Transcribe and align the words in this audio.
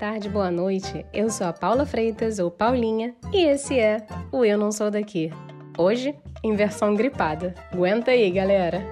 tarde, 0.00 0.30
boa 0.30 0.50
noite. 0.50 1.04
Eu 1.12 1.28
sou 1.28 1.46
a 1.46 1.52
Paula 1.52 1.84
Freitas, 1.84 2.38
ou 2.38 2.50
Paulinha, 2.50 3.14
e 3.34 3.44
esse 3.44 3.78
é 3.78 4.06
o 4.32 4.42
Eu 4.42 4.56
Não 4.56 4.72
Sou 4.72 4.90
Daqui. 4.90 5.30
Hoje, 5.76 6.14
em 6.42 6.56
versão 6.56 6.94
gripada. 6.94 7.54
Aguenta 7.70 8.10
aí, 8.10 8.30
galera! 8.30 8.82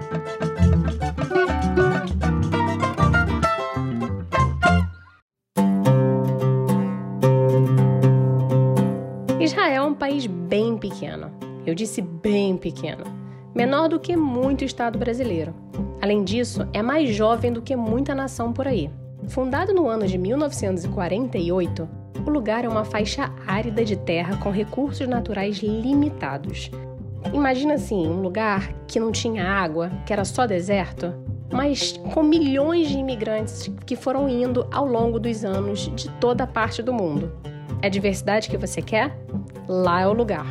Israel 9.41 9.85
é 9.85 9.87
um 9.87 9.95
país 9.95 10.27
bem 10.27 10.77
pequeno. 10.77 11.31
Eu 11.65 11.75
disse 11.75 12.03
bem 12.03 12.55
pequeno. 12.59 13.05
Menor 13.55 13.89
do 13.89 13.99
que 13.99 14.15
muito 14.15 14.63
estado 14.63 14.99
brasileiro. 14.99 15.55
Além 16.03 16.23
disso, 16.23 16.69
é 16.75 16.83
mais 16.83 17.09
jovem 17.09 17.51
do 17.51 17.63
que 17.63 17.75
muita 17.75 18.15
nação 18.15 18.53
por 18.53 18.69
aí. 18.69 18.91
Fundado 19.29 19.75
no 19.75 19.89
ano 19.89 20.07
de 20.07 20.17
1948, 20.17 21.89
o 22.27 22.31
lugar 22.31 22.65
é 22.65 22.69
uma 22.69 22.85
faixa 22.85 23.31
árida 23.47 23.85
de 23.85 23.95
terra 23.95 24.39
com 24.39 24.51
recursos 24.51 25.07
naturais 25.07 25.59
limitados. 25.59 26.71
Imagina 27.33 27.75
assim, 27.75 28.09
um 28.09 28.23
lugar 28.23 28.73
que 28.87 28.99
não 28.99 29.13
tinha 29.13 29.45
água, 29.45 29.91
que 30.07 30.13
era 30.15 30.25
só 30.25 30.47
deserto, 30.47 31.13
mas 31.53 31.99
com 32.15 32.23
milhões 32.23 32.89
de 32.89 32.97
imigrantes 32.97 33.71
que 33.85 33.97
foram 33.97 34.29
indo 34.29 34.67
ao 34.73 34.87
longo 34.87 35.21
dos 35.21 35.45
anos 35.45 35.91
de 35.95 36.09
toda 36.13 36.47
parte 36.47 36.83
do 36.83 36.93
mundo. 36.93 37.31
É 37.83 37.87
a 37.87 37.91
diversidade 37.91 38.49
que 38.49 38.57
você 38.57 38.81
quer? 38.81 39.15
Lá 39.69 40.01
é 40.01 40.07
o 40.07 40.13
lugar. 40.15 40.47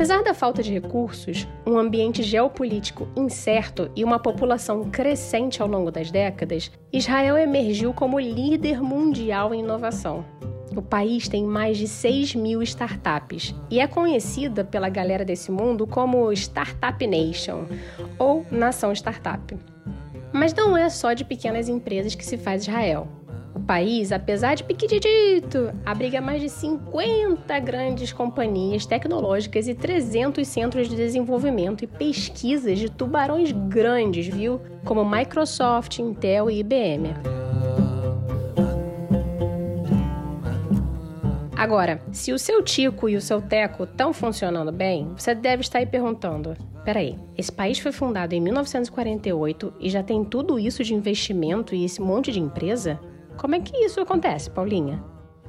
Apesar 0.00 0.22
da 0.22 0.32
falta 0.32 0.62
de 0.62 0.72
recursos, 0.72 1.46
um 1.66 1.76
ambiente 1.76 2.22
geopolítico 2.22 3.06
incerto 3.14 3.90
e 3.94 4.02
uma 4.02 4.18
população 4.18 4.84
crescente 4.84 5.60
ao 5.60 5.68
longo 5.68 5.90
das 5.90 6.10
décadas, 6.10 6.72
Israel 6.90 7.36
emergiu 7.36 7.92
como 7.92 8.18
líder 8.18 8.80
mundial 8.80 9.52
em 9.52 9.60
inovação. 9.60 10.24
O 10.74 10.80
país 10.80 11.28
tem 11.28 11.44
mais 11.44 11.76
de 11.76 11.86
6 11.86 12.34
mil 12.34 12.62
startups 12.62 13.54
e 13.70 13.78
é 13.78 13.86
conhecida 13.86 14.64
pela 14.64 14.88
galera 14.88 15.22
desse 15.22 15.52
mundo 15.52 15.86
como 15.86 16.32
Startup 16.32 17.06
Nation 17.06 17.66
ou 18.18 18.46
Nação 18.50 18.94
Startup. 18.94 19.54
Mas 20.32 20.54
não 20.54 20.78
é 20.78 20.88
só 20.88 21.12
de 21.12 21.26
pequenas 21.26 21.68
empresas 21.68 22.14
que 22.14 22.24
se 22.24 22.38
faz 22.38 22.62
Israel. 22.62 23.06
País, 23.70 24.10
apesar 24.10 24.56
de 24.56 24.64
pequitito, 24.64 25.72
abriga 25.86 26.20
mais 26.20 26.42
de 26.42 26.48
50 26.48 27.56
grandes 27.60 28.12
companhias 28.12 28.84
tecnológicas 28.84 29.68
e 29.68 29.76
300 29.76 30.44
centros 30.48 30.88
de 30.88 30.96
desenvolvimento 30.96 31.84
e 31.84 31.86
pesquisas 31.86 32.80
de 32.80 32.90
tubarões 32.90 33.52
grandes, 33.52 34.26
viu? 34.26 34.60
Como 34.84 35.08
Microsoft, 35.08 36.00
Intel 36.00 36.50
e 36.50 36.58
IBM. 36.58 37.14
Agora, 41.56 42.02
se 42.10 42.32
o 42.32 42.40
seu 42.40 42.64
Tico 42.64 43.08
e 43.08 43.14
o 43.14 43.20
seu 43.20 43.40
Teco 43.40 43.84
estão 43.84 44.12
funcionando 44.12 44.72
bem, 44.72 45.12
você 45.16 45.32
deve 45.32 45.60
estar 45.60 45.78
aí 45.78 45.86
perguntando: 45.86 46.56
peraí, 46.84 47.16
esse 47.38 47.52
país 47.52 47.78
foi 47.78 47.92
fundado 47.92 48.34
em 48.34 48.40
1948 48.40 49.74
e 49.78 49.88
já 49.88 50.02
tem 50.02 50.24
tudo 50.24 50.58
isso 50.58 50.82
de 50.82 50.92
investimento 50.92 51.72
e 51.72 51.84
esse 51.84 52.00
monte 52.00 52.32
de 52.32 52.40
empresa? 52.40 52.98
Como 53.40 53.54
é 53.54 53.60
que 53.60 53.74
isso 53.74 54.00
acontece, 54.00 54.50
Paulinha? 54.50 55.02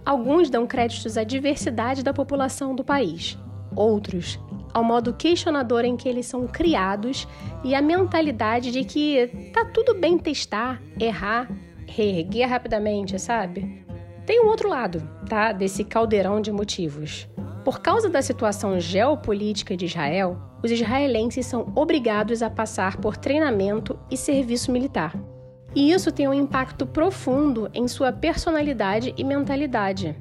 Alguns 0.05 0.49
dão 0.49 0.65
créditos 0.65 1.17
à 1.17 1.25
diversidade 1.25 2.01
da 2.01 2.13
população 2.13 2.73
do 2.73 2.85
país, 2.85 3.37
outros 3.75 4.39
ao 4.73 4.83
modo 4.83 5.13
questionador 5.13 5.83
em 5.83 5.97
que 5.97 6.07
eles 6.07 6.25
são 6.25 6.47
criados 6.47 7.27
e 7.63 7.75
a 7.75 7.81
mentalidade 7.81 8.71
de 8.71 8.85
que 8.85 9.27
tá 9.53 9.65
tudo 9.65 9.93
bem 9.93 10.17
testar, 10.17 10.81
errar, 10.97 11.49
reerguer 11.85 12.47
rapidamente, 12.47 13.19
sabe? 13.19 13.85
Tem 14.25 14.41
um 14.41 14.47
outro 14.47 14.69
lado, 14.69 15.05
tá? 15.27 15.51
Desse 15.51 15.83
caldeirão 15.83 16.39
de 16.39 16.51
motivos. 16.51 17.27
Por 17.65 17.81
causa 17.81 18.09
da 18.09 18.21
situação 18.21 18.79
geopolítica 18.79 19.75
de 19.75 19.85
Israel, 19.85 20.37
os 20.63 20.71
israelenses 20.71 21.45
são 21.45 21.71
obrigados 21.75 22.41
a 22.41 22.49
passar 22.49 22.97
por 22.97 23.17
treinamento 23.17 23.99
e 24.09 24.15
serviço 24.15 24.71
militar. 24.71 25.13
E 25.73 25.91
isso 25.91 26.11
tem 26.11 26.27
um 26.27 26.33
impacto 26.33 26.85
profundo 26.85 27.69
em 27.73 27.87
sua 27.87 28.11
personalidade 28.11 29.13
e 29.17 29.23
mentalidade. 29.23 30.15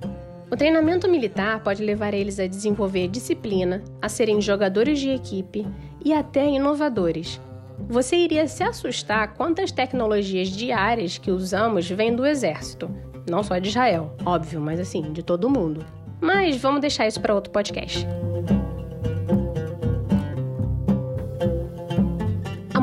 O 0.50 0.56
treinamento 0.56 1.08
militar 1.08 1.62
pode 1.62 1.84
levar 1.84 2.12
eles 2.12 2.40
a 2.40 2.46
desenvolver 2.46 3.08
disciplina, 3.08 3.82
a 4.02 4.08
serem 4.08 4.40
jogadores 4.40 4.98
de 4.98 5.10
equipe 5.10 5.66
e 6.04 6.12
até 6.12 6.48
inovadores. 6.48 7.40
Você 7.88 8.16
iria 8.16 8.46
se 8.46 8.62
assustar 8.62 9.34
quantas 9.34 9.72
tecnologias 9.72 10.48
diárias 10.48 11.18
que 11.18 11.30
usamos 11.30 11.88
vêm 11.88 12.14
do 12.14 12.26
exército. 12.26 12.90
Não 13.28 13.42
só 13.42 13.58
de 13.58 13.68
Israel, 13.68 14.14
óbvio, 14.24 14.60
mas 14.60 14.80
assim, 14.80 15.12
de 15.12 15.22
todo 15.22 15.50
mundo. 15.50 15.84
Mas 16.20 16.56
vamos 16.56 16.80
deixar 16.80 17.06
isso 17.06 17.20
para 17.20 17.34
outro 17.34 17.52
podcast. 17.52 18.06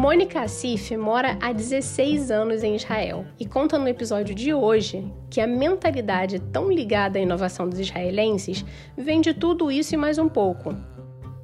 Mônica 0.08 0.40
Assif 0.40 0.96
mora 0.96 1.38
há 1.42 1.52
16 1.52 2.32
anos 2.32 2.64
em 2.64 2.78
Israel 2.78 3.26
e 3.38 3.46
conta 3.46 3.78
no 3.78 3.90
episódio 3.90 4.34
de 4.34 4.54
hoje 4.54 5.06
que 5.30 5.42
a 5.42 5.46
mentalidade 5.46 6.40
tão 6.40 6.72
ligada 6.72 7.20
à 7.20 7.22
inovação 7.22 7.68
dos 7.68 7.78
israelenses 7.78 8.64
vem 8.98 9.20
de 9.20 9.34
tudo 9.34 9.70
isso 9.70 9.96
e 9.96 9.98
mais 9.98 10.18
um 10.18 10.30
pouco. 10.30 10.74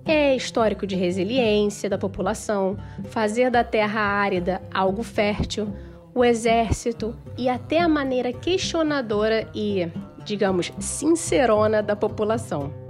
É 0.06 0.34
histórico 0.34 0.88
de 0.88 0.96
resiliência 0.96 1.90
da 1.90 1.97
população, 1.97 2.78
fazer 3.09 3.51
da 3.51 3.66
terra 3.66 4.00
árida 4.00 4.62
algo 4.74 5.03
fértil, 5.03 5.68
o 6.16 6.24
exército 6.24 7.13
e 7.38 7.50
até 7.50 7.81
a 7.81 7.90
maneira 7.90 8.31
questionadora 8.31 9.45
e, 9.53 9.91
digamos, 10.24 10.72
sincerona 10.80 11.84
da 11.84 11.97
população. 11.97 12.83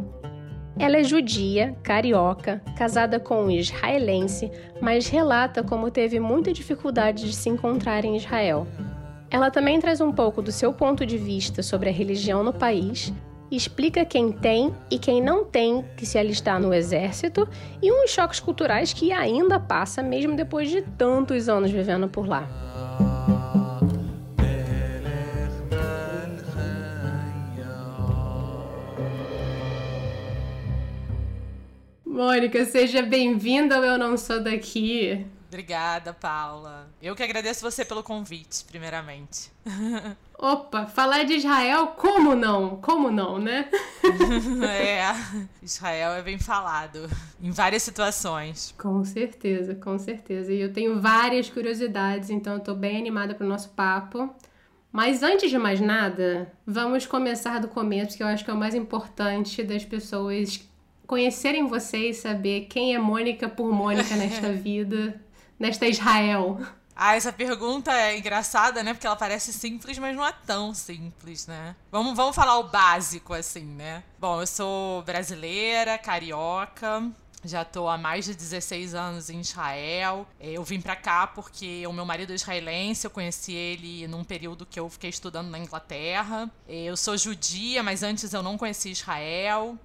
Ela 0.78 0.97
é 0.97 1.03
judia, 1.03 1.75
carioca, 1.84 2.61
casada 2.75 3.19
com 3.19 3.45
um 3.45 3.51
israelense, 3.51 4.51
mas 4.81 5.07
relata 5.07 5.63
como 5.63 5.91
teve 5.91 6.19
muita 6.19 6.51
dificuldade 6.51 7.25
de 7.25 7.35
se 7.35 7.47
encontrar 7.47 8.03
em 8.03 8.17
Israel. 8.17 8.67
Ela 9.29 9.51
também 9.51 9.79
traz 9.79 10.01
um 10.01 10.11
pouco 10.11 10.41
do 10.41 10.51
seu 10.51 10.73
ponto 10.73 11.06
de 11.06 11.17
vista 11.17 11.61
sobre 11.61 11.89
a 11.89 11.94
religião 11.94 12.44
no 12.44 12.53
país, 12.53 13.13
explica 13.51 14.03
quem 14.03 14.31
tem 14.31 14.73
e 14.89 14.97
quem 14.97 15.22
não 15.22 15.45
tem 15.45 15.85
que 15.95 16.06
se 16.06 16.17
alistar 16.17 16.59
no 16.59 16.73
exército 16.73 17.47
e 17.81 17.91
uns 17.91 18.09
choques 18.09 18.40
culturais 18.40 18.94
que 18.94 19.11
ainda 19.11 19.59
passa 19.59 20.01
mesmo 20.01 20.35
depois 20.35 20.69
de 20.69 20.81
tantos 20.81 21.47
anos 21.47 21.69
vivendo 21.69 22.07
por 22.07 22.28
lá. 22.28 22.47
Mônica, 32.13 32.63
seja 32.66 33.01
bem-vinda 33.01 33.75
ao 33.75 33.84
Eu 33.84 33.97
Não 33.97 34.16
Sou 34.18 34.40
Daqui. 34.40 35.25
Obrigada, 35.47 36.13
Paula. 36.13 36.88
Eu 37.01 37.16
que 37.16 37.24
agradeço 37.24 37.63
você 37.63 37.84
pelo 37.84 38.03
convite, 38.03 38.63
primeiramente. 38.66 39.51
Opa, 40.38 40.85
falar 40.85 41.23
de 41.23 41.34
Israel, 41.34 41.88
como 41.88 42.35
não? 42.35 42.75
Como 42.78 43.09
não, 43.09 43.40
né? 43.40 43.68
é, 44.62 45.02
Israel 45.63 46.12
é 46.12 46.22
bem 46.22 46.38
falado 46.38 47.09
em 47.41 47.50
várias 47.50 47.81
situações. 47.81 48.75
Com 48.78 49.03
certeza, 49.03 49.73
com 49.73 49.97
certeza. 49.97 50.53
E 50.53 50.62
eu 50.62 50.72
tenho 50.72 51.02
várias 51.02 51.50
curiosidades, 51.50 52.29
então 52.29 52.53
eu 52.53 52.59
tô 52.59 52.75
bem 52.75 52.96
animada 52.96 53.34
pro 53.34 53.47
nosso 53.47 53.69
papo. 53.69 54.29
Mas 54.91 55.23
antes 55.23 55.50
de 55.50 55.57
mais 55.57 55.81
nada, 55.81 56.53
vamos 56.63 57.07
começar 57.07 57.59
do 57.59 57.68
começo, 57.68 58.16
que 58.16 58.22
eu 58.22 58.28
acho 58.28 58.46
que 58.46 58.52
é 58.52 58.53
o 58.53 58.57
mais 58.57 58.75
importante 58.75 59.64
das 59.64 59.84
pessoas 59.84 60.64
conhecerem 61.08 61.67
você 61.67 62.09
e 62.09 62.14
saber 62.14 62.67
quem 62.70 62.96
é 62.96 63.00
Mônica 63.00 63.50
por 63.50 63.72
Mônica 63.72 64.16
nesta 64.16 64.52
vida, 64.53 65.20
nesta 65.59 65.88
Israel? 65.88 66.59
Ah, 66.96 67.16
essa 67.16 67.34
pergunta 67.34 67.91
é 67.91 68.17
engraçada, 68.17 68.84
né? 68.84 68.94
Porque 68.94 69.08
ela 69.08 69.16
parece 69.16 69.52
simples, 69.52 69.97
mas 69.97 70.16
não 70.16 70.26
é 70.26 70.34
tão 70.46 70.73
simples, 70.73 71.47
né? 71.47 71.76
Vamos, 71.91 72.16
vamos 72.16 72.35
falar 72.35 72.59
o 72.59 72.70
básico, 72.70 73.34
assim, 73.34 73.66
né? 73.66 74.03
Bom, 74.20 74.41
eu 74.41 74.47
sou 74.47 75.02
brasileira, 75.02 75.97
carioca, 75.97 77.11
já 77.44 77.66
tô 77.66 77.90
há 77.90 77.97
mais 77.97 78.26
de 78.26 78.35
16 78.35 78.94
anos 78.94 79.29
em 79.29 79.41
Israel. 79.41 80.28
Eu 80.40 80.64
vim 80.64 80.79
para 80.79 80.96
cá 80.96 81.28
porque 81.28 81.85
o 81.88 81.91
meu 81.91 82.05
marido 82.05 82.32
é 82.32 82.35
israelense, 82.35 83.05
eu 83.05 83.11
conheci 83.11 83.53
ele 83.53 84.08
num 84.08 84.23
período 84.23 84.66
que 84.66 84.79
eu 84.79 84.88
fiquei 84.90 85.09
estudando 85.09 85.50
na 85.50 85.58
Inglaterra. 85.58 86.50
Eu 86.67 86.96
sou 86.96 87.17
judia, 87.17 87.82
mas 87.82 88.03
antes 88.03 88.34
eu 88.34 88.44
não 88.44 88.58
conhecia 88.58 88.91
Israel 88.91 89.78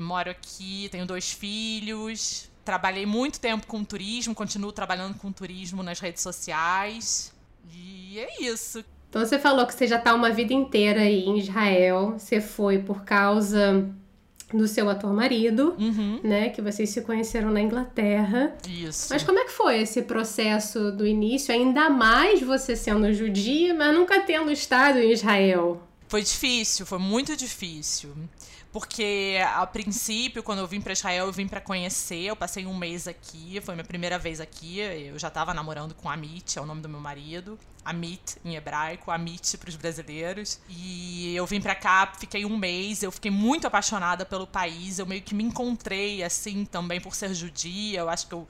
moro 0.00 0.30
aqui, 0.30 0.88
tenho 0.90 1.06
dois 1.06 1.30
filhos. 1.32 2.48
Trabalhei 2.64 3.04
muito 3.06 3.40
tempo 3.40 3.66
com 3.66 3.82
turismo, 3.84 4.34
continuo 4.34 4.70
trabalhando 4.72 5.16
com 5.18 5.32
turismo 5.32 5.82
nas 5.82 5.98
redes 6.00 6.22
sociais. 6.22 7.32
E 7.74 8.18
é 8.18 8.42
isso. 8.44 8.84
Então 9.10 9.24
você 9.24 9.38
falou 9.38 9.66
que 9.66 9.74
você 9.74 9.86
já 9.86 9.96
está 9.96 10.14
uma 10.14 10.30
vida 10.30 10.52
inteira 10.54 11.00
aí 11.02 11.24
em 11.24 11.38
Israel. 11.38 12.14
Você 12.18 12.40
foi 12.40 12.78
por 12.78 13.04
causa 13.04 13.88
do 14.54 14.68
seu 14.68 14.88
atual 14.88 15.12
marido, 15.14 15.74
Uhum. 15.78 16.20
né? 16.22 16.50
Que 16.50 16.60
vocês 16.62 16.90
se 16.90 17.00
conheceram 17.02 17.50
na 17.50 17.60
Inglaterra. 17.60 18.54
Isso. 18.68 19.08
Mas 19.10 19.22
como 19.22 19.38
é 19.38 19.44
que 19.44 19.50
foi 19.50 19.80
esse 19.80 20.02
processo 20.02 20.92
do 20.92 21.06
início? 21.06 21.52
Ainda 21.54 21.88
mais 21.90 22.42
você 22.42 22.76
sendo 22.76 23.12
judia, 23.12 23.74
mas 23.74 23.94
nunca 23.94 24.20
tendo 24.20 24.50
estado 24.52 24.98
em 24.98 25.10
Israel. 25.10 25.82
Foi 26.06 26.22
difícil, 26.22 26.84
foi 26.84 26.98
muito 26.98 27.34
difícil. 27.34 28.10
Porque 28.72 29.36
a 29.54 29.66
princípio, 29.66 30.42
quando 30.42 30.60
eu 30.60 30.66
vim 30.66 30.80
para 30.80 30.94
Israel, 30.94 31.26
eu 31.26 31.32
vim 31.32 31.46
para 31.46 31.60
conhecer. 31.60 32.22
Eu 32.22 32.34
passei 32.34 32.64
um 32.64 32.74
mês 32.74 33.06
aqui, 33.06 33.60
foi 33.62 33.74
minha 33.74 33.84
primeira 33.84 34.18
vez 34.18 34.40
aqui. 34.40 34.78
Eu 34.78 35.18
já 35.18 35.28
estava 35.28 35.52
namorando 35.52 35.94
com 35.94 36.08
Amit, 36.08 36.58
é 36.58 36.62
o 36.62 36.64
nome 36.64 36.80
do 36.80 36.88
meu 36.88 36.98
marido. 36.98 37.58
Amit 37.84 38.38
em 38.42 38.56
hebraico, 38.56 39.10
Amit 39.10 39.58
para 39.58 39.68
os 39.68 39.76
brasileiros. 39.76 40.58
E 40.70 41.36
eu 41.36 41.44
vim 41.44 41.60
para 41.60 41.74
cá, 41.74 42.14
fiquei 42.18 42.46
um 42.46 42.56
mês. 42.56 43.02
Eu 43.02 43.12
fiquei 43.12 43.30
muito 43.30 43.66
apaixonada 43.66 44.24
pelo 44.24 44.46
país. 44.46 44.98
Eu 44.98 45.04
meio 45.04 45.20
que 45.20 45.34
me 45.34 45.44
encontrei 45.44 46.22
assim 46.22 46.64
também 46.64 46.98
por 46.98 47.14
ser 47.14 47.34
judia. 47.34 48.00
Eu 48.00 48.08
acho 48.08 48.26
que 48.26 48.32
eu 48.32 48.48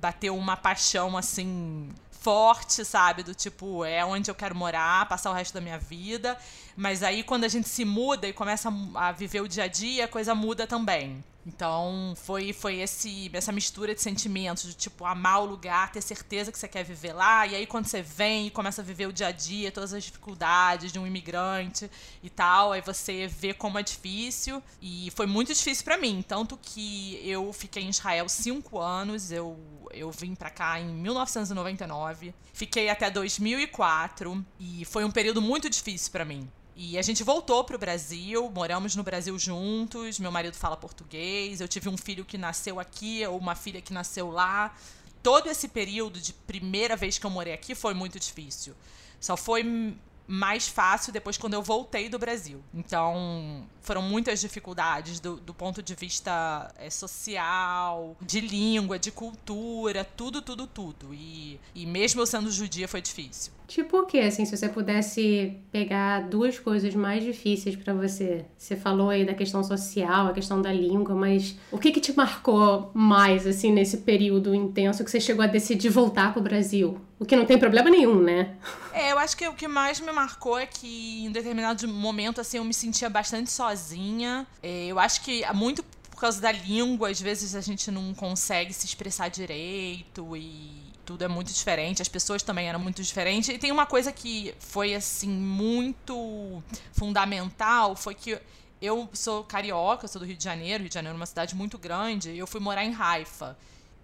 bateu 0.00 0.36
uma 0.36 0.56
paixão 0.56 1.16
assim 1.16 1.90
forte, 2.24 2.86
sabe? 2.86 3.22
Do 3.22 3.34
tipo, 3.34 3.84
é 3.84 4.02
onde 4.02 4.30
eu 4.30 4.34
quero 4.34 4.54
morar, 4.56 5.06
passar 5.06 5.30
o 5.30 5.34
resto 5.34 5.52
da 5.52 5.60
minha 5.60 5.78
vida. 5.78 6.36
Mas 6.74 7.02
aí 7.02 7.22
quando 7.22 7.44
a 7.44 7.48
gente 7.48 7.68
se 7.68 7.84
muda 7.84 8.26
e 8.26 8.32
começa 8.32 8.72
a 8.94 9.12
viver 9.12 9.42
o 9.42 9.48
dia 9.48 9.64
a 9.64 9.68
dia, 9.68 10.06
a 10.06 10.08
coisa 10.08 10.34
muda 10.34 10.66
também. 10.66 11.22
Então 11.46 12.14
foi 12.16 12.52
foi 12.52 12.80
esse 12.80 13.30
essa 13.32 13.52
mistura 13.52 13.94
de 13.94 14.00
sentimentos, 14.00 14.64
de 14.64 14.74
tipo 14.74 15.04
amar 15.04 15.42
o 15.42 15.44
lugar, 15.44 15.92
ter 15.92 16.00
certeza 16.00 16.50
que 16.50 16.58
você 16.58 16.66
quer 16.66 16.84
viver 16.84 17.12
lá, 17.12 17.46
e 17.46 17.54
aí 17.54 17.66
quando 17.66 17.86
você 17.86 18.00
vem 18.00 18.46
e 18.46 18.50
começa 18.50 18.80
a 18.80 18.84
viver 18.84 19.06
o 19.06 19.12
dia 19.12 19.28
a 19.28 19.32
dia, 19.32 19.70
todas 19.70 19.92
as 19.92 20.04
dificuldades 20.04 20.92
de 20.92 20.98
um 20.98 21.06
imigrante 21.06 21.90
e 22.22 22.30
tal, 22.30 22.72
aí 22.72 22.80
você 22.80 23.26
vê 23.26 23.52
como 23.52 23.78
é 23.78 23.82
difícil. 23.82 24.62
E 24.80 25.10
foi 25.14 25.26
muito 25.26 25.52
difícil 25.52 25.84
para 25.84 25.98
mim, 25.98 26.24
tanto 26.26 26.58
que 26.60 27.20
eu 27.22 27.52
fiquei 27.52 27.82
em 27.84 27.90
Israel 27.90 28.28
cinco 28.28 28.78
anos, 28.80 29.30
eu 29.30 29.58
eu 29.92 30.10
vim 30.10 30.34
para 30.34 30.50
cá 30.50 30.80
em 30.80 30.86
1999, 30.86 32.34
fiquei 32.52 32.88
até 32.88 33.08
2004 33.10 34.44
e 34.58 34.84
foi 34.84 35.04
um 35.04 35.10
período 35.10 35.40
muito 35.40 35.70
difícil 35.70 36.10
para 36.10 36.24
mim. 36.24 36.50
E 36.76 36.98
a 36.98 37.02
gente 37.02 37.22
voltou 37.22 37.62
pro 37.62 37.78
Brasil, 37.78 38.50
moramos 38.50 38.96
no 38.96 39.02
Brasil 39.02 39.38
juntos. 39.38 40.18
Meu 40.18 40.32
marido 40.32 40.56
fala 40.56 40.76
português. 40.76 41.60
Eu 41.60 41.68
tive 41.68 41.88
um 41.88 41.96
filho 41.96 42.24
que 42.24 42.36
nasceu 42.36 42.80
aqui, 42.80 43.24
ou 43.26 43.38
uma 43.38 43.54
filha 43.54 43.80
que 43.80 43.92
nasceu 43.92 44.30
lá. 44.30 44.74
Todo 45.22 45.48
esse 45.48 45.68
período 45.68 46.20
de 46.20 46.32
primeira 46.32 46.96
vez 46.96 47.16
que 47.16 47.24
eu 47.24 47.30
morei 47.30 47.54
aqui 47.54 47.74
foi 47.74 47.94
muito 47.94 48.18
difícil. 48.18 48.74
Só 49.20 49.36
foi 49.36 49.96
mais 50.26 50.66
fácil 50.66 51.12
depois 51.12 51.36
quando 51.36 51.54
eu 51.54 51.62
voltei 51.62 52.08
do 52.08 52.18
Brasil. 52.18 52.62
Então, 52.72 53.66
foram 53.80 54.02
muitas 54.02 54.40
dificuldades 54.40 55.20
do, 55.20 55.36
do 55.36 55.52
ponto 55.52 55.82
de 55.82 55.94
vista 55.94 56.72
é, 56.78 56.88
social, 56.88 58.16
de 58.20 58.40
língua, 58.40 58.98
de 58.98 59.10
cultura, 59.10 60.04
tudo, 60.04 60.40
tudo, 60.40 60.66
tudo. 60.66 61.14
E, 61.14 61.60
e 61.74 61.86
mesmo 61.86 62.20
eu 62.20 62.26
sendo 62.26 62.50
judia 62.50 62.88
foi 62.88 63.02
difícil. 63.02 63.52
Tipo 63.66 64.00
o 64.00 64.06
que, 64.06 64.18
assim, 64.20 64.44
se 64.44 64.56
você 64.56 64.68
pudesse 64.68 65.56
pegar 65.72 66.28
duas 66.28 66.58
coisas 66.58 66.94
mais 66.94 67.24
difíceis 67.24 67.74
para 67.74 67.94
você? 67.94 68.44
Você 68.56 68.76
falou 68.76 69.10
aí 69.10 69.24
da 69.24 69.34
questão 69.34 69.64
social, 69.64 70.28
a 70.28 70.32
questão 70.32 70.60
da 70.60 70.72
língua, 70.72 71.14
mas 71.14 71.56
o 71.72 71.78
que 71.78 71.90
que 71.90 72.00
te 72.00 72.14
marcou 72.14 72.90
mais, 72.92 73.46
assim, 73.46 73.72
nesse 73.72 73.98
período 73.98 74.54
intenso 74.54 75.02
que 75.02 75.10
você 75.10 75.20
chegou 75.20 75.42
a 75.42 75.46
decidir 75.46 75.88
voltar 75.88 76.32
pro 76.32 76.42
Brasil? 76.42 77.00
O 77.18 77.24
que 77.24 77.36
não 77.36 77.46
tem 77.46 77.58
problema 77.58 77.88
nenhum, 77.88 78.20
né? 78.20 78.54
É, 78.92 79.12
eu 79.12 79.18
acho 79.18 79.36
que 79.36 79.48
o 79.48 79.54
que 79.54 79.66
mais 79.66 79.98
me 79.98 80.12
marcou 80.12 80.58
é 80.58 80.66
que 80.66 81.24
em 81.24 81.32
determinado 81.32 81.88
momento, 81.88 82.40
assim, 82.40 82.58
eu 82.58 82.64
me 82.64 82.74
sentia 82.74 83.08
bastante 83.08 83.50
sozinha. 83.50 84.46
É, 84.62 84.86
eu 84.86 84.98
acho 84.98 85.22
que 85.22 85.42
muito 85.54 85.82
por 86.10 86.20
causa 86.20 86.40
da 86.40 86.52
língua, 86.52 87.08
às 87.10 87.20
vezes 87.20 87.54
a 87.56 87.60
gente 87.60 87.90
não 87.90 88.14
consegue 88.14 88.72
se 88.72 88.86
expressar 88.86 89.28
direito 89.28 90.36
e 90.36 90.93
tudo 91.04 91.24
é 91.24 91.28
muito 91.28 91.52
diferente, 91.52 92.02
as 92.02 92.08
pessoas 92.08 92.42
também 92.42 92.68
eram 92.68 92.78
muito 92.80 93.02
diferentes. 93.02 93.48
E 93.48 93.58
tem 93.58 93.70
uma 93.70 93.86
coisa 93.86 94.12
que 94.12 94.54
foi 94.58 94.94
assim 94.94 95.28
muito 95.28 96.62
fundamental, 96.92 97.94
foi 97.94 98.14
que 98.14 98.38
eu 98.80 99.08
sou 99.12 99.44
carioca, 99.44 100.08
sou 100.08 100.20
do 100.20 100.26
Rio 100.26 100.36
de 100.36 100.44
Janeiro, 100.44 100.82
Rio 100.82 100.88
de 100.88 100.94
Janeiro 100.94 101.16
é 101.16 101.18
uma 101.18 101.26
cidade 101.26 101.54
muito 101.54 101.78
grande, 101.78 102.30
e 102.30 102.38
eu 102.38 102.46
fui 102.46 102.60
morar 102.60 102.84
em 102.84 102.94
Haifa, 102.94 103.56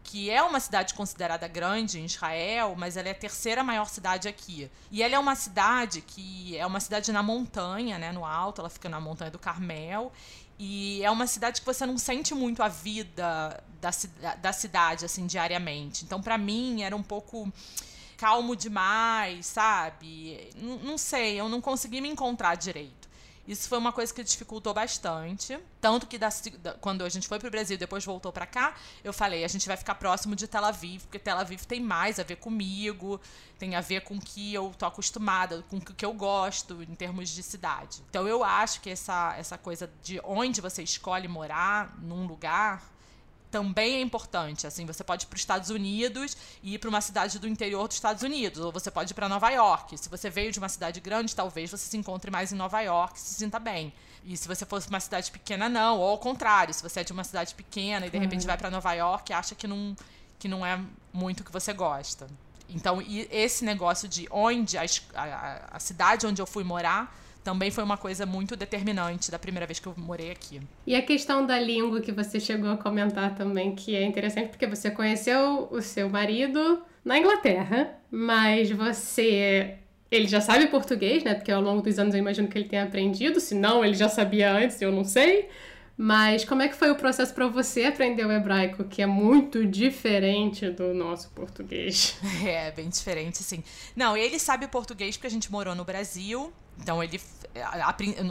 que 0.03 0.31
é 0.31 0.43
uma 0.43 0.59
cidade 0.59 0.95
considerada 0.95 1.47
grande 1.47 2.01
em 2.01 2.05
Israel, 2.05 2.75
mas 2.77 2.97
ela 2.97 3.09
é 3.09 3.11
a 3.11 3.15
terceira 3.15 3.63
maior 3.63 3.87
cidade 3.87 4.29
aqui. 4.29 4.71
E 4.91 5.03
ela 5.03 5.15
é 5.15 5.19
uma 5.19 5.35
cidade 5.35 6.01
que 6.01 6.57
é 6.57 6.65
uma 6.67 6.81
cidade 6.81 7.13
na 7.13 7.23
montanha, 7.23 7.99
né, 7.99 8.11
no 8.11 8.25
alto, 8.25 8.61
ela 8.61 8.71
fica 8.71 8.89
na 8.89 8.99
montanha 9.01 9.31
do 9.31 9.39
Carmel, 9.39 10.11
e 10.63 11.03
é 11.03 11.11
uma 11.11 11.27
cidade 11.27 11.59
que 11.61 11.67
você 11.67 11.87
não 11.87 11.97
sente 11.97 12.35
muito 12.35 12.63
a 12.63 12.69
vida 12.69 13.65
da, 13.81 13.91
da 14.35 14.53
cidade, 14.53 15.07
assim, 15.07 15.27
diariamente. 15.27 16.05
Então, 16.05 16.21
para 16.21 16.37
mim, 16.37 16.83
era 16.83 16.95
um 16.95 17.03
pouco 17.03 17.51
calmo 18.19 18.55
demais, 18.55 19.47
sabe? 19.47 20.51
Não, 20.57 20.77
não 20.81 20.99
sei, 20.99 21.41
eu 21.41 21.49
não 21.49 21.63
consegui 21.63 22.03
me 22.03 22.11
encontrar 22.11 22.57
direito. 22.57 23.00
Isso 23.47 23.69
foi 23.69 23.79
uma 23.79 23.93
coisa 23.93 24.13
que 24.13 24.23
dificultou 24.23 24.73
bastante. 24.73 25.59
Tanto 25.81 26.07
que 26.07 26.19
da, 26.19 26.29
da, 26.63 26.75
quando 26.75 27.05
a 27.05 27.09
gente 27.09 27.27
foi 27.27 27.39
pro 27.39 27.51
Brasil 27.51 27.75
e 27.75 27.79
depois 27.79 28.05
voltou 28.05 28.33
para 28.33 28.47
cá, 28.47 28.75
eu 29.03 29.13
falei, 29.13 29.45
a 29.45 29.49
gente 29.49 29.67
vai 29.67 29.77
ficar 29.77 29.95
próximo 29.97 30.37
de 30.37 30.47
Tel 30.47 30.65
Aviv, 30.65 31.03
porque 31.03 31.19
Tel 31.19 31.39
Aviv 31.39 31.65
tem 31.65 31.81
mais 31.81 32.19
a 32.19 32.23
ver 32.23 32.37
comigo, 32.37 33.21
tem 33.59 33.75
a 33.75 33.81
ver 33.81 34.03
com 34.03 34.15
o 34.15 34.21
que 34.21 34.55
eu 34.55 34.73
tô 34.79 34.87
acostumada, 34.87 35.65
com 35.69 35.79
o 35.79 35.81
que 35.81 36.05
eu 36.05 36.13
gosto 36.13 36.83
em 36.83 36.95
termos 36.95 37.31
de 37.31 37.43
cidade. 37.43 38.03
Então 38.09 38.29
eu 38.29 38.45
acho 38.45 38.81
que 38.81 38.91
essa, 38.91 39.35
essa 39.37 39.59
coisa 39.59 39.91
de 40.03 40.21
onde 40.23 40.61
você 40.61 40.83
escolhe 40.83 41.27
morar 41.27 41.99
num 41.99 42.27
lugar 42.27 42.83
também 43.51 43.97
é 43.97 44.01
importante. 44.01 44.67
Assim, 44.67 44.87
você 44.87 45.03
pode 45.03 45.25
ir 45.25 45.27
para 45.27 45.37
os 45.37 45.41
Estados 45.41 45.71
Unidos 45.71 46.37
e 46.63 46.75
ir 46.75 46.79
para 46.79 46.89
uma 46.89 47.01
cidade 47.01 47.39
do 47.39 47.49
interior 47.49 47.89
dos 47.89 47.97
Estados 47.97 48.23
Unidos, 48.23 48.61
ou 48.61 48.71
você 48.71 48.91
pode 48.91 49.13
ir 49.13 49.15
para 49.15 49.29
Nova 49.29 49.51
York. 49.51 49.99
Se 49.99 50.09
você 50.09 50.31
veio 50.31 50.53
de 50.53 50.59
uma 50.59 50.69
cidade 50.69 51.01
grande, 51.01 51.35
talvez 51.35 51.71
você 51.71 51.85
se 51.85 51.97
encontre 51.97 52.31
mais 52.31 52.53
em 52.53 52.57
Nova 52.57 52.81
York, 52.81 53.19
se 53.19 53.35
sinta 53.35 53.59
bem. 53.59 53.93
E 54.25 54.37
se 54.37 54.47
você 54.47 54.67
fosse 54.67 54.89
uma 54.89 55.01
cidade 55.01 55.31
pequena, 55.31 55.69
não. 55.69 55.99
Ou 55.99 56.11
ao 56.11 56.19
contrário, 56.19 56.73
se 56.73 56.83
você 56.83 57.01
é 57.01 57.05
de 57.05 57.13
uma 57.13 57.25
cidade 57.25 57.55
pequena 57.55 58.07
e 58.07 58.11
de 58.11 58.19
repente 58.19 58.47
vai 58.47 58.57
para 58.57 58.71
Nova 58.71 58.93
York, 58.93 59.33
acha 59.33 59.55
que 59.55 59.67
não, 59.67 59.97
que 60.39 60.47
não 60.47 60.65
é 60.65 60.79
muito 61.13 61.41
o 61.41 61.45
que 61.45 61.53
você 61.53 61.73
gosta. 61.73 62.27
Então, 62.69 63.03
esse 63.31 63.65
negócio 63.65 64.09
de 64.09 64.29
onde 64.31 64.79
a, 64.79 64.85
a, 65.15 65.77
a 65.77 65.81
cidade 65.81 66.27
onde 66.27 66.41
eu 66.41 66.47
fui 66.47 66.63
morar 66.63 67.17
também 67.43 67.71
foi 67.71 67.83
uma 67.83 67.97
coisa 67.97 68.27
muito 68.27 68.57
determinante 68.57 69.31
da 69.31 69.39
primeira 69.39 69.67
vez 69.67 69.79
que 69.79 69.87
eu 69.87 69.95
morei 69.97 70.31
aqui. 70.31 70.61
E 70.87 70.95
a 70.95 71.03
questão 71.03 71.47
da 71.47 71.59
língua 71.59 72.01
que 72.01 72.13
você 72.13 72.39
chegou 72.39 72.71
a 72.71 72.77
comentar 72.77 73.35
também, 73.35 73.75
que 73.75 73.95
é 73.95 74.05
interessante 74.05 74.49
porque 74.49 74.67
você 74.67 74.91
conheceu 74.91 75.69
o 75.71 75.81
seu 75.81 76.09
marido 76.09 76.83
na 77.05 77.19
Inglaterra, 77.19 77.99
mas 78.11 78.71
você 78.71 79.77
ele 80.11 80.27
já 80.27 80.41
sabe 80.41 80.67
português, 80.67 81.23
né? 81.23 81.35
Porque 81.35 81.53
ao 81.53 81.63
longo 81.63 81.83
dos 81.83 81.99
anos 81.99 82.15
eu 82.15 82.19
imagino 82.19 82.49
que 82.49 82.59
ele 82.59 82.69
tenha 82.69 82.83
aprendido, 82.83 83.39
se 83.39 83.55
não, 83.55 83.85
ele 83.85 83.95
já 83.95 84.09
sabia 84.09 84.53
antes, 84.53 84.83
eu 84.83 84.91
não 84.91 85.05
sei. 85.05 85.49
Mas 85.97 86.47
como 86.47 86.63
é 86.63 86.69
que 86.69 86.75
foi 86.75 86.91
o 86.91 86.97
processo 86.97 87.33
para 87.35 87.47
você 87.47 87.85
aprender 87.85 88.25
o 88.25 88.33
hebraico, 88.33 88.85
que 88.85 89.03
é 89.03 89.07
muito 89.07 89.67
diferente 89.67 90.71
do 90.71 90.95
nosso 90.95 91.31
português? 91.31 92.19
É, 92.43 92.71
bem 92.73 92.89
diferente, 92.89 93.39
sim. 93.39 93.63
Não, 93.95 94.17
ele 94.17 94.39
sabe 94.39 94.67
português 94.67 95.17
porque 95.17 95.27
a 95.27 95.31
gente 95.31 95.53
morou 95.53 95.75
no 95.75 95.85
Brasil, 95.85 96.51
então 96.81 97.03
ele 97.03 97.21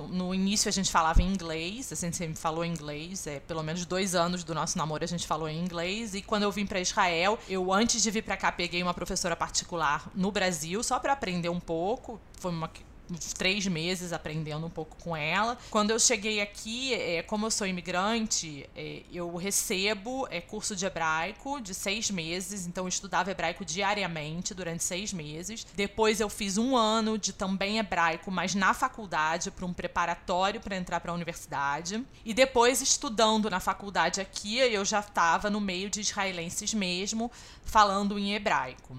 no 0.09 0.33
início 0.33 0.69
a 0.69 0.71
gente 0.71 0.91
falava 0.91 1.21
em 1.21 1.27
inglês, 1.27 1.91
a 1.91 1.95
gente 1.95 2.15
sempre 2.15 2.39
falou 2.39 2.63
inglês, 2.63 3.27
é, 3.27 3.39
pelo 3.39 3.61
menos 3.61 3.85
dois 3.85 4.15
anos 4.15 4.43
do 4.43 4.55
nosso 4.55 4.77
namoro 4.77 5.03
a 5.03 5.07
gente 5.07 5.27
falou 5.27 5.49
em 5.49 5.59
inglês. 5.59 6.13
E 6.15 6.21
quando 6.21 6.43
eu 6.43 6.51
vim 6.51 6.65
para 6.65 6.79
Israel, 6.79 7.37
eu 7.49 7.71
antes 7.73 8.01
de 8.01 8.09
vir 8.09 8.23
para 8.23 8.37
cá 8.37 8.51
peguei 8.51 8.81
uma 8.81 8.93
professora 8.93 9.35
particular 9.35 10.09
no 10.15 10.31
Brasil 10.31 10.81
só 10.83 10.99
para 10.99 11.13
aprender 11.13 11.49
um 11.49 11.59
pouco. 11.59 12.19
Foi 12.39 12.51
uma 12.51 12.69
uns 13.09 13.33
três 13.33 13.65
meses 13.67 14.13
aprendendo 14.13 14.65
um 14.65 14.69
pouco 14.69 14.95
com 14.97 15.15
ela. 15.15 15.57
Quando 15.69 15.91
eu 15.91 15.99
cheguei 15.99 16.41
aqui, 16.41 16.93
é, 16.93 17.23
como 17.23 17.45
eu 17.45 17.51
sou 17.51 17.65
imigrante, 17.65 18.69
é, 18.75 19.03
eu 19.11 19.35
recebo 19.35 20.27
é, 20.29 20.39
curso 20.41 20.75
de 20.75 20.85
hebraico 20.85 21.59
de 21.59 21.73
seis 21.73 22.09
meses, 22.11 22.65
então 22.65 22.85
eu 22.85 22.89
estudava 22.89 23.31
hebraico 23.31 23.65
diariamente 23.65 24.53
durante 24.53 24.83
seis 24.83 25.11
meses. 25.13 25.65
Depois 25.75 26.19
eu 26.19 26.29
fiz 26.29 26.57
um 26.57 26.75
ano 26.75 27.17
de 27.17 27.33
também 27.33 27.79
hebraico, 27.79 28.31
mas 28.31 28.55
na 28.55 28.73
faculdade, 28.73 29.51
para 29.51 29.65
um 29.65 29.73
preparatório 29.73 30.61
para 30.61 30.75
entrar 30.75 30.99
para 30.99 31.11
a 31.11 31.15
universidade. 31.15 32.03
E 32.23 32.33
depois, 32.33 32.81
estudando 32.81 33.49
na 33.49 33.59
faculdade 33.59 34.21
aqui, 34.21 34.57
eu 34.57 34.85
já 34.85 34.99
estava 34.99 35.49
no 35.49 35.59
meio 35.59 35.89
de 35.89 36.01
israelenses 36.01 36.73
mesmo, 36.73 37.31
falando 37.63 38.17
em 38.17 38.33
hebraico. 38.33 38.97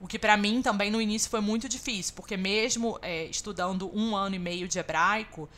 O 0.00 0.06
que 0.06 0.18
para 0.18 0.36
mim 0.36 0.62
também 0.62 0.90
no 0.90 1.00
início 1.00 1.28
foi 1.28 1.40
muito 1.40 1.68
difícil, 1.68 2.14
porque 2.14 2.36
mesmo 2.36 2.98
é, 3.02 3.24
estudando 3.24 3.90
um 3.96 4.14
ano 4.14 4.36
e 4.36 4.38
meio 4.38 4.68
de 4.68 4.78
hebraico, 4.78 5.48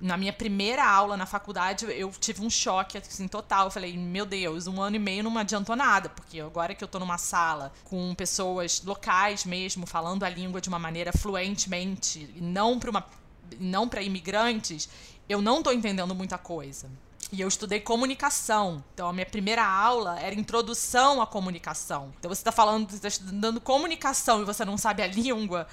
na 0.00 0.16
minha 0.16 0.32
primeira 0.32 0.84
aula 0.84 1.16
na 1.16 1.24
faculdade, 1.24 1.86
eu 1.86 2.10
tive 2.10 2.44
um 2.44 2.50
choque 2.50 2.98
assim, 2.98 3.28
total. 3.28 3.66
Eu 3.66 3.70
falei, 3.70 3.96
meu 3.96 4.26
Deus, 4.26 4.66
um 4.66 4.82
ano 4.82 4.96
e 4.96 4.98
meio 4.98 5.22
não 5.22 5.38
adiantou 5.38 5.76
nada, 5.76 6.08
porque 6.08 6.40
agora 6.40 6.74
que 6.74 6.82
eu 6.82 6.88
tô 6.88 6.98
numa 6.98 7.18
sala 7.18 7.72
com 7.84 8.14
pessoas 8.14 8.82
locais 8.82 9.44
mesmo, 9.44 9.86
falando 9.86 10.24
a 10.24 10.28
língua 10.28 10.60
de 10.60 10.68
uma 10.68 10.78
maneira 10.78 11.12
fluentemente, 11.12 12.28
não 12.40 12.78
para 12.78 12.90
uma 12.90 13.06
não 13.60 13.88
para 13.88 14.02
imigrantes, 14.02 14.88
eu 15.28 15.40
não 15.40 15.62
tô 15.62 15.70
entendendo 15.70 16.14
muita 16.14 16.36
coisa. 16.36 16.90
E 17.32 17.40
eu 17.40 17.48
estudei 17.48 17.80
comunicação. 17.80 18.84
Então, 18.94 19.08
a 19.08 19.12
minha 19.12 19.26
primeira 19.26 19.64
aula 19.64 20.18
era 20.20 20.34
introdução 20.34 21.20
à 21.20 21.26
comunicação. 21.26 22.12
Então, 22.18 22.28
você 22.28 22.40
está 22.40 22.52
falando, 22.52 22.90
está 22.90 23.08
estudando 23.08 23.60
comunicação 23.60 24.42
e 24.42 24.44
você 24.44 24.64
não 24.64 24.76
sabe 24.76 25.02
a 25.02 25.06
língua. 25.06 25.66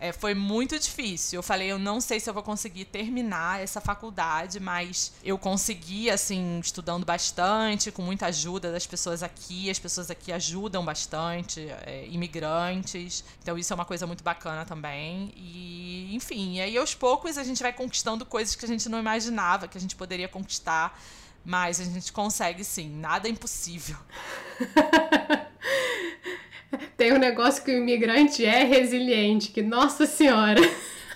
É, 0.00 0.12
foi 0.12 0.32
muito 0.32 0.78
difícil. 0.78 1.38
Eu 1.38 1.42
falei, 1.42 1.70
eu 1.70 1.78
não 1.78 2.00
sei 2.00 2.20
se 2.20 2.30
eu 2.30 2.34
vou 2.34 2.42
conseguir 2.42 2.84
terminar 2.84 3.60
essa 3.60 3.80
faculdade, 3.80 4.60
mas 4.60 5.12
eu 5.24 5.36
consegui, 5.36 6.08
assim, 6.08 6.60
estudando 6.60 7.04
bastante, 7.04 7.90
com 7.90 8.02
muita 8.02 8.26
ajuda 8.26 8.70
das 8.70 8.86
pessoas 8.86 9.22
aqui. 9.22 9.68
As 9.68 9.78
pessoas 9.78 10.10
aqui 10.10 10.32
ajudam 10.32 10.84
bastante, 10.84 11.68
é, 11.84 12.06
imigrantes. 12.06 13.24
Então, 13.42 13.58
isso 13.58 13.72
é 13.72 13.74
uma 13.74 13.84
coisa 13.84 14.06
muito 14.06 14.22
bacana 14.22 14.64
também. 14.64 15.32
E, 15.36 16.14
enfim, 16.14 16.60
aí 16.60 16.76
aos 16.78 16.94
poucos 16.94 17.36
a 17.36 17.42
gente 17.42 17.60
vai 17.62 17.72
conquistando 17.72 18.24
coisas 18.24 18.54
que 18.54 18.64
a 18.64 18.68
gente 18.68 18.88
não 18.88 19.00
imaginava 19.00 19.66
que 19.66 19.76
a 19.76 19.80
gente 19.80 19.96
poderia 19.96 20.28
conquistar. 20.28 21.00
Mas 21.44 21.80
a 21.80 21.84
gente 21.84 22.12
consegue 22.12 22.62
sim, 22.62 22.90
nada 22.90 23.26
é 23.26 23.30
impossível. 23.30 23.96
Tem 26.96 27.12
um 27.12 27.18
negócio 27.18 27.64
que 27.64 27.70
o 27.70 27.78
imigrante 27.78 28.44
é 28.44 28.64
resiliente, 28.64 29.50
que 29.50 29.62
nossa 29.62 30.06
senhora. 30.06 30.60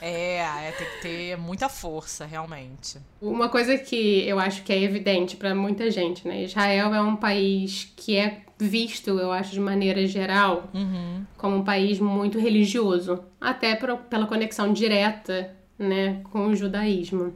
É, 0.04 0.38
é, 0.38 0.74
tem 0.76 0.86
que 0.86 1.02
ter 1.02 1.36
muita 1.36 1.68
força, 1.68 2.26
realmente. 2.26 2.98
Uma 3.20 3.48
coisa 3.48 3.78
que 3.78 4.26
eu 4.26 4.36
acho 4.36 4.64
que 4.64 4.72
é 4.72 4.82
evidente 4.82 5.36
para 5.36 5.54
muita 5.54 5.92
gente, 5.92 6.26
né? 6.26 6.42
Israel 6.42 6.92
é 6.92 7.00
um 7.00 7.14
país 7.14 7.92
que 7.94 8.16
é 8.16 8.42
visto, 8.58 9.10
eu 9.10 9.30
acho, 9.30 9.52
de 9.52 9.60
maneira 9.60 10.04
geral, 10.06 10.68
uhum. 10.74 11.24
como 11.36 11.56
um 11.58 11.64
país 11.64 12.00
muito 12.00 12.38
religioso, 12.38 13.22
até 13.40 13.76
por, 13.76 13.96
pela 13.98 14.26
conexão 14.26 14.72
direta, 14.72 15.54
né, 15.78 16.20
com 16.30 16.48
o 16.48 16.56
judaísmo. 16.56 17.34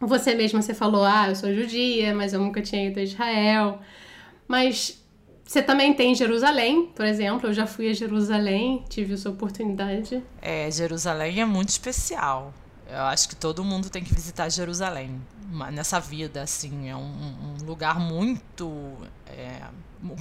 Você 0.00 0.34
mesma 0.34 0.60
você 0.60 0.74
falou, 0.74 1.04
ah, 1.04 1.28
eu 1.28 1.36
sou 1.36 1.52
judia, 1.54 2.14
mas 2.14 2.32
eu 2.32 2.40
nunca 2.40 2.60
tinha 2.60 2.86
ido 2.86 3.00
a 3.00 3.02
Israel. 3.02 3.80
Mas 4.46 5.02
você 5.46 5.62
também 5.62 5.94
tem 5.94 6.14
Jerusalém, 6.14 6.86
por 6.86 7.06
exemplo. 7.06 7.48
Eu 7.48 7.54
já 7.54 7.66
fui 7.66 7.88
a 7.88 7.92
Jerusalém, 7.92 8.84
tive 8.88 9.14
essa 9.14 9.30
oportunidade. 9.30 10.22
É, 10.42 10.68
Jerusalém 10.70 11.40
é 11.40 11.44
muito 11.44 11.68
especial. 11.68 12.52
Eu 12.90 13.02
acho 13.02 13.28
que 13.28 13.36
todo 13.36 13.64
mundo 13.64 13.88
tem 13.88 14.02
que 14.02 14.12
visitar 14.12 14.48
Jerusalém 14.48 15.20
nessa 15.72 16.00
vida, 16.00 16.42
assim. 16.42 16.88
É 16.88 16.96
um, 16.96 17.00
um 17.60 17.64
lugar 17.64 18.00
muito. 18.00 18.92
É, 19.28 19.62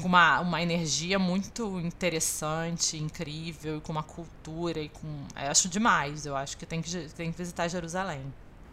com 0.01 0.07
uma, 0.07 0.39
uma 0.41 0.61
energia 0.61 1.19
muito 1.19 1.79
interessante, 1.79 2.97
incrível, 2.97 3.77
e 3.77 3.81
com 3.81 3.91
uma 3.91 4.03
cultura 4.03 4.79
e 4.79 4.89
com. 4.89 5.07
Eu 5.35 5.49
acho 5.49 5.67
demais. 5.67 6.27
Eu 6.27 6.35
acho 6.35 6.55
que 6.55 6.67
tem 6.67 6.81
que, 6.81 6.91
tem 7.15 7.31
que 7.31 7.37
visitar 7.37 7.67
Jerusalém. 7.67 8.21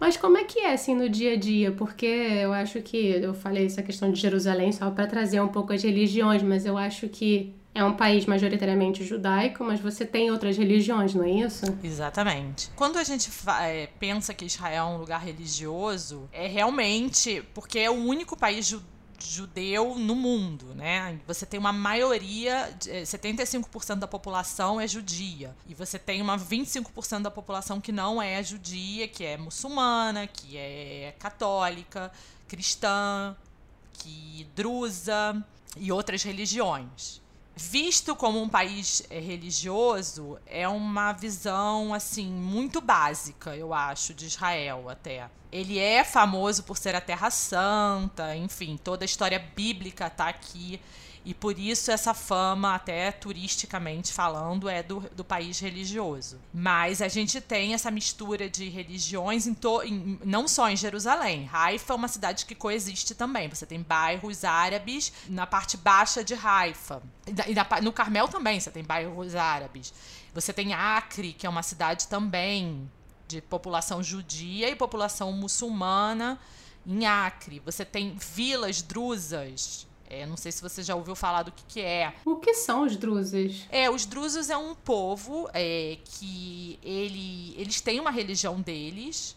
Mas 0.02 0.16
como 0.16 0.36
é 0.36 0.42
que 0.42 0.58
é 0.58 0.72
assim 0.72 0.96
no 0.96 1.08
dia 1.08 1.34
a 1.34 1.36
dia? 1.36 1.70
Porque 1.70 2.04
eu 2.06 2.52
acho 2.52 2.82
que 2.82 2.96
eu 2.96 3.32
falei 3.32 3.66
essa 3.66 3.84
questão 3.84 4.10
de 4.10 4.20
Jerusalém 4.20 4.72
só 4.72 4.90
para 4.90 5.06
trazer 5.06 5.40
um 5.40 5.46
pouco 5.46 5.72
as 5.72 5.80
religiões, 5.80 6.42
mas 6.42 6.66
eu 6.66 6.76
acho 6.76 7.08
que 7.08 7.54
é 7.72 7.84
um 7.84 7.94
país 7.94 8.26
majoritariamente 8.26 9.04
judaico, 9.04 9.62
mas 9.62 9.78
você 9.78 10.04
tem 10.04 10.28
outras 10.28 10.58
religiões, 10.58 11.14
não 11.14 11.22
é 11.22 11.30
isso? 11.30 11.66
Exatamente. 11.84 12.68
Quando 12.74 12.98
a 12.98 13.04
gente 13.04 13.30
é, 13.60 13.88
pensa 14.00 14.34
que 14.34 14.44
Israel 14.44 14.88
é 14.88 14.96
um 14.96 14.98
lugar 14.98 15.20
religioso, 15.20 16.28
é 16.32 16.48
realmente 16.48 17.40
porque 17.54 17.78
é 17.78 17.88
o 17.88 17.94
único 17.94 18.36
país 18.36 18.66
judaico 18.66 18.91
judeu 19.28 19.94
no 19.96 20.14
mundo, 20.14 20.74
né? 20.74 21.20
Você 21.26 21.46
tem 21.46 21.58
uma 21.58 21.72
maioria, 21.72 22.76
75% 22.80 23.90
eh, 23.90 23.96
da 23.96 24.06
população 24.06 24.80
é 24.80 24.86
judia. 24.86 25.54
E 25.66 25.74
você 25.74 25.98
tem 25.98 26.20
uma 26.20 26.38
25% 26.38 27.22
da 27.22 27.30
população 27.30 27.80
que 27.80 27.92
não 27.92 28.20
é 28.20 28.42
judia, 28.42 29.08
que 29.08 29.24
é 29.24 29.36
muçulmana, 29.36 30.26
que 30.26 30.56
é 30.56 31.14
católica, 31.18 32.10
cristã, 32.48 33.36
que 33.92 34.46
drusa 34.54 35.44
e 35.76 35.92
outras 35.92 36.22
religiões 36.22 37.22
visto 37.54 38.16
como 38.16 38.40
um 38.40 38.48
país 38.48 39.02
eh, 39.10 39.20
religioso, 39.20 40.38
é 40.46 40.66
uma 40.66 41.12
visão 41.12 41.92
assim 41.92 42.26
muito 42.30 42.80
básica, 42.80 43.56
eu 43.56 43.74
acho, 43.74 44.14
de 44.14 44.26
Israel 44.26 44.88
até. 44.88 45.28
Ele 45.52 45.78
é 45.78 46.02
famoso 46.02 46.62
por 46.62 46.78
ser 46.78 46.94
a 46.94 47.00
Terra 47.00 47.30
Santa, 47.30 48.34
enfim, 48.34 48.78
toda 48.82 49.04
a 49.04 49.06
história 49.06 49.38
bíblica 49.38 50.06
está 50.06 50.28
aqui. 50.28 50.80
E 51.24 51.32
por 51.32 51.56
isso 51.56 51.90
essa 51.90 52.12
fama, 52.12 52.74
até 52.74 53.12
turisticamente 53.12 54.12
falando, 54.12 54.68
é 54.68 54.82
do, 54.82 55.00
do 55.14 55.22
país 55.22 55.60
religioso. 55.60 56.40
Mas 56.52 57.00
a 57.00 57.06
gente 57.06 57.40
tem 57.40 57.74
essa 57.74 57.90
mistura 57.90 58.48
de 58.50 58.68
religiões 58.68 59.46
em 59.46 59.54
to, 59.54 59.82
em, 59.84 60.18
não 60.24 60.48
só 60.48 60.68
em 60.68 60.76
Jerusalém. 60.76 61.48
Haifa 61.52 61.92
é 61.92 61.96
uma 61.96 62.08
cidade 62.08 62.44
que 62.44 62.56
coexiste 62.56 63.14
também. 63.14 63.48
Você 63.48 63.64
tem 63.64 63.80
bairros 63.80 64.42
árabes 64.42 65.12
na 65.28 65.46
parte 65.46 65.76
baixa 65.76 66.24
de 66.24 66.34
Haifa. 66.34 67.00
E, 67.46 67.54
na, 67.54 67.80
no 67.80 67.92
Carmel 67.92 68.26
também 68.26 68.58
você 68.58 68.70
tem 68.70 68.82
bairros 68.82 69.36
árabes. 69.36 69.94
Você 70.34 70.52
tem 70.52 70.72
Acre, 70.72 71.32
que 71.34 71.46
é 71.46 71.48
uma 71.48 71.62
cidade 71.62 72.08
também 72.08 72.90
de 73.32 73.40
população 73.40 74.02
judia 74.02 74.68
e 74.68 74.76
população 74.76 75.32
muçulmana 75.32 76.38
em 76.86 77.06
Acre. 77.06 77.60
Você 77.64 77.84
tem 77.84 78.14
vilas 78.16 78.82
drusas 78.82 79.86
é, 80.12 80.26
não 80.26 80.36
sei 80.36 80.52
se 80.52 80.60
você 80.60 80.82
já 80.82 80.94
ouviu 80.94 81.16
falar 81.16 81.42
do 81.42 81.50
que, 81.50 81.64
que 81.66 81.80
é. 81.80 82.12
O 82.22 82.36
que 82.36 82.52
são 82.52 82.84
os 82.84 82.98
drusos? 82.98 83.64
É, 83.70 83.88
os 83.88 84.04
drusos 84.04 84.50
é 84.50 84.56
um 84.58 84.74
povo 84.74 85.48
é, 85.54 85.96
que 86.04 86.78
ele, 86.82 87.54
eles 87.56 87.80
têm 87.80 87.98
uma 87.98 88.10
religião 88.10 88.60
deles. 88.60 89.34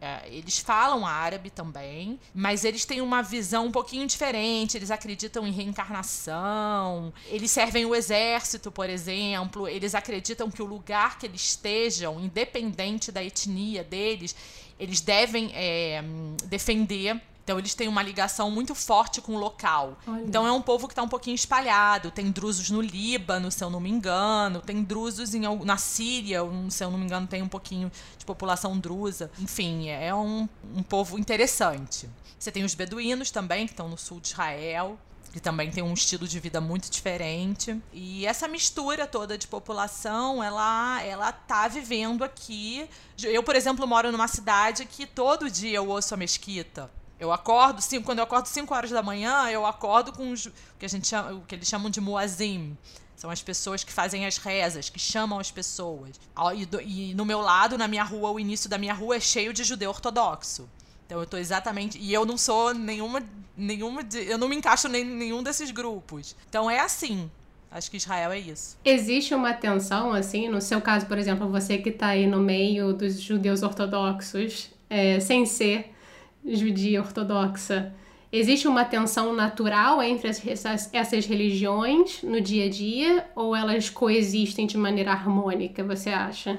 É, 0.00 0.28
eles 0.28 0.58
falam 0.58 1.04
árabe 1.04 1.50
também, 1.50 2.20
mas 2.32 2.64
eles 2.64 2.84
têm 2.84 3.00
uma 3.00 3.20
visão 3.20 3.66
um 3.66 3.72
pouquinho 3.72 4.06
diferente. 4.06 4.76
Eles 4.76 4.90
acreditam 4.90 5.46
em 5.46 5.50
reencarnação. 5.50 7.12
Eles 7.26 7.50
servem 7.50 7.84
o 7.84 7.94
exército, 7.94 8.70
por 8.70 8.88
exemplo. 8.88 9.66
Eles 9.66 9.94
acreditam 9.94 10.50
que 10.50 10.62
o 10.62 10.66
lugar 10.66 11.18
que 11.18 11.26
eles 11.26 11.42
estejam, 11.42 12.20
independente 12.20 13.10
da 13.10 13.22
etnia 13.22 13.82
deles, 13.82 14.36
eles 14.78 15.00
devem 15.00 15.50
é, 15.54 16.02
defender 16.44 17.20
então 17.48 17.58
eles 17.58 17.74
têm 17.74 17.88
uma 17.88 18.02
ligação 18.02 18.50
muito 18.50 18.74
forte 18.74 19.22
com 19.22 19.34
o 19.34 19.38
local. 19.38 19.96
Olha. 20.06 20.20
Então 20.20 20.46
é 20.46 20.52
um 20.52 20.60
povo 20.60 20.86
que 20.86 20.92
está 20.92 21.02
um 21.02 21.08
pouquinho 21.08 21.34
espalhado. 21.34 22.10
Tem 22.10 22.30
drusos 22.30 22.68
no 22.68 22.82
Líbano, 22.82 23.50
se 23.50 23.64
eu 23.64 23.70
não 23.70 23.80
me 23.80 23.88
engano. 23.88 24.60
Tem 24.60 24.82
drusos 24.82 25.34
em, 25.34 25.40
na 25.64 25.78
Síria, 25.78 26.40
se 26.68 26.84
eu 26.84 26.90
não 26.90 26.98
me 26.98 27.06
engano, 27.06 27.26
tem 27.26 27.40
um 27.40 27.48
pouquinho 27.48 27.90
de 28.18 28.26
população 28.26 28.78
drusa. 28.78 29.30
Enfim, 29.40 29.88
é 29.88 30.14
um, 30.14 30.46
um 30.76 30.82
povo 30.82 31.18
interessante. 31.18 32.06
Você 32.38 32.52
tem 32.52 32.64
os 32.64 32.74
beduínos 32.74 33.30
também, 33.30 33.64
que 33.64 33.72
estão 33.72 33.88
no 33.88 33.96
sul 33.96 34.20
de 34.20 34.28
Israel 34.28 34.98
que 35.30 35.40
também 35.40 35.70
tem 35.70 35.82
um 35.82 35.92
estilo 35.92 36.26
de 36.26 36.40
vida 36.40 36.58
muito 36.58 36.90
diferente. 36.90 37.78
E 37.92 38.24
essa 38.24 38.48
mistura 38.48 39.06
toda 39.06 39.36
de 39.36 39.46
população, 39.46 40.42
ela 40.42 41.02
ela 41.02 41.30
tá 41.32 41.68
vivendo 41.68 42.24
aqui. 42.24 42.88
Eu, 43.22 43.42
por 43.42 43.54
exemplo, 43.54 43.86
moro 43.86 44.10
numa 44.10 44.26
cidade 44.26 44.86
que 44.86 45.06
todo 45.06 45.50
dia 45.50 45.76
eu 45.76 45.88
ouço 45.88 46.14
a 46.14 46.16
mesquita. 46.16 46.90
Eu 47.18 47.32
acordo, 47.32 47.82
cinco, 47.82 48.04
quando 48.04 48.18
eu 48.18 48.24
acordo 48.24 48.46
5 48.46 48.72
horas 48.72 48.90
da 48.90 49.02
manhã, 49.02 49.48
eu 49.50 49.66
acordo 49.66 50.12
com 50.12 50.30
os, 50.30 50.46
o 50.46 50.52
que 50.78 50.86
a 50.86 50.88
gente 50.88 51.08
chama, 51.08 51.32
o 51.32 51.40
que 51.42 51.54
eles 51.54 51.66
chamam 51.66 51.90
de 51.90 52.00
muazim. 52.00 52.76
São 53.16 53.28
as 53.28 53.42
pessoas 53.42 53.82
que 53.82 53.92
fazem 53.92 54.24
as 54.24 54.36
rezas, 54.36 54.88
que 54.88 54.98
chamam 55.00 55.40
as 55.40 55.50
pessoas. 55.50 56.20
E, 56.54 56.64
do, 56.64 56.80
e 56.80 57.12
no 57.14 57.24
meu 57.24 57.40
lado, 57.40 57.76
na 57.76 57.88
minha 57.88 58.04
rua, 58.04 58.30
o 58.30 58.38
início 58.38 58.70
da 58.70 58.78
minha 58.78 58.94
rua 58.94 59.16
é 59.16 59.20
cheio 59.20 59.52
de 59.52 59.64
judeu 59.64 59.90
ortodoxo. 59.90 60.68
Então 61.04 61.18
eu 61.18 61.26
tô 61.26 61.36
exatamente. 61.36 61.98
E 61.98 62.14
eu 62.14 62.24
não 62.24 62.38
sou 62.38 62.72
nenhuma. 62.72 63.20
nenhuma 63.56 64.04
de, 64.04 64.18
eu 64.24 64.38
não 64.38 64.48
me 64.48 64.54
encaixo 64.54 64.86
em 64.86 65.02
nenhum 65.02 65.42
desses 65.42 65.72
grupos. 65.72 66.36
Então 66.48 66.70
é 66.70 66.78
assim. 66.78 67.28
Acho 67.70 67.90
que 67.90 67.96
Israel 67.96 68.30
é 68.30 68.38
isso. 68.38 68.78
Existe 68.84 69.34
uma 69.34 69.52
tensão, 69.52 70.12
assim, 70.12 70.48
no 70.48 70.60
seu 70.60 70.80
caso, 70.80 71.06
por 71.06 71.18
exemplo, 71.18 71.50
você 71.50 71.76
que 71.76 71.90
está 71.90 72.08
aí 72.08 72.26
no 72.26 72.38
meio 72.38 72.92
dos 72.92 73.20
judeus 73.20 73.62
ortodoxos, 73.62 74.70
é, 74.88 75.18
sem 75.20 75.44
ser 75.44 75.92
judia 76.48 77.00
ortodoxa, 77.00 77.92
existe 78.32 78.66
uma 78.66 78.84
tensão 78.84 79.32
natural 79.32 80.02
entre 80.02 80.28
essas, 80.28 80.88
essas 80.92 81.26
religiões 81.26 82.22
no 82.22 82.40
dia 82.40 82.66
a 82.66 82.70
dia 82.70 83.26
ou 83.34 83.54
elas 83.54 83.90
coexistem 83.90 84.66
de 84.66 84.76
maneira 84.76 85.12
harmônica, 85.12 85.82
você 85.84 86.10
acha? 86.10 86.58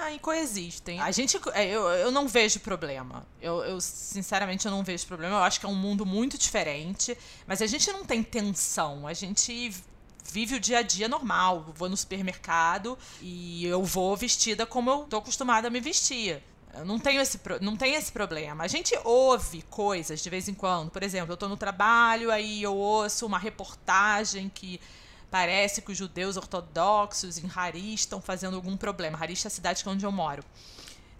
Ah, 0.00 0.12
e 0.12 0.18
coexistem. 0.18 1.00
A 1.00 1.10
gente. 1.10 1.38
É, 1.54 1.66
eu, 1.66 1.82
eu 1.88 2.10
não 2.10 2.28
vejo 2.28 2.60
problema. 2.60 3.26
Eu, 3.40 3.64
eu, 3.64 3.80
sinceramente, 3.80 4.66
eu 4.66 4.70
não 4.70 4.82
vejo 4.82 5.06
problema. 5.06 5.36
Eu 5.36 5.42
acho 5.42 5.58
que 5.58 5.66
é 5.66 5.68
um 5.68 5.74
mundo 5.74 6.06
muito 6.06 6.38
diferente. 6.38 7.16
Mas 7.46 7.62
a 7.62 7.66
gente 7.66 7.90
não 7.90 8.04
tem 8.04 8.22
tensão. 8.22 9.06
A 9.06 9.12
gente 9.12 9.72
vive 10.30 10.56
o 10.56 10.60
dia 10.60 10.78
a 10.78 10.82
dia 10.82 11.08
normal. 11.08 11.64
Eu 11.66 11.72
vou 11.72 11.88
no 11.88 11.96
supermercado 11.96 12.98
e 13.20 13.66
eu 13.66 13.82
vou 13.82 14.16
vestida 14.16 14.66
como 14.66 14.90
eu 14.90 14.98
tô 15.04 15.16
acostumada 15.16 15.68
a 15.68 15.70
me 15.70 15.80
vestir. 15.80 16.42
Não 16.84 16.98
tenho 16.98 17.20
esse, 17.20 17.40
não 17.60 17.76
tem 17.76 17.94
esse 17.94 18.12
problema. 18.12 18.64
A 18.64 18.68
gente 18.68 18.98
ouve 19.04 19.62
coisas 19.62 20.20
de 20.20 20.30
vez 20.30 20.48
em 20.48 20.54
quando. 20.54 20.90
Por 20.90 21.02
exemplo, 21.02 21.32
eu 21.32 21.34
estou 21.34 21.48
no 21.48 21.56
trabalho, 21.56 22.30
aí 22.30 22.62
eu 22.62 22.76
ouço 22.76 23.26
uma 23.26 23.38
reportagem 23.38 24.48
que 24.48 24.80
parece 25.30 25.82
que 25.82 25.92
os 25.92 25.98
judeus 25.98 26.36
ortodoxos 26.36 27.38
em 27.38 27.48
Haris 27.54 28.00
estão 28.00 28.20
fazendo 28.20 28.56
algum 28.56 28.76
problema. 28.76 29.18
Haris 29.18 29.44
é 29.44 29.48
a 29.48 29.50
cidade 29.50 29.82
onde 29.86 30.04
eu 30.04 30.12
moro 30.12 30.44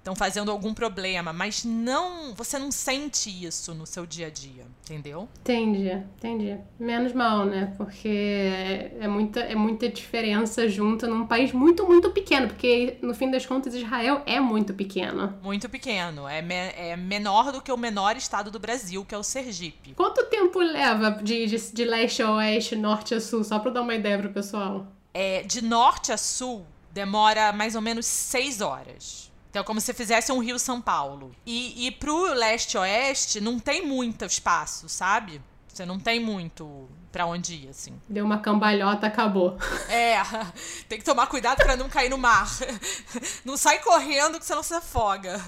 estão 0.08 0.16
fazendo 0.16 0.50
algum 0.50 0.72
problema, 0.72 1.32
mas 1.32 1.64
não, 1.64 2.34
você 2.34 2.58
não 2.58 2.72
sente 2.72 3.28
isso 3.28 3.74
no 3.74 3.86
seu 3.86 4.06
dia 4.06 4.28
a 4.28 4.30
dia, 4.30 4.64
entendeu? 4.84 5.28
Entendi, 5.40 5.90
entendi. 6.16 6.56
Menos 6.78 7.12
mal, 7.12 7.44
né? 7.44 7.74
Porque 7.76 8.90
é 8.98 9.06
muita, 9.06 9.40
é 9.40 9.54
muita 9.54 9.88
diferença 9.88 10.66
junta 10.68 11.06
num 11.06 11.26
país 11.26 11.52
muito, 11.52 11.86
muito 11.86 12.10
pequeno, 12.10 12.48
porque 12.48 12.96
no 13.02 13.14
fim 13.14 13.30
das 13.30 13.44
contas 13.44 13.74
Israel 13.74 14.22
é 14.24 14.40
muito 14.40 14.72
pequeno. 14.72 15.34
Muito 15.42 15.68
pequeno, 15.68 16.26
é, 16.26 16.40
me, 16.40 16.54
é 16.54 16.96
menor 16.96 17.52
do 17.52 17.60
que 17.60 17.70
o 17.70 17.76
menor 17.76 18.16
estado 18.16 18.50
do 18.50 18.58
Brasil, 18.58 19.04
que 19.04 19.14
é 19.14 19.18
o 19.18 19.22
Sergipe. 19.22 19.94
Quanto 19.94 20.24
tempo 20.26 20.58
leva 20.58 21.10
de, 21.22 21.46
de, 21.46 21.72
de 21.72 21.84
leste 21.84 22.22
a 22.22 22.32
oeste, 22.32 22.74
norte 22.74 23.14
a 23.14 23.20
sul, 23.20 23.44
só 23.44 23.58
pra 23.58 23.70
dar 23.70 23.82
uma 23.82 23.94
ideia 23.94 24.18
pro 24.18 24.30
pessoal? 24.30 24.86
É, 25.12 25.42
de 25.42 25.62
norte 25.62 26.12
a 26.12 26.16
sul, 26.16 26.64
demora 26.92 27.52
mais 27.52 27.74
ou 27.74 27.82
menos 27.82 28.06
seis 28.06 28.60
horas. 28.60 29.27
Então, 29.50 29.62
é 29.62 29.64
como 29.64 29.80
se 29.80 29.92
fizesse 29.94 30.30
um 30.30 30.38
Rio-São 30.38 30.80
Paulo. 30.80 31.34
E, 31.46 31.86
e 31.86 31.90
pro 31.90 32.34
leste-oeste, 32.34 33.40
não 33.40 33.58
tem 33.58 33.84
muito 33.84 34.24
espaço, 34.24 34.88
sabe? 34.88 35.40
Você 35.66 35.86
não 35.86 35.98
tem 35.98 36.20
muito 36.20 36.88
pra 37.10 37.24
onde 37.24 37.54
ir, 37.54 37.68
assim. 37.68 37.98
Deu 38.08 38.24
uma 38.24 38.38
cambalhota, 38.38 39.06
acabou. 39.06 39.56
É, 39.88 40.16
tem 40.88 40.98
que 40.98 41.04
tomar 41.04 41.26
cuidado 41.28 41.58
para 41.58 41.76
não 41.76 41.88
cair 41.88 42.10
no 42.10 42.18
mar. 42.18 42.48
Não 43.44 43.56
sai 43.56 43.78
correndo 43.78 44.38
que 44.38 44.44
você 44.44 44.54
não 44.54 44.62
se 44.62 44.74
afoga. 44.74 45.40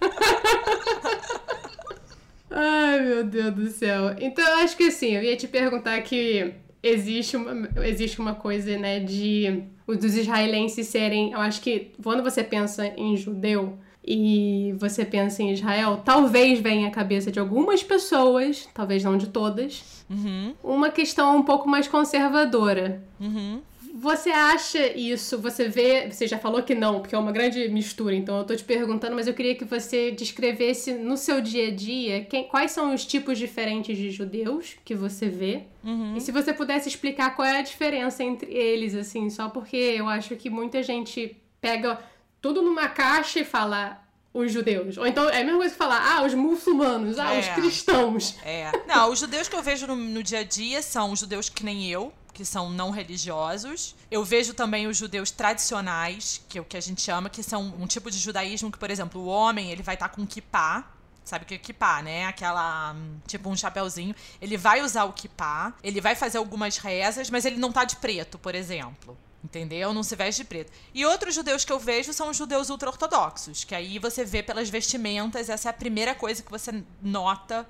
Ai, 2.50 3.00
meu 3.00 3.24
Deus 3.24 3.54
do 3.54 3.70
céu. 3.70 4.16
Então, 4.18 4.44
eu 4.44 4.58
acho 4.58 4.76
que 4.76 4.84
assim, 4.84 5.14
eu 5.14 5.22
ia 5.22 5.36
te 5.36 5.46
perguntar 5.46 6.00
que 6.02 6.54
existe 6.82 7.36
uma, 7.36 7.68
existe 7.84 8.20
uma 8.20 8.34
coisa, 8.34 8.76
né, 8.78 9.00
de 9.00 9.62
dos 9.86 10.14
israelenses 10.16 10.86
serem. 10.86 11.32
Eu 11.32 11.40
acho 11.40 11.60
que 11.60 11.92
quando 12.02 12.22
você 12.22 12.44
pensa 12.44 12.86
em 12.96 13.16
judeu 13.16 13.78
e 14.04 14.74
você 14.78 15.04
pensa 15.04 15.42
em 15.42 15.52
Israel, 15.52 16.02
talvez 16.04 16.60
venha 16.60 16.88
à 16.88 16.90
cabeça 16.90 17.30
de 17.30 17.38
algumas 17.38 17.82
pessoas, 17.82 18.68
talvez 18.74 19.04
não 19.04 19.16
de 19.16 19.28
todas, 19.28 20.04
uhum. 20.08 20.54
uma 20.62 20.90
questão 20.90 21.36
um 21.36 21.42
pouco 21.42 21.68
mais 21.68 21.88
conservadora. 21.88 23.02
Uhum. 23.20 23.60
Você 24.00 24.30
acha 24.30 24.96
isso? 24.96 25.36
Você 25.40 25.68
vê. 25.68 26.08
Você 26.08 26.28
já 26.28 26.38
falou 26.38 26.62
que 26.62 26.72
não, 26.72 27.00
porque 27.00 27.16
é 27.16 27.18
uma 27.18 27.32
grande 27.32 27.68
mistura, 27.68 28.14
então 28.14 28.38
eu 28.38 28.44
tô 28.44 28.54
te 28.54 28.62
perguntando, 28.62 29.16
mas 29.16 29.26
eu 29.26 29.34
queria 29.34 29.56
que 29.56 29.64
você 29.64 30.12
descrevesse 30.12 30.92
no 30.92 31.16
seu 31.16 31.40
dia 31.40 31.66
a 31.66 31.70
dia 31.74 32.24
quem, 32.24 32.44
quais 32.44 32.70
são 32.70 32.94
os 32.94 33.04
tipos 33.04 33.36
diferentes 33.36 33.98
de 33.98 34.10
judeus 34.12 34.76
que 34.84 34.94
você 34.94 35.28
vê. 35.28 35.64
Uhum. 35.82 36.16
E 36.16 36.20
se 36.20 36.30
você 36.30 36.52
pudesse 36.52 36.88
explicar 36.88 37.34
qual 37.34 37.48
é 37.48 37.58
a 37.58 37.62
diferença 37.62 38.22
entre 38.22 38.52
eles, 38.52 38.94
assim, 38.94 39.28
só 39.30 39.48
porque 39.48 39.76
eu 39.76 40.08
acho 40.08 40.36
que 40.36 40.48
muita 40.48 40.80
gente 40.80 41.36
pega 41.60 41.98
tudo 42.40 42.62
numa 42.62 42.88
caixa 42.88 43.40
e 43.40 43.44
fala 43.44 44.00
os 44.32 44.52
judeus. 44.52 44.96
Ou 44.96 45.08
então 45.08 45.28
é 45.28 45.40
a 45.40 45.44
mesma 45.44 45.58
coisa 45.58 45.72
que 45.72 45.78
falar, 45.78 46.16
ah, 46.16 46.24
os 46.24 46.34
muçulmanos, 46.34 47.18
ah, 47.18 47.34
é. 47.34 47.40
os 47.40 47.48
cristãos. 47.48 48.36
É. 48.44 48.70
Não, 48.86 49.10
os 49.10 49.18
judeus 49.18 49.48
que 49.48 49.56
eu 49.56 49.62
vejo 49.62 49.88
no, 49.88 49.96
no 49.96 50.22
dia 50.22 50.40
a 50.40 50.44
dia 50.44 50.82
são 50.82 51.10
os 51.10 51.18
judeus 51.18 51.48
que 51.48 51.64
nem 51.64 51.90
eu, 51.90 52.12
que 52.38 52.44
são 52.44 52.70
não 52.70 52.90
religiosos. 52.90 53.96
Eu 54.08 54.24
vejo 54.24 54.54
também 54.54 54.86
os 54.86 54.96
judeus 54.96 55.28
tradicionais, 55.28 56.40
que 56.48 56.56
é 56.56 56.60
o 56.60 56.64
que 56.64 56.76
a 56.76 56.80
gente 56.80 57.02
chama, 57.02 57.28
que 57.28 57.42
são 57.42 57.74
um 57.76 57.84
tipo 57.84 58.12
de 58.12 58.16
judaísmo 58.16 58.70
que, 58.70 58.78
por 58.78 58.92
exemplo, 58.92 59.20
o 59.20 59.26
homem, 59.26 59.72
ele 59.72 59.82
vai 59.82 59.96
estar 59.96 60.08
tá 60.08 60.14
com 60.14 60.24
kippah, 60.24 60.86
sabe 61.24 61.44
o 61.44 61.48
que 61.48 61.54
é 61.54 61.58
kippah, 61.58 62.00
né? 62.00 62.26
Aquela, 62.26 62.94
tipo 63.26 63.50
um 63.50 63.56
chapéuzinho. 63.56 64.14
Ele 64.40 64.56
vai 64.56 64.82
usar 64.82 65.02
o 65.02 65.12
kippah, 65.12 65.74
ele 65.82 66.00
vai 66.00 66.14
fazer 66.14 66.38
algumas 66.38 66.76
rezas, 66.76 67.28
mas 67.28 67.44
ele 67.44 67.56
não 67.56 67.72
tá 67.72 67.84
de 67.84 67.96
preto, 67.96 68.38
por 68.38 68.54
exemplo. 68.54 69.18
Entendeu? 69.42 69.92
Não 69.92 70.04
se 70.04 70.14
veste 70.14 70.42
de 70.42 70.48
preto. 70.48 70.70
E 70.94 71.04
outros 71.04 71.34
judeus 71.34 71.64
que 71.64 71.72
eu 71.72 71.80
vejo 71.80 72.12
são 72.12 72.30
os 72.30 72.36
judeus 72.36 72.70
ultra-ortodoxos, 72.70 73.64
que 73.64 73.74
aí 73.74 73.98
você 73.98 74.24
vê 74.24 74.44
pelas 74.44 74.70
vestimentas, 74.70 75.48
essa 75.48 75.68
é 75.68 75.70
a 75.70 75.72
primeira 75.72 76.14
coisa 76.14 76.40
que 76.40 76.50
você 76.52 76.84
nota 77.02 77.66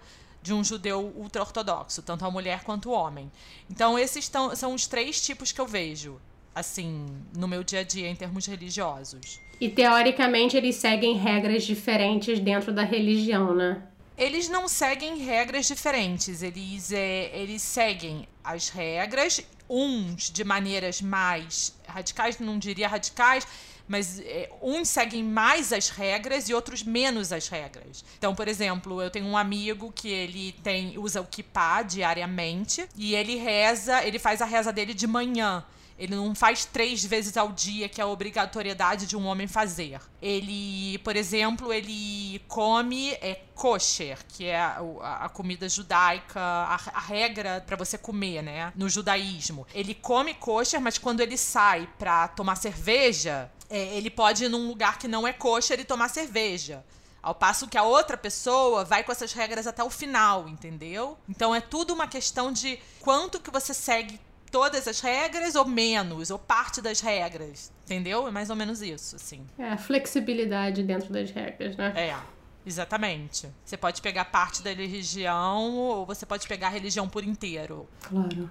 de 0.49 0.55
um 0.55 0.65
judeu 0.65 1.13
ultra-ortodoxo, 1.15 2.01
tanto 2.01 2.25
a 2.25 2.31
mulher 2.31 2.65
quanto 2.65 2.89
o 2.89 2.93
homem. 2.93 3.31
Então, 3.71 3.99
esses 3.99 4.29
tão, 4.31 4.57
são 4.57 4.73
os 4.73 4.87
três 4.87 5.21
tipos 5.21 5.53
que 5.53 5.61
eu 5.61 5.67
vejo, 5.67 6.19
assim, 6.55 7.07
no 7.37 7.47
meu 7.47 7.63
dia 7.63 7.81
a 7.81 7.83
dia, 7.83 8.09
em 8.09 8.17
termos 8.17 8.47
religiosos. 8.47 9.39
E, 9.61 9.69
teoricamente, 9.69 10.57
eles 10.57 10.77
seguem 10.77 11.19
regras 11.19 11.65
diferentes 11.65 12.41
dentro 12.41 12.73
da 12.73 12.83
religião, 12.83 13.55
né? 13.55 13.83
Eles 14.17 14.49
não 14.49 14.67
seguem 14.67 15.19
regras 15.19 15.67
diferentes, 15.67 16.43
eles, 16.43 16.93
é, 16.93 17.31
eles 17.35 17.61
seguem 17.61 18.27
as 18.43 18.71
regras, 18.71 19.45
uns 19.69 20.31
de 20.31 20.45
maneiras 20.45 21.03
mais 21.03 21.77
radicais, 21.87 22.39
não 22.39 22.59
diria 22.59 22.89
radicais, 22.89 23.47
mas 23.89 24.21
é, 24.21 24.51
uns 24.63 24.89
seguem 24.89 25.25
mais 25.25 25.73
as 25.73 25.89
regras 25.89 26.49
e 26.49 26.55
outros 26.55 26.83
menos 26.83 27.33
as 27.33 27.49
regras. 27.49 28.05
Então, 28.19 28.35
por 28.35 28.47
exemplo, 28.47 29.03
eu 29.03 29.11
tenho 29.11 29.27
um 29.27 29.37
amigo 29.37 29.91
que 29.93 30.09
ele 30.09 30.53
tem 30.63 30.99
usa 30.99 31.21
o 31.21 31.27
kippah 31.27 31.83
diariamente 31.83 32.87
e 32.95 33.15
ele 33.15 33.37
reza, 33.37 34.05
ele 34.05 34.19
faz 34.19 34.43
a 34.43 34.45
reza 34.45 34.73
dele 34.73 34.95
de 34.95 35.07
manhã. 35.07 35.65
Ele 35.99 36.15
não 36.15 36.33
faz 36.33 36.65
três 36.65 37.05
vezes 37.05 37.37
ao 37.37 37.51
dia, 37.51 37.89
que 37.89 38.01
é 38.01 38.05
a 38.05 38.07
obrigatoriedade 38.07 39.05
de 39.05 39.17
um 39.17 39.27
homem 39.27 39.49
fazer. 39.49 40.01
Ele, 40.23 40.97
por 40.99 41.17
exemplo, 41.17 41.73
ele 41.73 42.41
come 42.47 43.11
é, 43.15 43.41
kosher, 43.55 44.17
que 44.29 44.45
é 44.45 44.61
a, 44.61 44.79
a 45.23 45.29
comida 45.29 45.69
judaica, 45.69 46.41
a, 46.41 46.81
a 46.95 47.01
regra 47.01 47.65
para 47.67 47.77
você 47.77 47.99
comer, 47.99 48.43
né? 48.43 48.73
No 48.77 48.89
judaísmo. 48.89 49.67
Ele 49.75 49.93
come 49.93 50.35
kosher, 50.35 50.81
mas 50.81 50.99
quando 50.99 51.21
ele 51.21 51.37
sai 51.37 51.89
para 51.99 52.29
tomar 52.29 52.55
cerveja, 52.55 53.51
é, 53.71 53.97
ele 53.97 54.11
pode 54.11 54.45
ir 54.45 54.49
num 54.49 54.67
lugar 54.67 54.99
que 54.99 55.09
não 55.09 55.27
é 55.27 55.33
kosher 55.33 55.79
e 55.81 55.85
tomar 55.85 56.09
cerveja. 56.09 56.85
Ao 57.23 57.35
passo 57.35 57.67
que 57.67 57.77
a 57.77 57.83
outra 57.83 58.17
pessoa 58.17 58.85
vai 58.85 59.03
com 59.03 59.13
essas 59.13 59.33
regras 59.33 59.67
até 59.67 59.83
o 59.83 59.91
final, 59.91 60.49
entendeu? 60.49 61.19
Então 61.29 61.55
é 61.55 61.61
tudo 61.61 61.93
uma 61.93 62.07
questão 62.07 62.53
de 62.53 62.79
quanto 63.01 63.41
que 63.41 63.51
você 63.51 63.75
segue 63.75 64.21
todas 64.51 64.89
as 64.89 65.01
regras 65.01 65.55
ou 65.55 65.67
menos, 65.67 66.31
ou 66.31 66.39
parte 66.39 66.81
das 66.81 67.01
regras. 67.01 67.73
Entendeu? 67.85 68.29
É 68.29 68.31
mais 68.31 68.51
ou 68.51 68.57
menos 68.57 68.83
isso, 68.83 69.17
assim. 69.17 69.47
É, 69.59 69.71
a 69.71 69.77
flexibilidade 69.77 70.83
dentro 70.83 71.13
das 71.13 71.31
regras, 71.31 71.77
né? 71.77 71.93
É. 71.97 72.39
Exatamente. 72.67 73.49
Você 73.65 73.79
pode 73.79 74.03
pegar 74.03 74.27
parte 74.27 74.63
da 74.63 74.71
religião 74.71 75.75
ou 75.75 76.05
você 76.05 76.27
pode 76.27 76.47
pegar 76.47 76.67
a 76.67 76.71
religião 76.71 77.09
por 77.09 77.25
inteiro. 77.25 77.89
Claro. 78.03 78.51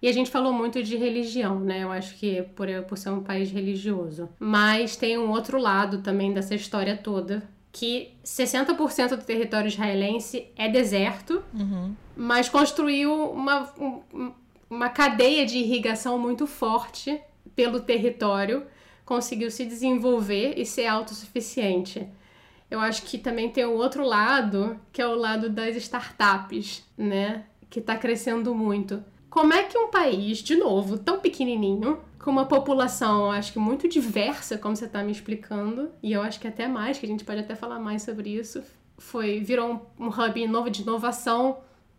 E 0.00 0.08
a 0.08 0.12
gente 0.12 0.30
falou 0.30 0.52
muito 0.52 0.82
de 0.82 0.96
religião, 0.96 1.58
né? 1.58 1.82
Eu 1.82 1.90
acho 1.90 2.14
que 2.16 2.42
por, 2.54 2.68
por 2.88 2.96
ser 2.96 3.10
um 3.10 3.22
país 3.22 3.50
religioso. 3.50 4.28
Mas 4.38 4.96
tem 4.96 5.18
um 5.18 5.30
outro 5.30 5.58
lado 5.58 5.98
também 5.98 6.32
dessa 6.32 6.54
história 6.54 6.96
toda, 6.96 7.42
que 7.72 8.12
60% 8.24 9.16
do 9.16 9.24
território 9.24 9.68
israelense 9.68 10.46
é 10.56 10.68
deserto, 10.68 11.42
uhum. 11.52 11.94
mas 12.16 12.48
construiu 12.48 13.12
uma, 13.30 13.72
um, 13.78 14.32
uma 14.70 14.88
cadeia 14.88 15.44
de 15.44 15.58
irrigação 15.58 16.18
muito 16.18 16.46
forte 16.46 17.20
pelo 17.56 17.80
território, 17.80 18.64
conseguiu 19.04 19.50
se 19.50 19.64
desenvolver 19.64 20.54
e 20.56 20.64
ser 20.64 20.86
autossuficiente. 20.86 22.06
Eu 22.70 22.78
acho 22.80 23.02
que 23.02 23.16
também 23.18 23.50
tem 23.50 23.64
o 23.64 23.72
outro 23.72 24.04
lado, 24.04 24.78
que 24.92 25.00
é 25.00 25.06
o 25.06 25.14
lado 25.14 25.48
das 25.48 25.74
startups, 25.76 26.84
né? 26.96 27.44
Que 27.70 27.80
está 27.80 27.96
crescendo 27.96 28.54
muito. 28.54 29.02
Como 29.30 29.52
é 29.52 29.64
que 29.64 29.76
um 29.76 29.88
país, 29.88 30.38
de 30.38 30.56
novo, 30.56 30.96
tão 30.98 31.20
pequenininho, 31.20 32.00
com 32.18 32.30
uma 32.30 32.46
população, 32.46 33.30
acho 33.30 33.52
que 33.52 33.58
muito 33.58 33.86
diversa, 33.86 34.56
como 34.56 34.74
você 34.74 34.86
está 34.86 35.02
me 35.02 35.12
explicando, 35.12 35.90
e 36.02 36.12
eu 36.12 36.22
acho 36.22 36.40
que 36.40 36.48
até 36.48 36.66
mais, 36.66 36.98
que 36.98 37.04
a 37.04 37.08
gente 37.08 37.24
pode 37.24 37.40
até 37.40 37.54
falar 37.54 37.78
mais 37.78 38.02
sobre 38.02 38.30
isso, 38.30 38.62
foi 38.96 39.40
virou 39.40 39.86
um, 39.98 40.06
um 40.06 40.08
hub 40.08 40.46
novo 40.48 40.70
de 40.70 40.82
inovação 40.82 41.58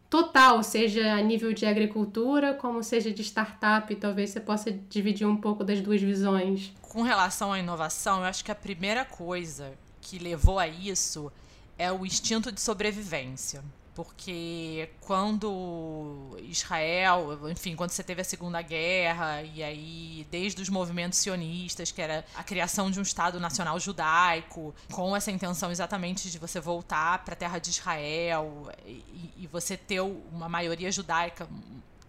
total, 0.09 0.63
seja 0.63 1.13
a 1.13 1.21
nível 1.21 1.53
de 1.53 1.65
agricultura, 1.65 2.55
como 2.55 2.83
seja 2.83 3.11
de 3.11 3.21
startup, 3.21 3.93
talvez 3.95 4.31
você 4.31 4.39
possa 4.39 4.71
dividir 4.71 5.27
um 5.27 5.37
pouco 5.37 5.63
das 5.63 5.79
duas 5.81 6.01
visões. 6.01 6.73
Com 6.81 7.03
relação 7.03 7.53
à 7.53 7.59
inovação, 7.59 8.19
eu 8.19 8.25
acho 8.25 8.43
que 8.43 8.51
a 8.51 8.55
primeira 8.55 9.05
coisa 9.05 9.71
que 10.01 10.17
levou 10.17 10.57
a 10.57 10.67
isso 10.67 11.31
é 11.77 11.91
o 11.91 12.05
instinto 12.05 12.51
de 12.51 12.59
sobrevivência 12.59 13.63
porque 13.99 14.89
quando 15.01 16.37
Israel, 16.43 17.37
enfim, 17.49 17.75
quando 17.75 17.89
você 17.89 18.01
teve 18.01 18.21
a 18.21 18.23
Segunda 18.23 18.61
Guerra, 18.61 19.43
e 19.43 19.61
aí 19.61 20.25
desde 20.31 20.61
os 20.61 20.69
movimentos 20.69 21.19
sionistas, 21.19 21.91
que 21.91 22.01
era 22.01 22.23
a 22.33 22.41
criação 22.41 22.89
de 22.89 22.97
um 22.97 23.01
Estado 23.01 23.41
Nacional 23.41 23.77
Judaico, 23.77 24.73
com 24.89 25.13
essa 25.13 25.29
intenção 25.31 25.69
exatamente 25.69 26.31
de 26.31 26.39
você 26.39 26.61
voltar 26.61 27.25
para 27.25 27.33
a 27.33 27.35
terra 27.35 27.59
de 27.59 27.71
Israel 27.71 28.71
e, 28.85 29.33
e, 29.35 29.47
você 29.47 29.75
ter 29.75 29.99
uma 29.99 30.47
maioria 30.47 30.89
judaica 30.93 31.45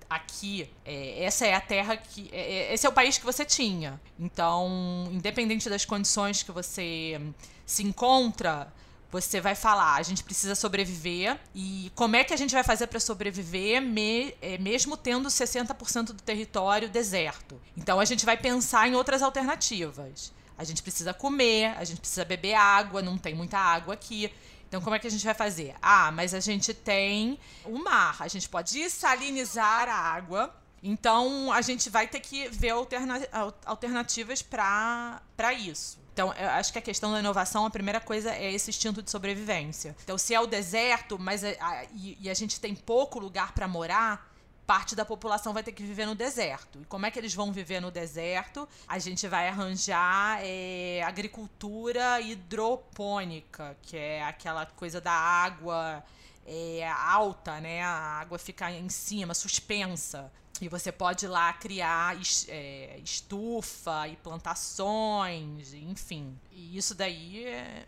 aqui, 0.09 0.70
é, 0.85 1.24
essa 1.24 1.44
é 1.44 1.55
a 1.55 1.61
terra 1.61 1.96
que. 1.96 2.31
É, 2.33 2.68
é 2.68 2.74
esse 2.74 2.87
é 2.87 2.88
o 2.88 2.92
país 2.92 3.18
que 3.18 3.24
você 3.24 3.44
tinha. 3.44 4.00
Então, 4.16 5.09
independente 5.11 5.68
das 5.68 5.85
condições 5.85 6.40
que 6.44 6.53
você 6.53 7.20
se 7.66 7.83
encontra 7.83 8.72
você 9.11 9.40
vai 9.40 9.55
falar, 9.55 9.96
a 9.96 10.03
gente 10.03 10.23
precisa 10.23 10.55
sobreviver 10.55 11.38
e 11.55 11.90
como 11.94 12.16
é 12.16 12.23
que 12.23 12.33
a 12.33 12.37
gente 12.37 12.55
vai 12.55 12.62
fazer 12.62 12.87
para 12.87 13.01
sobreviver 13.01 13.83
me, 13.83 14.35
é, 14.40 14.57
mesmo 14.59 14.96
tendo 14.96 15.29
60% 15.29 16.07
do 16.07 16.23
território 16.23 16.88
deserto. 16.88 17.61
Então 17.77 17.99
a 17.99 18.05
gente 18.05 18.25
vai 18.25 18.37
pensar 18.37 18.88
em 18.88 18.94
outras 18.94 19.23
alternativas. 19.23 20.33
A 20.57 20.64
gente 20.64 20.83
precisa 20.83 21.14
comer, 21.14 21.75
a 21.79 21.85
gente 21.85 22.01
precisa 22.01 22.25
beber 22.25 22.55
água, 22.55 23.01
não 23.01 23.16
tem 23.16 23.35
muita 23.35 23.59
água 23.59 23.94
aqui. 23.94 24.31
Então, 24.68 24.81
como 24.81 24.94
é 24.94 25.01
que 25.01 25.07
a 25.07 25.11
gente 25.11 25.25
vai 25.25 25.35
fazer? 25.35 25.75
Ah, 25.83 26.12
mas 26.12 26.33
a 26.33 26.38
gente 26.38 26.73
tem 26.73 27.38
o 27.64 27.77
mar, 27.77 28.16
a 28.20 28.29
gente 28.29 28.49
pode 28.49 28.75
desalinizar 28.75 29.88
a 29.88 29.94
água. 29.94 30.55
Então, 30.81 31.53
a 31.53 31.61
gente 31.61 31.90
vai 31.90 32.07
ter 32.07 32.20
que 32.20 32.49
ver 32.51 32.70
alterna 32.70 33.20
alternativas 33.66 34.42
para 34.42 35.20
isso. 35.59 35.99
Então, 36.20 36.35
eu 36.35 36.50
acho 36.50 36.70
que 36.70 36.78
a 36.78 36.83
questão 36.83 37.12
da 37.12 37.18
inovação, 37.18 37.64
a 37.64 37.70
primeira 37.70 37.98
coisa 37.98 38.35
é 38.35 38.52
esse 38.52 38.68
instinto 38.68 39.00
de 39.00 39.11
sobrevivência. 39.11 39.96
Então, 40.04 40.18
se 40.18 40.35
é 40.35 40.40
o 40.40 40.46
deserto, 40.46 41.18
mas 41.18 41.42
a, 41.42 41.48
a, 41.48 41.85
e, 41.94 42.18
e 42.20 42.28
a 42.28 42.35
gente 42.35 42.61
tem 42.61 42.74
pouco 42.74 43.18
lugar 43.18 43.52
para 43.52 43.66
morar, 43.66 44.30
parte 44.66 44.94
da 44.94 45.02
população 45.02 45.54
vai 45.54 45.62
ter 45.62 45.72
que 45.72 45.83
viver 45.83 46.04
no 46.04 46.14
deserto. 46.14 46.78
E 46.83 46.85
como 46.85 47.06
é 47.06 47.11
que 47.11 47.18
eles 47.18 47.33
vão 47.33 47.50
viver 47.50 47.80
no 47.80 47.90
deserto? 47.90 48.68
A 48.87 48.98
gente 48.98 49.26
vai 49.28 49.48
arranjar 49.48 50.40
é, 50.42 51.02
agricultura 51.06 52.20
hidropônica, 52.20 53.74
que 53.80 53.96
é 53.96 54.22
aquela 54.22 54.66
coisa 54.66 55.00
da 55.00 55.12
água 55.12 56.04
é, 56.46 56.87
alta, 56.87 57.62
né? 57.62 57.83
A 57.83 58.20
água 58.20 58.38
fica 58.38 58.70
em 58.70 58.90
cima, 58.90 59.33
suspensa. 59.33 60.30
E 60.61 60.68
você 60.68 60.92
pode 60.92 61.27
lá 61.27 61.53
criar 61.55 62.18
é, 62.49 63.01
estufa 63.03 64.09
e 64.09 64.16
plantações, 64.16 65.73
enfim. 65.73 66.38
E 66.53 66.77
isso 66.77 66.94
daí 66.94 67.46
é, 67.46 67.87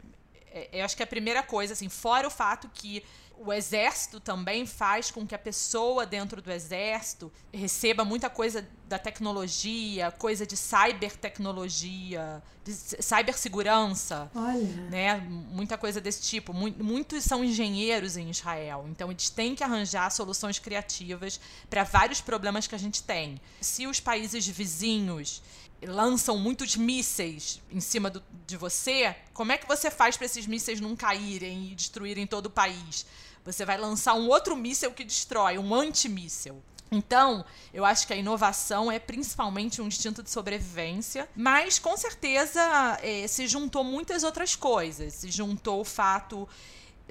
eu 0.72 0.84
acho 0.84 0.96
que 0.96 1.02
é 1.02 1.04
a 1.04 1.06
primeira 1.06 1.42
coisa, 1.42 1.72
assim, 1.72 1.88
fora 1.88 2.26
o 2.26 2.30
fato 2.30 2.70
que 2.72 3.02
o 3.44 3.52
exército 3.52 4.20
também 4.20 4.66
faz 4.66 5.10
com 5.10 5.26
que 5.26 5.34
a 5.34 5.38
pessoa 5.38 6.06
dentro 6.06 6.40
do 6.40 6.50
exército 6.50 7.32
receba 7.52 8.04
muita 8.04 8.30
coisa 8.30 8.66
da 8.86 8.98
tecnologia, 8.98 10.12
coisa 10.12 10.46
de 10.46 10.56
cybertecnologia, 10.56 12.42
de 12.64 12.72
cibersegurança. 12.72 14.30
Olha. 14.34 14.82
Né? 14.90 15.16
Muita 15.50 15.76
coisa 15.76 16.00
desse 16.00 16.22
tipo. 16.22 16.52
Muitos 16.52 17.24
são 17.24 17.42
engenheiros 17.42 18.16
em 18.16 18.30
Israel, 18.30 18.86
então 18.88 19.10
eles 19.10 19.28
têm 19.28 19.54
que 19.54 19.64
arranjar 19.64 20.10
soluções 20.10 20.58
criativas 20.58 21.40
para 21.68 21.82
vários 21.82 22.20
problemas 22.20 22.66
que 22.66 22.74
a 22.74 22.78
gente 22.78 23.02
tem. 23.02 23.40
Se 23.60 23.86
os 23.86 23.98
países 23.98 24.46
vizinhos 24.46 25.42
lançam 25.86 26.38
muitos 26.38 26.76
mísseis 26.76 27.60
em 27.70 27.80
cima 27.80 28.10
do, 28.10 28.22
de 28.46 28.56
você, 28.56 29.14
como 29.32 29.52
é 29.52 29.58
que 29.58 29.66
você 29.66 29.90
faz 29.90 30.16
para 30.16 30.26
esses 30.26 30.46
mísseis 30.46 30.80
não 30.80 30.94
caírem 30.94 31.72
e 31.72 31.74
destruírem 31.74 32.26
todo 32.26 32.46
o 32.46 32.50
país? 32.50 33.06
Você 33.44 33.64
vai 33.64 33.76
lançar 33.76 34.14
um 34.14 34.28
outro 34.28 34.56
míssil 34.56 34.92
que 34.92 35.04
destrói, 35.04 35.58
um 35.58 35.74
antimíssil. 35.74 36.62
Então, 36.92 37.42
eu 37.72 37.86
acho 37.86 38.06
que 38.06 38.12
a 38.12 38.16
inovação 38.16 38.92
é 38.92 38.98
principalmente 38.98 39.80
um 39.80 39.86
instinto 39.86 40.22
de 40.22 40.30
sobrevivência, 40.30 41.26
mas 41.34 41.78
com 41.78 41.96
certeza 41.96 42.60
é, 43.02 43.26
se 43.26 43.48
juntou 43.48 43.82
muitas 43.82 44.22
outras 44.22 44.54
coisas. 44.54 45.14
Se 45.14 45.30
juntou 45.30 45.80
o 45.80 45.84
fato 45.84 46.46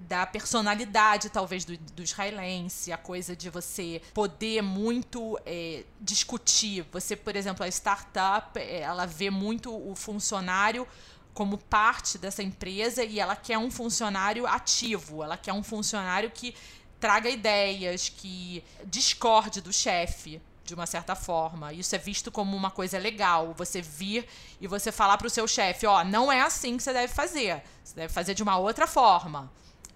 da 0.02 0.26
personalidade, 0.26 1.30
talvez, 1.30 1.66
do, 1.66 1.78
do 1.78 2.04
israelense, 2.04 2.92
a 2.92 2.98
coisa 2.98 3.36
de 3.36 3.50
você 3.50 4.02
poder 4.14 4.62
muito 4.62 5.40
é, 5.46 5.84
discutir. 6.00 6.86
Você, 6.92 7.16
por 7.16 7.36
exemplo, 7.36 7.66
a 7.66 7.68
startup, 7.68 8.58
é, 8.60 8.82
ela 8.82 9.06
vê 9.06 9.30
muito 9.30 9.74
o 9.74 9.96
funcionário 9.96 10.88
como 11.34 11.58
parte 11.58 12.18
dessa 12.18 12.44
empresa 12.44 13.04
e 13.04 13.20
ela 13.20 13.36
quer 13.36 13.58
um 13.58 13.72
funcionário 13.72 14.46
ativo, 14.46 15.24
ela 15.24 15.38
quer 15.38 15.54
um 15.54 15.64
funcionário 15.64 16.30
que 16.30 16.54
traga 17.00 17.30
ideias, 17.30 18.10
que 18.10 18.64
discorde 18.86 19.62
do 19.62 19.72
chefe 19.72 20.42
de 20.64 20.74
uma 20.74 20.86
certa 20.86 21.16
forma. 21.16 21.74
Isso 21.74 21.96
é 21.96 21.98
visto 21.98 22.32
como 22.32 22.56
uma 22.56 22.70
coisa 22.70 22.98
legal, 22.98 23.54
você 23.58 23.82
vir 23.82 24.28
e 24.60 24.68
você 24.68 24.92
falar 24.92 25.18
para 25.18 25.28
o 25.28 25.30
seu 25.30 25.48
chefe, 25.48 25.86
ó, 25.86 26.02
oh, 26.02 26.04
não 26.04 26.32
é 26.32 26.42
assim 26.42 26.78
que 26.78 26.84
você 26.84 26.94
deve 26.94 27.14
fazer. 27.14 27.64
Você 27.84 27.96
deve 27.96 28.14
fazer 28.14 28.34
de 28.34 28.44
uma 28.44 28.58
outra 28.58 28.86
forma. 28.86 29.52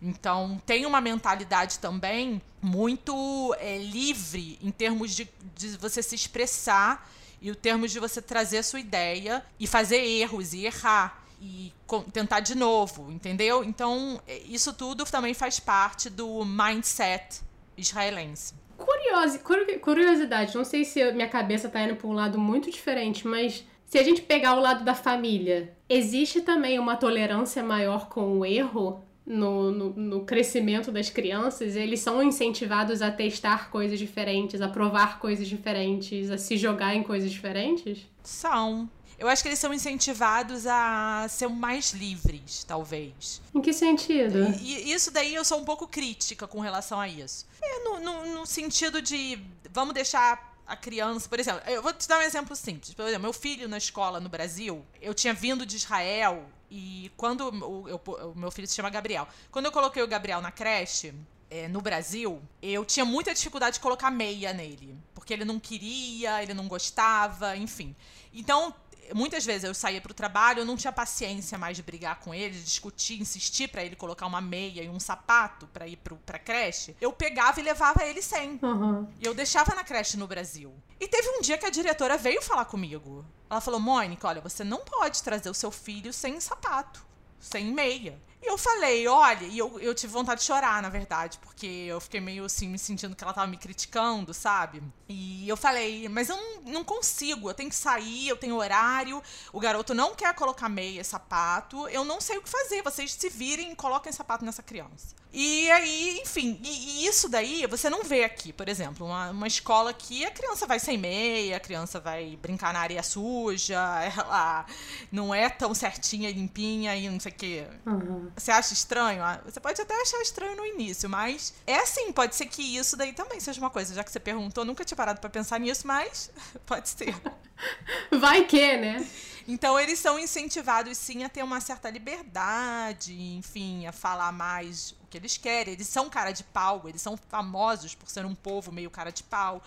Então, 0.05 0.61
tem 0.67 0.85
uma 0.85 1.01
mentalidade 1.01 1.79
também 1.79 2.39
muito 2.61 3.55
é, 3.59 3.79
livre 3.79 4.59
em 4.61 4.69
termos 4.69 5.15
de, 5.15 5.27
de 5.55 5.69
você 5.77 6.03
se 6.03 6.13
expressar 6.13 7.09
e 7.41 7.49
o 7.49 7.55
termos 7.55 7.91
de 7.91 7.99
você 7.99 8.21
trazer 8.21 8.61
sua 8.63 8.79
ideia 8.79 9.43
e 9.59 9.65
fazer 9.65 9.97
erros 10.05 10.53
e 10.53 10.65
errar 10.67 11.23
e 11.41 11.73
tentar 12.13 12.39
de 12.39 12.53
novo, 12.53 13.11
entendeu? 13.11 13.63
Então, 13.63 14.21
é, 14.27 14.37
isso 14.47 14.73
tudo 14.73 15.03
também 15.05 15.33
faz 15.33 15.59
parte 15.59 16.07
do 16.07 16.45
mindset 16.45 17.41
israelense. 17.75 18.53
Curiosi 18.77 19.39
curiosidade, 19.79 20.55
não 20.55 20.65
sei 20.65 20.85
se 20.85 21.11
minha 21.13 21.29
cabeça 21.29 21.67
tá 21.67 21.81
indo 21.81 21.95
para 21.95 22.07
um 22.07 22.13
lado 22.13 22.37
muito 22.37 22.69
diferente, 22.69 23.27
mas 23.27 23.65
se 23.87 23.97
a 23.97 24.03
gente 24.03 24.21
pegar 24.21 24.55
o 24.55 24.59
lado 24.59 24.83
da 24.83 24.93
família, 24.93 25.73
existe 25.89 26.41
também 26.41 26.77
uma 26.77 26.95
tolerância 26.95 27.63
maior 27.63 28.07
com 28.07 28.39
o 28.39 28.45
erro 28.45 29.03
no, 29.25 29.71
no, 29.71 29.89
no, 29.91 30.25
crescimento 30.25 30.91
das 30.91 31.09
crianças, 31.09 31.75
eles 31.75 31.99
são 31.99 32.21
incentivados 32.21 33.01
a 33.01 33.09
testar 33.09 33.71
coisas 33.71 33.97
diferentes, 33.97 34.61
a 34.61 34.67
provar 34.67 35.19
coisas 35.19 35.47
diferentes, 35.47 36.29
a 36.29 36.37
se 36.37 36.55
jogar 36.57 36.95
em 36.95 37.01
coisas 37.01 37.31
diferentes? 37.31 38.05
São. 38.23 38.89
Eu 39.17 39.27
acho 39.27 39.41
que 39.41 39.47
eles 39.47 39.59
são 39.59 39.73
incentivados 39.73 40.67
a 40.67 41.25
ser 41.29 41.47
mais 41.47 41.93
livres, 41.93 42.63
talvez. 42.65 43.41
Em 43.53 43.61
que 43.61 43.71
sentido? 43.71 44.39
E, 44.61 44.91
isso 44.91 45.09
daí 45.09 45.33
eu 45.33 45.45
sou 45.45 45.59
um 45.59 45.65
pouco 45.65 45.87
crítica 45.87 46.45
com 46.47 46.59
relação 46.59 46.99
a 46.99 47.07
isso. 47.07 47.47
É 47.61 47.83
no, 47.83 47.99
no, 47.99 48.39
no 48.39 48.45
sentido 48.45 49.01
de 49.01 49.39
vamos 49.71 49.93
deixar 49.93 50.53
a 50.67 50.75
criança, 50.75 51.29
por 51.29 51.39
exemplo, 51.39 51.61
eu 51.67 51.81
vou 51.81 51.93
te 51.93 52.07
dar 52.07 52.19
um 52.19 52.23
exemplo 52.23 52.55
simples. 52.55 52.93
Por 52.93 53.03
exemplo, 53.03 53.21
meu 53.21 53.33
filho 53.33 53.67
na 53.67 53.77
escola 53.77 54.19
no 54.19 54.27
Brasil, 54.27 54.83
eu 55.01 55.13
tinha 55.13 55.33
vindo 55.33 55.65
de 55.65 55.75
Israel 55.77 56.43
e 56.69 57.11
quando 57.15 57.49
o, 57.49 57.87
eu, 57.87 58.01
o 58.33 58.37
meu 58.37 58.51
filho 58.51 58.67
se 58.67 58.75
chama 58.75 58.89
Gabriel, 58.89 59.27
quando 59.51 59.65
eu 59.65 59.71
coloquei 59.71 60.01
o 60.01 60.07
Gabriel 60.07 60.41
na 60.41 60.51
creche, 60.51 61.13
é, 61.49 61.67
no 61.67 61.81
Brasil, 61.81 62.41
eu 62.61 62.83
tinha 62.83 63.05
muita 63.05 63.33
dificuldade 63.33 63.75
de 63.75 63.79
colocar 63.79 64.09
meia 64.09 64.53
nele. 64.53 64.97
Porque 65.13 65.33
ele 65.33 65.45
não 65.45 65.59
queria, 65.59 66.41
ele 66.41 66.53
não 66.53 66.67
gostava, 66.67 67.55
enfim. 67.55 67.95
Então, 68.33 68.73
muitas 69.13 69.45
vezes 69.45 69.63
eu 69.63 69.73
saía 69.73 70.01
para 70.01 70.11
o 70.11 70.15
trabalho, 70.15 70.59
eu 70.59 70.65
não 70.65 70.75
tinha 70.75 70.91
paciência 70.91 71.57
mais 71.57 71.77
de 71.77 71.83
brigar 71.83 72.19
com 72.19 72.33
ele, 72.33 72.55
de 72.55 72.63
discutir, 72.63 73.21
insistir 73.21 73.67
para 73.67 73.83
ele 73.83 73.95
colocar 73.95 74.25
uma 74.25 74.41
meia 74.41 74.81
e 74.83 74.89
um 74.89 74.99
sapato 74.99 75.67
para 75.67 75.87
ir 75.87 75.97
para 76.25 76.39
creche. 76.39 76.95
Eu 76.99 77.11
pegava 77.11 77.59
e 77.59 77.63
levava 77.63 78.03
ele 78.03 78.21
sem. 78.21 78.59
Uhum. 78.61 79.07
E 79.19 79.25
eu 79.25 79.33
deixava 79.33 79.75
na 79.75 79.83
creche 79.83 80.17
no 80.17 80.27
Brasil. 80.27 80.73
E 80.99 81.07
teve 81.07 81.29
um 81.29 81.41
dia 81.41 81.57
que 81.57 81.65
a 81.65 81.69
diretora 81.69 82.17
veio 82.17 82.41
falar 82.41 82.65
comigo. 82.65 83.25
Ela 83.49 83.61
falou: 83.61 83.79
Mônica, 83.79 84.27
olha, 84.27 84.41
você 84.41 84.63
não 84.63 84.79
pode 84.79 85.21
trazer 85.23 85.49
o 85.49 85.53
seu 85.53 85.71
filho 85.71 86.11
sem 86.11 86.39
sapato, 86.39 87.05
sem 87.39 87.65
meia. 87.73 88.19
E 88.45 88.47
eu 88.47 88.59
falei, 88.59 89.07
olha, 89.07 89.43
e 89.43 89.57
eu, 89.57 89.79
eu 89.79 89.95
tive 89.95 90.13
vontade 90.13 90.41
de 90.41 90.45
chorar, 90.45 90.79
na 90.79 90.87
verdade, 90.87 91.39
porque 91.39 91.65
eu 91.65 91.99
fiquei 91.99 92.21
meio 92.21 92.45
assim, 92.45 92.67
me 92.67 92.77
sentindo 92.77 93.15
que 93.15 93.23
ela 93.23 93.33
tava 93.33 93.47
me 93.47 93.57
criticando, 93.57 94.35
sabe? 94.35 94.83
E 95.09 95.49
eu 95.49 95.57
falei, 95.57 96.07
mas 96.09 96.29
eu 96.29 96.37
não, 96.37 96.61
não 96.73 96.83
consigo, 96.83 97.49
eu 97.49 97.55
tenho 97.55 97.71
que 97.71 97.75
sair, 97.75 98.27
eu 98.27 98.37
tenho 98.37 98.55
horário, 98.55 99.19
o 99.51 99.59
garoto 99.59 99.95
não 99.95 100.13
quer 100.13 100.31
colocar 100.35 100.69
meia, 100.69 101.03
sapato, 101.03 101.87
eu 101.87 102.05
não 102.05 102.21
sei 102.21 102.37
o 102.37 102.41
que 102.43 102.47
fazer, 102.47 102.83
vocês 102.83 103.13
se 103.13 103.29
virem 103.29 103.71
e 103.71 103.75
coloquem 103.75 104.11
sapato 104.11 104.45
nessa 104.45 104.61
criança. 104.61 105.15
E 105.37 105.69
aí, 105.69 106.19
enfim, 106.21 106.57
e, 106.63 106.69
e, 106.69 107.07
isso 107.07 107.27
daí 107.27 107.67
você 107.67 107.89
não 107.89 108.03
vê 108.03 108.23
aqui, 108.23 108.53
por 108.53 108.69
exemplo, 108.69 109.05
uma, 109.05 109.31
uma 109.31 109.47
escola 109.47 109.93
que 109.93 110.23
a 110.23 110.31
criança 110.31 110.65
vai 110.65 110.79
sem 110.79 110.97
meia, 110.97 111.57
a 111.57 111.59
criança 111.59 111.99
vai 111.99 112.37
brincar 112.41 112.71
na 112.71 112.79
areia 112.79 113.03
suja, 113.03 113.75
ela 114.15 114.65
não 115.11 115.35
é 115.35 115.49
tão 115.49 115.73
certinha, 115.73 116.31
limpinha 116.31 116.95
e 116.95 117.09
não 117.09 117.19
sei 117.19 117.33
o 117.33 117.35
quê. 117.35 117.67
Uhum. 117.85 118.31
Você 118.35 118.51
acha 118.51 118.73
estranho? 118.73 119.23
Ah, 119.23 119.39
você 119.45 119.59
pode 119.59 119.81
até 119.81 119.93
achar 120.01 120.21
estranho 120.21 120.57
no 120.57 120.65
início, 120.65 121.09
mas 121.09 121.53
é 121.65 121.77
assim, 121.77 122.11
pode 122.11 122.35
ser 122.35 122.47
que 122.47 122.61
isso 122.61 122.97
daí 122.97 123.13
também 123.13 123.39
seja 123.39 123.59
uma 123.59 123.69
coisa. 123.69 123.93
Já 123.93 124.03
que 124.03 124.11
você 124.11 124.19
perguntou, 124.19 124.65
nunca 124.65 124.83
tinha 124.83 124.97
parado 124.97 125.21
para 125.21 125.29
pensar 125.29 125.59
nisso, 125.59 125.87
mas 125.87 126.29
pode 126.65 126.89
ser. 126.89 127.15
Vai 128.11 128.43
que, 128.45 128.77
né? 128.77 129.07
Então 129.47 129.79
eles 129.79 129.99
são 129.99 130.19
incentivados 130.19 130.97
sim 130.97 131.23
a 131.23 131.29
ter 131.29 131.43
uma 131.43 131.61
certa 131.61 131.89
liberdade, 131.89 133.13
enfim, 133.37 133.85
a 133.85 133.91
falar 133.91 134.31
mais 134.31 134.95
que 135.09 135.17
eles 135.17 135.37
querem. 135.37 135.73
Eles 135.73 135.87
são 135.87 136.09
cara 136.09 136.31
de 136.31 136.43
pau, 136.43 136.83
eles 136.85 137.01
são 137.01 137.15
famosos 137.15 137.95
por 137.95 138.09
ser 138.09 138.25
um 138.25 138.35
povo 138.35 138.71
meio 138.71 138.89
cara 138.89 139.11
de 139.11 139.23
pau. 139.23 139.63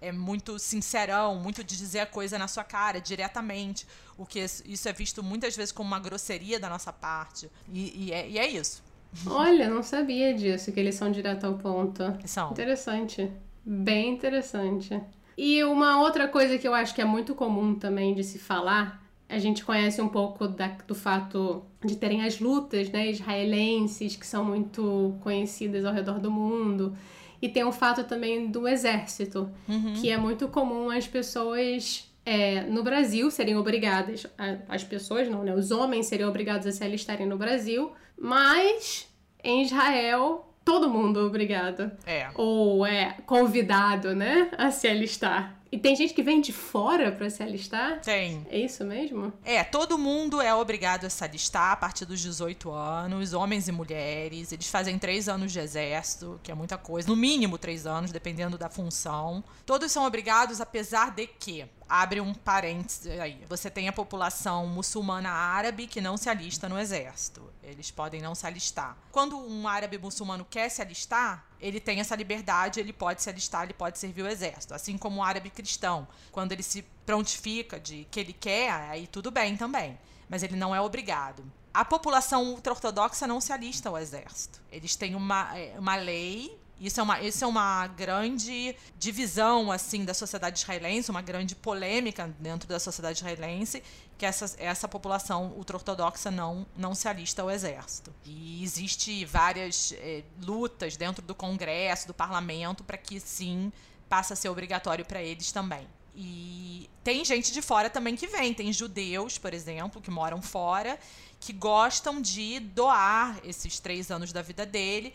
É 0.00 0.10
muito 0.10 0.58
sincerão, 0.58 1.36
muito 1.36 1.62
de 1.62 1.76
dizer 1.76 2.00
a 2.00 2.06
coisa 2.06 2.38
na 2.38 2.48
sua 2.48 2.64
cara, 2.64 3.00
diretamente. 3.00 3.86
O 4.16 4.24
que 4.24 4.40
isso 4.40 4.88
é 4.88 4.92
visto 4.92 5.22
muitas 5.22 5.56
vezes 5.56 5.72
como 5.72 5.88
uma 5.88 6.00
grosseria 6.00 6.58
da 6.58 6.68
nossa 6.68 6.92
parte. 6.92 7.50
E, 7.72 8.06
e, 8.06 8.12
é, 8.12 8.28
e 8.28 8.38
é 8.38 8.48
isso. 8.48 8.82
Olha, 9.26 9.68
não 9.68 9.82
sabia 9.82 10.32
disso, 10.32 10.72
que 10.72 10.80
eles 10.80 10.94
são 10.94 11.10
direto 11.10 11.44
ao 11.44 11.54
ponto. 11.54 12.02
São. 12.24 12.52
Interessante. 12.52 13.30
Bem 13.64 14.14
interessante. 14.14 15.00
E 15.36 15.62
uma 15.64 16.00
outra 16.00 16.28
coisa 16.28 16.56
que 16.58 16.66
eu 16.66 16.74
acho 16.74 16.94
que 16.94 17.02
é 17.02 17.04
muito 17.04 17.34
comum 17.34 17.74
também 17.74 18.14
de 18.14 18.24
se 18.24 18.38
falar 18.38 19.00
a 19.30 19.38
gente 19.38 19.64
conhece 19.64 20.02
um 20.02 20.08
pouco 20.08 20.48
da, 20.48 20.66
do 20.86 20.94
fato 20.94 21.62
de 21.84 21.96
terem 21.96 22.24
as 22.24 22.40
lutas 22.40 22.90
né, 22.90 23.08
israelenses, 23.08 24.16
que 24.16 24.26
são 24.26 24.44
muito 24.44 25.14
conhecidas 25.20 25.84
ao 25.84 25.94
redor 25.94 26.18
do 26.18 26.30
mundo. 26.30 26.96
E 27.40 27.48
tem 27.48 27.64
o 27.64 27.72
fato 27.72 28.04
também 28.04 28.50
do 28.50 28.68
exército, 28.68 29.50
uhum. 29.68 29.94
que 29.94 30.10
é 30.10 30.16
muito 30.16 30.48
comum 30.48 30.90
as 30.90 31.06
pessoas 31.06 32.10
é, 32.24 32.62
no 32.62 32.82
Brasil 32.82 33.30
seriam 33.30 33.60
obrigadas, 33.60 34.26
as 34.68 34.84
pessoas 34.84 35.28
não, 35.28 35.42
né? 35.42 35.54
Os 35.54 35.70
homens 35.70 36.06
seriam 36.06 36.28
obrigados 36.28 36.66
a 36.66 36.72
se 36.72 36.84
alistarem 36.84 37.26
no 37.26 37.38
Brasil, 37.38 37.92
mas 38.18 39.08
em 39.42 39.62
Israel 39.62 40.46
todo 40.64 40.88
mundo 40.88 41.20
é 41.20 41.22
obrigado. 41.24 41.90
É. 42.06 42.28
Ou 42.34 42.86
é 42.86 43.16
convidado, 43.26 44.14
né, 44.14 44.50
a 44.56 44.70
se 44.70 44.86
alistar. 44.86 45.59
E 45.72 45.78
tem 45.78 45.94
gente 45.94 46.12
que 46.12 46.22
vem 46.22 46.40
de 46.40 46.52
fora 46.52 47.12
para 47.12 47.30
se 47.30 47.42
alistar? 47.42 48.00
Tem. 48.00 48.44
É 48.50 48.58
isso 48.58 48.84
mesmo? 48.84 49.32
É, 49.44 49.62
todo 49.62 49.96
mundo 49.96 50.40
é 50.40 50.52
obrigado 50.52 51.04
a 51.04 51.10
se 51.10 51.22
alistar 51.22 51.72
a 51.72 51.76
partir 51.76 52.04
dos 52.04 52.20
18 52.20 52.70
anos, 52.72 53.32
homens 53.32 53.68
e 53.68 53.72
mulheres. 53.72 54.50
Eles 54.50 54.68
fazem 54.68 54.98
três 54.98 55.28
anos 55.28 55.52
de 55.52 55.60
exército, 55.60 56.40
que 56.42 56.50
é 56.50 56.54
muita 56.54 56.76
coisa. 56.76 57.06
No 57.06 57.14
mínimo 57.14 57.56
três 57.56 57.86
anos, 57.86 58.10
dependendo 58.10 58.58
da 58.58 58.68
função. 58.68 59.44
Todos 59.64 59.92
são 59.92 60.04
obrigados, 60.04 60.60
apesar 60.60 61.12
de 61.12 61.26
que 61.26 61.64
abre 61.90 62.20
um 62.20 62.32
parênteses 62.32 63.18
aí. 63.18 63.44
Você 63.48 63.68
tem 63.68 63.88
a 63.88 63.92
população 63.92 64.64
muçulmana 64.68 65.28
árabe 65.28 65.88
que 65.88 66.00
não 66.00 66.16
se 66.16 66.30
alista 66.30 66.68
no 66.68 66.78
exército. 66.78 67.52
Eles 67.64 67.90
podem 67.90 68.22
não 68.22 68.32
se 68.32 68.46
alistar. 68.46 68.96
Quando 69.10 69.36
um 69.36 69.66
árabe 69.66 69.98
muçulmano 69.98 70.46
quer 70.48 70.68
se 70.68 70.80
alistar, 70.80 71.44
ele 71.60 71.80
tem 71.80 71.98
essa 71.98 72.14
liberdade, 72.14 72.78
ele 72.78 72.92
pode 72.92 73.20
se 73.20 73.28
alistar, 73.28 73.64
ele 73.64 73.74
pode 73.74 73.98
servir 73.98 74.22
o 74.22 74.28
exército. 74.28 74.72
Assim 74.72 74.96
como 74.96 75.20
o 75.20 75.22
árabe 75.24 75.50
cristão, 75.50 76.06
quando 76.30 76.52
ele 76.52 76.62
se 76.62 76.82
prontifica 77.04 77.80
de 77.80 78.06
que 78.08 78.20
ele 78.20 78.32
quer, 78.32 78.70
aí 78.70 79.08
tudo 79.08 79.32
bem 79.32 79.56
também. 79.56 79.98
Mas 80.28 80.44
ele 80.44 80.54
não 80.54 80.72
é 80.72 80.80
obrigado. 80.80 81.44
A 81.74 81.84
população 81.84 82.44
ultra-ortodoxa 82.44 83.26
não 83.26 83.40
se 83.40 83.52
alista 83.52 83.88
ao 83.88 83.98
exército. 83.98 84.60
Eles 84.70 84.94
têm 84.94 85.16
uma, 85.16 85.58
é, 85.58 85.74
uma 85.76 85.96
lei 85.96 86.59
isso 86.80 86.98
é 86.98 87.02
uma, 87.02 87.20
isso 87.20 87.44
é 87.44 87.46
uma 87.46 87.86
grande 87.88 88.74
divisão 88.98 89.70
assim 89.70 90.02
da 90.02 90.14
sociedade 90.14 90.58
israelense, 90.60 91.10
uma 91.10 91.20
grande 91.20 91.54
polêmica 91.54 92.34
dentro 92.40 92.66
da 92.66 92.80
sociedade 92.80 93.18
israelense, 93.18 93.82
que 94.16 94.24
essa, 94.24 94.54
essa 94.58 94.88
população 94.88 95.52
ultra-ortodoxa 95.56 96.30
não, 96.30 96.66
não 96.74 96.94
se 96.94 97.06
alista 97.06 97.42
ao 97.42 97.50
exército. 97.50 98.12
E 98.24 98.64
existe 98.64 99.26
várias 99.26 99.92
é, 99.98 100.22
lutas 100.42 100.96
dentro 100.96 101.22
do 101.22 101.34
Congresso, 101.34 102.06
do 102.06 102.14
parlamento, 102.14 102.82
para 102.82 102.96
que 102.96 103.20
sim 103.20 103.70
passe 104.08 104.32
a 104.32 104.36
ser 104.36 104.48
obrigatório 104.48 105.04
para 105.04 105.22
eles 105.22 105.52
também. 105.52 105.86
E 106.16 106.88
tem 107.04 107.24
gente 107.24 107.52
de 107.52 107.62
fora 107.62 107.88
também 107.88 108.16
que 108.16 108.26
vem. 108.26 108.52
Tem 108.52 108.72
judeus, 108.72 109.38
por 109.38 109.54
exemplo, 109.54 110.00
que 110.00 110.10
moram 110.10 110.42
fora, 110.42 110.98
que 111.38 111.52
gostam 111.52 112.20
de 112.20 112.58
doar 112.58 113.38
esses 113.44 113.78
três 113.78 114.10
anos 114.10 114.32
da 114.32 114.42
vida 114.42 114.66
dele 114.66 115.14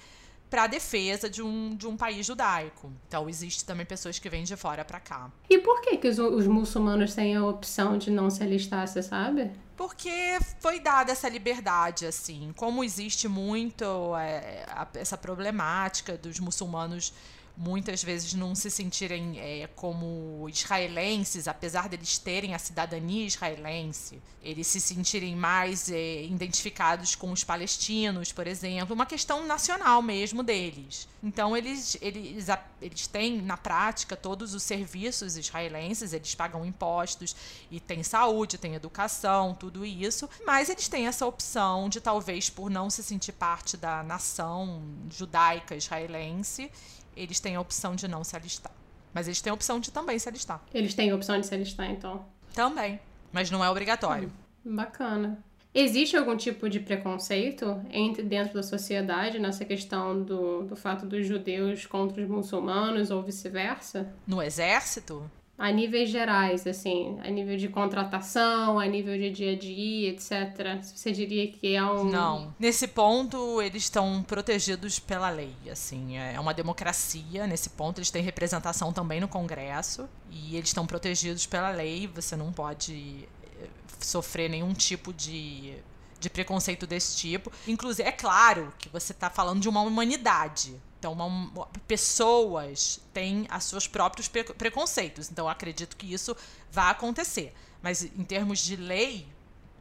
para 0.49 0.63
a 0.63 0.67
defesa 0.67 1.29
de 1.29 1.41
um, 1.41 1.75
de 1.75 1.87
um 1.87 1.97
país 1.97 2.25
judaico. 2.25 2.91
Então, 3.07 3.27
existe 3.27 3.65
também 3.65 3.85
pessoas 3.85 4.19
que 4.19 4.29
vêm 4.29 4.43
de 4.43 4.55
fora 4.55 4.85
para 4.85 4.99
cá. 4.99 5.31
E 5.49 5.57
por 5.57 5.81
que, 5.81 5.97
que 5.97 6.07
os, 6.07 6.19
os, 6.19 6.47
muçulmanos 6.47 7.13
têm 7.13 7.35
a 7.35 7.45
opção 7.45 7.97
de 7.97 8.11
não 8.11 8.29
se 8.29 8.43
alistar, 8.43 8.87
você 8.87 9.01
sabe? 9.01 9.51
Porque 9.75 10.37
foi 10.59 10.79
dada 10.79 11.11
essa 11.11 11.27
liberdade, 11.27 12.05
assim. 12.05 12.53
Como 12.55 12.83
existe 12.83 13.27
muito 13.27 14.15
é, 14.15 14.65
a, 14.69 14.87
essa 14.93 15.17
problemática 15.17 16.17
dos 16.17 16.39
muçulmanos 16.39 17.13
muitas 17.57 18.03
vezes 18.03 18.33
não 18.33 18.53
se 18.53 18.69
sentirem 18.69 19.39
é, 19.39 19.67
como 19.75 20.47
israelenses, 20.49 21.47
apesar 21.47 21.87
deles 21.87 22.17
terem 22.17 22.53
a 22.53 22.59
cidadania 22.59 23.25
israelense, 23.25 24.21
eles 24.41 24.67
se 24.67 24.81
sentirem 24.81 25.35
mais 25.35 25.89
é, 25.89 26.23
identificados 26.23 27.15
com 27.15 27.31
os 27.31 27.43
palestinos, 27.43 28.31
por 28.31 28.45
exemplo, 28.45 28.93
uma 28.93 29.05
questão 29.05 29.45
nacional 29.45 30.01
mesmo 30.01 30.43
deles. 30.43 31.07
Então 31.23 31.55
eles, 31.55 31.97
eles, 32.01 32.47
eles 32.81 33.07
têm 33.07 33.41
na 33.41 33.57
prática 33.57 34.15
todos 34.15 34.53
os 34.53 34.61
serviços 34.61 35.37
israelenses, 35.37 36.13
eles 36.13 36.35
pagam 36.35 36.65
impostos 36.65 37.35
e 37.71 37.79
tem 37.79 38.03
saúde, 38.03 38.57
tem 38.57 38.75
educação, 38.75 39.55
tudo 39.55 39.85
isso, 39.85 40.29
mas 40.45 40.69
eles 40.69 40.87
têm 40.87 41.07
essa 41.07 41.25
opção 41.25 41.89
de 41.89 42.01
talvez 42.01 42.49
por 42.49 42.69
não 42.69 42.89
se 42.89 43.01
sentir 43.01 43.31
parte 43.31 43.77
da 43.77 44.03
nação 44.03 44.83
judaica 45.09 45.75
israelense 45.75 46.69
eles 47.15 47.39
têm 47.39 47.55
a 47.55 47.61
opção 47.61 47.95
de 47.95 48.07
não 48.07 48.23
se 48.23 48.35
alistar. 48.35 48.71
Mas 49.13 49.27
eles 49.27 49.41
têm 49.41 49.51
a 49.51 49.53
opção 49.53 49.79
de 49.79 49.91
também 49.91 50.19
se 50.19 50.27
alistar. 50.27 50.61
Eles 50.73 50.93
têm 50.93 51.09
a 51.09 51.15
opção 51.15 51.39
de 51.39 51.47
se 51.47 51.53
alistar, 51.53 51.89
então? 51.89 52.25
Também. 52.53 52.99
Mas 53.31 53.49
não 53.49 53.63
é 53.63 53.69
obrigatório. 53.69 54.31
Hum, 54.65 54.75
bacana. 54.75 55.39
Existe 55.73 56.15
algum 56.15 56.37
tipo 56.37 56.69
de 56.69 56.79
preconceito 56.79 57.81
entre 57.91 58.23
dentro 58.23 58.53
da 58.53 58.63
sociedade 58.63 59.39
nessa 59.39 59.65
questão 59.65 60.23
do, 60.23 60.63
do 60.63 60.75
fato 60.75 61.05
dos 61.05 61.27
judeus 61.27 61.85
contra 61.85 62.21
os 62.21 62.29
muçulmanos 62.29 63.11
ou 63.11 63.21
vice-versa? 63.21 64.09
No 64.25 64.41
exército? 64.41 65.29
A 65.57 65.71
níveis 65.71 66.09
gerais, 66.09 66.67
assim, 66.67 67.17
a 67.23 67.29
nível 67.29 67.55
de 67.55 67.69
contratação, 67.69 68.77
a 68.77 68.85
nível 68.85 69.17
de 69.17 69.31
dia 69.31 69.53
a 69.53 69.55
dia, 69.57 70.09
etc. 70.09 70.81
Você 70.81 71.11
diria 71.11 71.49
que 71.49 71.75
é 71.75 71.83
um. 71.83 72.03
Não. 72.03 72.53
Nesse 72.59 72.87
ponto, 72.87 73.61
eles 73.61 73.83
estão 73.83 74.21
protegidos 74.23 74.99
pela 74.99 75.29
lei, 75.29 75.55
assim. 75.71 76.17
É 76.17 76.37
uma 76.39 76.53
democracia. 76.53 77.47
Nesse 77.47 77.69
ponto, 77.69 77.99
eles 77.99 78.11
têm 78.11 78.21
representação 78.21 78.91
também 78.91 79.21
no 79.21 79.27
Congresso. 79.27 80.09
E 80.29 80.57
eles 80.57 80.69
estão 80.69 80.85
protegidos 80.85 81.45
pela 81.45 81.69
lei. 81.69 82.05
Você 82.07 82.35
não 82.35 82.51
pode 82.51 83.25
eh, 83.61 83.67
sofrer 83.99 84.49
nenhum 84.49 84.73
tipo 84.73 85.13
de 85.13 85.75
de 86.19 86.29
preconceito 86.29 86.87
desse 86.87 87.15
tipo. 87.17 87.51
Inclusive, 87.67 88.07
é 88.07 88.11
claro 88.11 88.73
que 88.79 88.89
você 88.89 89.11
está 89.11 89.29
falando 89.29 89.61
de 89.61 89.69
uma 89.69 89.81
humanidade. 89.81 90.75
Então, 91.05 91.13
uma, 91.13 91.67
pessoas 91.87 92.99
têm 93.13 93.47
os 93.55 93.63
seus 93.65 93.87
próprios 93.87 94.27
preconceitos. 94.27 95.29
Então, 95.29 95.47
acredito 95.47 95.95
que 95.95 96.11
isso 96.11 96.35
vai 96.71 96.89
acontecer. 96.89 97.53
Mas, 97.79 98.03
em 98.03 98.23
termos 98.23 98.57
de 98.57 98.75
lei, 98.75 99.27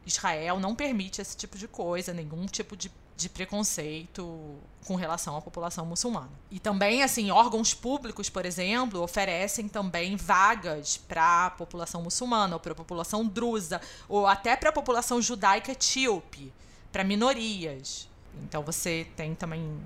Israel 0.05 0.59
não 0.59 0.75
permite 0.75 1.19
esse 1.19 1.35
tipo 1.35 1.57
de 1.57 1.67
coisa, 1.67 2.13
nenhum 2.13 2.45
tipo 2.45 2.77
de, 2.77 2.91
de 3.17 3.27
preconceito 3.27 4.55
com 4.85 4.93
relação 4.93 5.35
à 5.35 5.41
população 5.41 5.83
muçulmana. 5.83 6.29
E 6.51 6.59
também, 6.59 7.01
assim, 7.01 7.31
órgãos 7.31 7.73
públicos, 7.73 8.29
por 8.29 8.45
exemplo, 8.45 9.01
oferecem 9.01 9.67
também 9.67 10.15
vagas 10.15 10.95
para 10.95 11.47
a 11.47 11.49
população 11.49 12.03
muçulmana, 12.03 12.55
ou 12.55 12.59
para 12.59 12.73
a 12.73 12.75
população 12.75 13.25
drusa, 13.25 13.81
ou 14.07 14.27
até 14.27 14.55
para 14.55 14.69
a 14.69 14.73
população 14.73 15.19
judaica 15.19 15.71
etíope, 15.71 16.53
para 16.91 17.03
minorias. 17.03 18.07
Então, 18.43 18.61
você 18.61 19.07
tem 19.15 19.33
também 19.33 19.81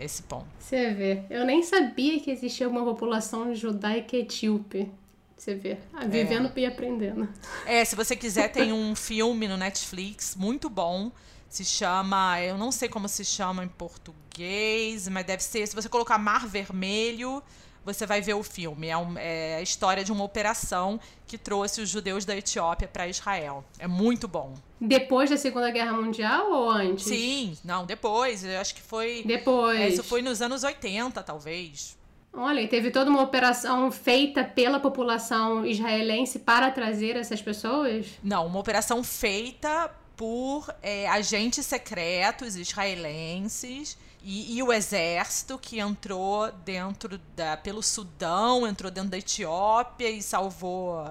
esse 0.00 0.22
ponto. 0.22 0.46
Você 0.58 0.92
vê. 0.92 1.22
Eu 1.30 1.44
nem 1.44 1.62
sabia 1.62 2.20
que 2.20 2.30
existia 2.30 2.68
uma 2.68 2.84
população 2.84 3.54
judaica 3.54 4.16
etíope. 4.16 4.90
Você 5.36 5.54
vê. 5.54 5.78
Ah, 5.92 6.06
vivendo 6.06 6.50
é. 6.54 6.60
e 6.60 6.66
aprendendo. 6.66 7.28
É, 7.66 7.84
se 7.84 7.94
você 7.94 8.16
quiser, 8.16 8.48
tem 8.48 8.72
um 8.72 8.94
filme 8.94 9.46
no 9.46 9.56
Netflix 9.56 10.34
muito 10.34 10.70
bom. 10.70 11.12
Se 11.48 11.64
chama. 11.64 12.40
Eu 12.40 12.56
não 12.56 12.72
sei 12.72 12.88
como 12.88 13.08
se 13.08 13.24
chama 13.24 13.62
em 13.62 13.68
português, 13.68 15.08
mas 15.08 15.24
deve 15.24 15.42
ser. 15.42 15.66
Se 15.66 15.74
você 15.74 15.88
colocar 15.88 16.18
Mar 16.18 16.46
Vermelho 16.46 17.42
você 17.86 18.04
vai 18.04 18.20
ver 18.20 18.34
o 18.34 18.42
filme. 18.42 18.88
É, 18.88 18.96
um, 18.96 19.16
é, 19.16 19.56
a 19.56 19.62
história 19.62 20.02
de 20.02 20.10
uma 20.10 20.24
operação 20.24 20.98
que 21.24 21.38
trouxe 21.38 21.80
os 21.80 21.88
judeus 21.88 22.24
da 22.24 22.36
Etiópia 22.36 22.88
para 22.88 23.06
Israel. 23.06 23.64
É 23.78 23.86
muito 23.86 24.26
bom. 24.26 24.54
Depois 24.80 25.30
da 25.30 25.36
Segunda 25.36 25.70
Guerra 25.70 25.92
Mundial 25.92 26.50
ou 26.50 26.68
antes? 26.68 27.04
Sim, 27.04 27.56
não, 27.64 27.86
depois. 27.86 28.44
Eu 28.44 28.60
acho 28.60 28.74
que 28.74 28.82
foi. 28.82 29.22
Depois. 29.24 29.80
É, 29.80 29.88
isso 29.88 30.02
foi 30.02 30.20
nos 30.20 30.42
anos 30.42 30.64
80, 30.64 31.22
talvez. 31.22 31.96
Olha, 32.34 32.60
e 32.60 32.66
teve 32.66 32.90
toda 32.90 33.08
uma 33.08 33.22
operação 33.22 33.90
feita 33.90 34.44
pela 34.44 34.80
população 34.80 35.64
israelense 35.64 36.40
para 36.40 36.70
trazer 36.70 37.16
essas 37.16 37.40
pessoas? 37.40 38.06
Não, 38.22 38.46
uma 38.46 38.58
operação 38.58 39.02
feita 39.02 39.90
por 40.16 40.68
é, 40.82 41.08
agentes 41.08 41.64
secretos 41.64 42.56
israelenses 42.56 43.96
e, 44.28 44.58
e, 44.58 44.62
o 44.62 44.72
exército 44.72 45.56
que 45.56 45.78
entrou 45.78 46.50
dentro 46.64 47.16
da. 47.36 47.56
pelo 47.56 47.80
Sudão, 47.80 48.66
entrou 48.66 48.90
dentro 48.90 49.10
da 49.10 49.18
Etiópia 49.18 50.10
e 50.10 50.20
salvou. 50.20 51.06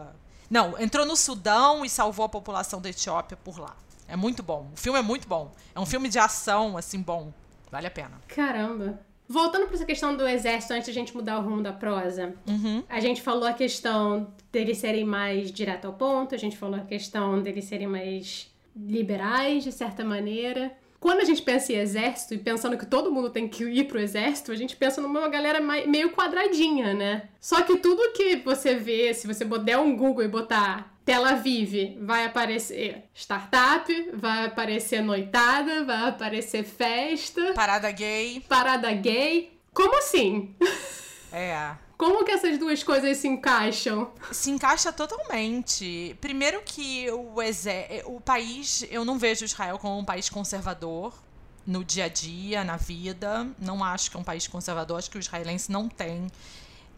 Não, 0.49 0.77
entrou 0.77 1.05
no 1.05 1.15
Sudão 1.15 1.85
e 1.85 1.89
salvou 1.89 2.25
a 2.25 2.29
população 2.29 2.81
da 2.81 2.89
Etiópia 2.89 3.37
por 3.41 3.57
lá. 3.57 3.73
É 4.05 4.17
muito 4.17 4.43
bom. 4.43 4.69
O 4.73 4.77
filme 4.77 4.99
é 4.99 5.01
muito 5.01 5.29
bom. 5.29 5.49
É 5.73 5.79
um 5.79 5.85
filme 5.85 6.09
de 6.09 6.19
ação, 6.19 6.77
assim, 6.77 7.01
bom. 7.01 7.31
Vale 7.71 7.87
a 7.87 7.91
pena. 7.91 8.21
Caramba. 8.27 8.99
Voltando 9.29 9.65
para 9.65 9.75
essa 9.75 9.85
questão 9.85 10.15
do 10.15 10.27
exército, 10.27 10.73
antes 10.73 10.85
de 10.85 10.91
a 10.91 10.93
gente 10.93 11.15
mudar 11.15 11.39
o 11.39 11.41
rumo 11.41 11.63
da 11.63 11.71
prosa, 11.71 12.35
uhum. 12.45 12.83
a 12.89 12.99
gente 12.99 13.21
falou 13.21 13.47
a 13.47 13.53
questão 13.53 14.27
deles 14.51 14.77
serem 14.77 15.05
mais 15.05 15.53
direto 15.53 15.85
ao 15.85 15.93
ponto, 15.93 16.35
a 16.35 16.37
gente 16.37 16.57
falou 16.57 16.75
a 16.75 16.83
questão 16.83 17.41
deles 17.41 17.63
serem 17.63 17.87
mais 17.87 18.53
liberais, 18.75 19.63
de 19.63 19.71
certa 19.71 20.03
maneira. 20.03 20.71
Quando 20.99 21.19
a 21.19 21.23
gente 21.23 21.41
pensa 21.41 21.71
em 21.71 21.77
exército 21.77 22.33
e 22.33 22.37
pensando 22.37 22.77
que 22.77 22.85
todo 22.85 23.11
mundo 23.11 23.29
tem 23.29 23.47
que 23.47 23.63
ir 23.63 23.85
pro 23.85 23.99
exército, 23.99 24.51
a 24.51 24.55
gente 24.55 24.75
pensa 24.75 25.01
numa 25.01 25.27
galera 25.27 25.59
meio 25.59 26.11
quadradinha, 26.11 26.93
né? 26.93 27.29
Só 27.39 27.61
que 27.61 27.77
tudo 27.77 28.13
que 28.13 28.37
você 28.37 28.75
vê, 28.75 29.13
se 29.13 29.27
você 29.27 29.45
der 29.45 29.77
um 29.77 29.95
Google 29.95 30.23
e 30.23 30.27
botar 30.27 30.95
Tel 31.05 31.23
Aviv, 31.23 31.97
vai 32.01 32.25
aparecer 32.25 33.03
startup, 33.13 34.09
vai 34.13 34.45
aparecer 34.45 35.03
noitada, 35.03 35.83
vai 35.83 36.09
aparecer 36.09 36.63
festa. 36.63 37.53
Parada 37.53 37.91
gay. 37.91 38.43
Parada 38.49 38.91
gay. 38.91 39.55
Como 39.71 39.95
assim? 39.97 40.55
É. 41.31 41.84
Como 41.97 42.25
que 42.25 42.31
essas 42.31 42.57
duas 42.57 42.83
coisas 42.83 43.17
se 43.17 43.27
encaixam? 43.27 44.11
Se 44.31 44.51
encaixa 44.51 44.91
totalmente. 44.91 46.15
Primeiro 46.19 46.61
que 46.63 47.09
o, 47.11 47.41
exé 47.41 48.03
o 48.05 48.19
país, 48.19 48.85
eu 48.89 49.05
não 49.05 49.17
vejo 49.17 49.45
Israel 49.45 49.79
como 49.79 49.97
um 49.97 50.05
país 50.05 50.29
conservador 50.29 51.13
no 51.65 51.83
dia 51.83 52.05
a 52.05 52.09
dia, 52.09 52.63
na 52.63 52.75
vida. 52.75 53.47
Não 53.57 53.83
acho 53.83 54.11
que 54.11 54.17
é 54.17 54.19
um 54.19 54.23
país 54.23 54.45
conservador. 54.47 54.97
Acho 54.97 55.09
que 55.09 55.17
o 55.17 55.19
israelense 55.19 55.71
não 55.71 55.87
tem 55.87 56.27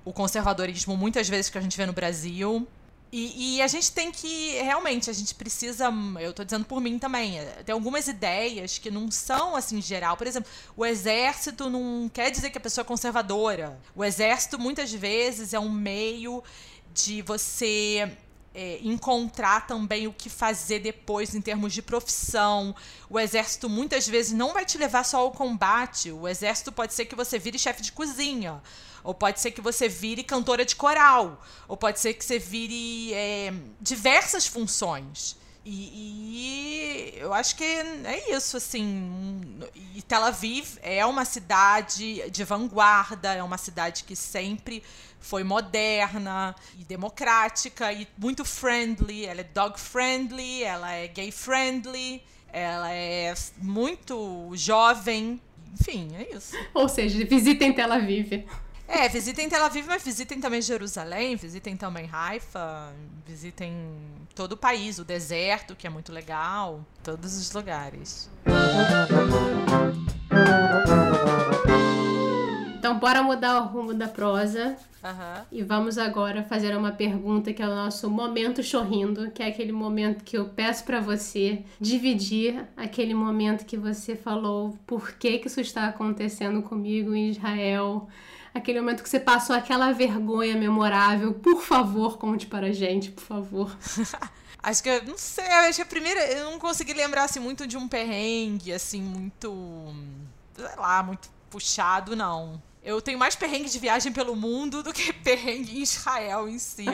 o 0.03 0.11
conservadorismo 0.11 0.97
muitas 0.97 1.29
vezes 1.29 1.49
que 1.49 1.57
a 1.57 1.61
gente 1.61 1.77
vê 1.77 1.85
no 1.85 1.93
Brasil. 1.93 2.67
E, 3.11 3.55
e, 3.55 3.61
a 3.61 3.67
gente 3.67 3.91
tem 3.91 4.11
que, 4.11 4.51
realmente, 4.61 5.09
a 5.09 5.13
gente 5.13 5.33
precisa, 5.33 5.89
eu 6.19 6.33
tô 6.33 6.43
dizendo 6.43 6.65
por 6.65 6.81
mim 6.81 6.99
também, 6.99 7.39
eh, 7.39 7.63
tem 7.65 7.71
algumas 7.71 8.07
ideias 8.07 8.77
que 8.77 8.91
não 8.91 9.09
são 9.09 9.55
assim 9.55 9.81
geral. 9.81 10.17
Por 10.17 10.27
exemplo, 10.27 10.51
o 10.75 10.85
exército 10.85 11.69
não 11.69 12.09
quer 12.13 12.29
dizer 12.29 12.49
que 12.49 12.57
a 12.57 12.61
pessoa 12.61 12.83
é 12.83 12.85
conservadora. 12.85 13.79
O 13.95 14.03
exército, 14.03 14.59
muitas 14.59 14.91
vezes, 14.91 15.53
é 15.53 15.59
um 15.59 15.71
meio 15.71 16.43
de 16.93 17.21
você 17.21 18.11
é, 18.57 18.79
encontrar 18.81 19.67
também 19.67 20.07
o 20.07 20.11
que 20.11 20.31
fazer 20.31 20.79
depois 20.79 21.35
em 21.35 21.41
termos 21.41 21.71
de 21.71 21.81
profissão. 21.83 22.75
O 23.07 23.19
exército 23.19 23.69
muitas 23.69 24.07
vezes 24.07 24.31
não 24.31 24.51
vai 24.51 24.65
te 24.65 24.79
levar 24.79 25.03
só 25.03 25.19
ao 25.19 25.31
combate. 25.31 26.11
O 26.11 26.27
exército 26.27 26.71
pode 26.71 26.95
ser 26.95 27.05
que 27.05 27.15
você 27.15 27.37
vire 27.37 27.59
chefe 27.59 27.83
de 27.83 27.91
cozinha. 27.91 28.59
Ou 29.03 29.13
pode 29.13 29.39
ser 29.39 29.51
que 29.51 29.61
você 29.61 29.87
vire 29.87 30.23
cantora 30.23 30.65
de 30.65 30.75
coral. 30.75 31.39
Ou 31.67 31.77
pode 31.77 31.99
ser 31.99 32.15
que 32.15 32.25
você 32.25 32.39
vire 32.39 33.13
é, 33.13 33.53
diversas 33.79 34.47
funções. 34.47 35.37
E, 35.69 37.11
e, 37.19 37.19
eu 37.19 37.33
acho 37.33 37.57
que 37.57 37.63
é 37.65 38.33
isso, 38.33 38.55
assim. 38.55 39.59
E 39.93 40.01
Tel 40.01 40.23
Aviv 40.23 40.77
é 40.81 41.05
uma 41.05 41.25
cidade 41.25 42.29
de 42.31 42.43
vanguarda, 42.45 43.33
é 43.33 43.43
uma 43.43 43.57
cidade 43.57 44.05
que 44.05 44.15
sempre 44.15 44.81
foi 45.19 45.43
moderna 45.43 46.55
e 46.79 46.85
democrática 46.85 47.91
e 47.91 48.07
muito 48.17 48.45
friendly. 48.45 49.25
Ela 49.25 49.41
é 49.41 49.43
dog 49.43 49.77
friendly, 49.77 50.63
ela 50.63 50.89
é 50.93 51.07
gay 51.09 51.31
friendly, 51.31 52.23
ela 52.53 52.89
é 52.93 53.33
muito 53.57 54.51
jovem. 54.53 55.41
Enfim, 55.73 56.15
é 56.15 56.33
isso. 56.33 56.55
Ou 56.73 56.87
seja, 56.87 57.25
visitem 57.25 57.73
Tel 57.73 57.91
Aviv. 57.91 58.45
É, 58.87 59.09
visitem 59.09 59.49
Tel 59.49 59.65
Aviv, 59.65 59.85
mas 59.85 60.01
visitem 60.01 60.39
também 60.39 60.61
Jerusalém, 60.61 61.35
visitem 61.35 61.75
também 61.75 62.09
Haifa, 62.11 62.93
visitem 63.25 63.75
todo 64.33 64.53
o 64.53 64.57
país, 64.57 64.97
o 64.97 65.03
deserto, 65.03 65.75
que 65.75 65.85
é 65.85 65.89
muito 65.89 66.13
legal, 66.13 66.85
todos 67.03 67.37
os 67.37 67.51
lugares. 67.51 68.29
Então, 72.79 72.97
bora 72.97 73.21
mudar 73.21 73.61
o 73.61 73.65
rumo 73.65 73.93
da 73.93 74.07
prosa. 74.07 74.77
Uhum. 75.03 75.45
E 75.51 75.63
vamos 75.63 75.97
agora 75.97 76.43
fazer 76.43 76.75
uma 76.75 76.91
pergunta 76.91 77.51
que 77.51 77.61
é 77.61 77.67
o 77.67 77.75
nosso 77.75 78.09
momento 78.09 78.63
chorrindo, 78.63 79.29
que 79.31 79.43
é 79.43 79.47
aquele 79.47 79.71
momento 79.71 80.23
que 80.23 80.37
eu 80.37 80.45
peço 80.45 80.85
para 80.85 81.01
você 81.01 81.63
dividir 81.79 82.65
aquele 82.75 83.13
momento 83.13 83.65
que 83.65 83.77
você 83.77 84.15
falou 84.15 84.77
por 84.87 85.13
que, 85.13 85.39
que 85.39 85.47
isso 85.47 85.59
está 85.59 85.87
acontecendo 85.87 86.61
comigo 86.61 87.13
em 87.13 87.29
Israel 87.29 88.07
aquele 88.57 88.79
momento 88.79 89.03
que 89.03 89.09
você 89.09 89.19
passou 89.19 89.55
aquela 89.55 89.91
vergonha 89.91 90.55
memorável. 90.55 91.33
Por 91.33 91.61
favor, 91.61 92.17
conte 92.17 92.45
para 92.45 92.67
a 92.67 92.71
gente, 92.71 93.11
por 93.11 93.23
favor. 93.23 93.77
acho 94.61 94.83
que, 94.83 95.01
não 95.01 95.17
sei, 95.17 95.45
acho 95.45 95.77
que 95.77 95.81
a 95.81 95.85
primeira, 95.85 96.19
eu 96.31 96.51
não 96.51 96.59
consegui 96.59 96.93
lembrar, 96.93 97.23
assim, 97.23 97.39
muito 97.39 97.65
de 97.65 97.77
um 97.77 97.87
perrengue, 97.87 98.73
assim, 98.73 99.01
muito, 99.01 99.95
sei 100.55 100.75
lá, 100.75 101.01
muito 101.03 101.29
puxado, 101.49 102.15
não. 102.15 102.61
Eu 102.87 103.01
tenho 103.01 103.19
mais 103.19 103.35
perrengue 103.35 103.69
de 103.69 103.79
viagem 103.79 104.13
pelo 104.13 104.33
mundo 104.33 104.81
do 104.81 104.93
que 104.93 105.11
perrengue 105.21 105.77
em 105.77 105.81
Israel 105.81 106.47
em 106.47 106.57
si. 106.57 106.85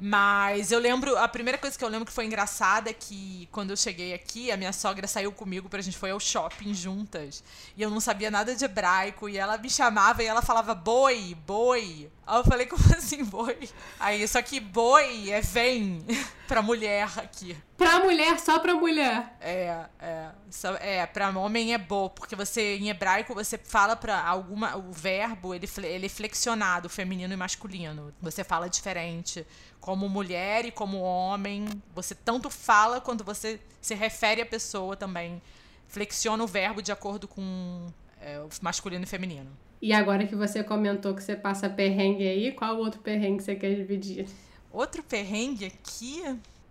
Mas 0.00 0.72
eu 0.72 0.78
lembro, 0.78 1.18
a 1.18 1.28
primeira 1.28 1.58
coisa 1.58 1.76
que 1.76 1.84
eu 1.84 1.88
lembro 1.88 2.06
que 2.06 2.12
foi 2.12 2.24
engraçada 2.24 2.88
é 2.88 2.94
que 2.94 3.46
quando 3.52 3.68
eu 3.68 3.76
cheguei 3.76 4.14
aqui, 4.14 4.50
a 4.50 4.56
minha 4.56 4.72
sogra 4.72 5.06
saiu 5.06 5.30
comigo 5.30 5.68
pra 5.68 5.82
gente 5.82 5.98
foi 5.98 6.12
ao 6.12 6.18
shopping 6.18 6.72
juntas. 6.72 7.44
E 7.76 7.82
eu 7.82 7.90
não 7.90 8.00
sabia 8.00 8.30
nada 8.30 8.56
de 8.56 8.64
hebraico. 8.64 9.28
E 9.28 9.36
ela 9.36 9.58
me 9.58 9.68
chamava 9.68 10.22
e 10.22 10.26
ela 10.26 10.40
falava 10.40 10.74
boi, 10.74 11.36
boi. 11.46 12.10
Aí 12.26 12.38
eu 12.38 12.44
falei, 12.44 12.66
como 12.68 12.82
assim 12.96 13.24
boi? 13.24 13.68
Aí, 13.98 14.26
só 14.28 14.40
que 14.40 14.60
boi 14.60 15.30
é 15.30 15.40
vem 15.40 16.04
pra 16.46 16.62
mulher 16.62 17.08
aqui. 17.18 17.56
Pra 17.76 17.98
mulher, 18.00 18.38
só 18.38 18.58
pra 18.60 18.74
mulher. 18.74 19.36
É, 19.40 19.86
é. 19.98 20.30
Só, 20.50 20.74
é, 20.76 21.04
pra 21.06 21.30
homem 21.30 21.74
é 21.74 21.78
bo, 21.78 22.10
porque 22.10 22.36
você, 22.36 22.76
em 22.76 22.88
hebraico, 22.88 23.34
você 23.34 23.58
fala 23.58 23.96
pra 23.96 24.24
alguma. 24.24 24.76
O 24.76 24.92
verbo, 24.92 25.54
ele, 25.54 25.68
ele 25.82 26.06
é 26.06 26.08
flexionado, 26.08 26.88
feminino 26.88 27.32
e 27.32 27.36
masculino. 27.36 28.14
Você 28.20 28.44
fala 28.44 28.68
diferente 28.68 29.44
como 29.80 30.08
mulher 30.08 30.64
e 30.64 30.70
como 30.70 31.00
homem. 31.00 31.68
Você 31.94 32.14
tanto 32.14 32.48
fala 32.48 33.00
quando 33.00 33.24
você 33.24 33.60
se 33.80 33.94
refere 33.94 34.40
à 34.40 34.46
pessoa 34.46 34.96
também. 34.96 35.42
Flexiona 35.88 36.42
o 36.42 36.46
verbo 36.46 36.80
de 36.80 36.92
acordo 36.92 37.26
com 37.26 37.86
é, 38.20 38.38
o 38.38 38.48
masculino 38.62 39.04
e 39.04 39.06
feminino. 39.06 39.50
E 39.82 39.92
agora 39.92 40.24
que 40.28 40.36
você 40.36 40.62
comentou 40.62 41.12
que 41.12 41.20
você 41.20 41.34
passa 41.34 41.68
perrengue 41.68 42.24
aí, 42.24 42.52
qual 42.52 42.78
outro 42.78 43.00
perrengue 43.00 43.42
você 43.42 43.56
quer 43.56 43.74
dividir? 43.74 44.26
Outro 44.70 45.02
perrengue 45.02 45.64
aqui? 45.64 46.22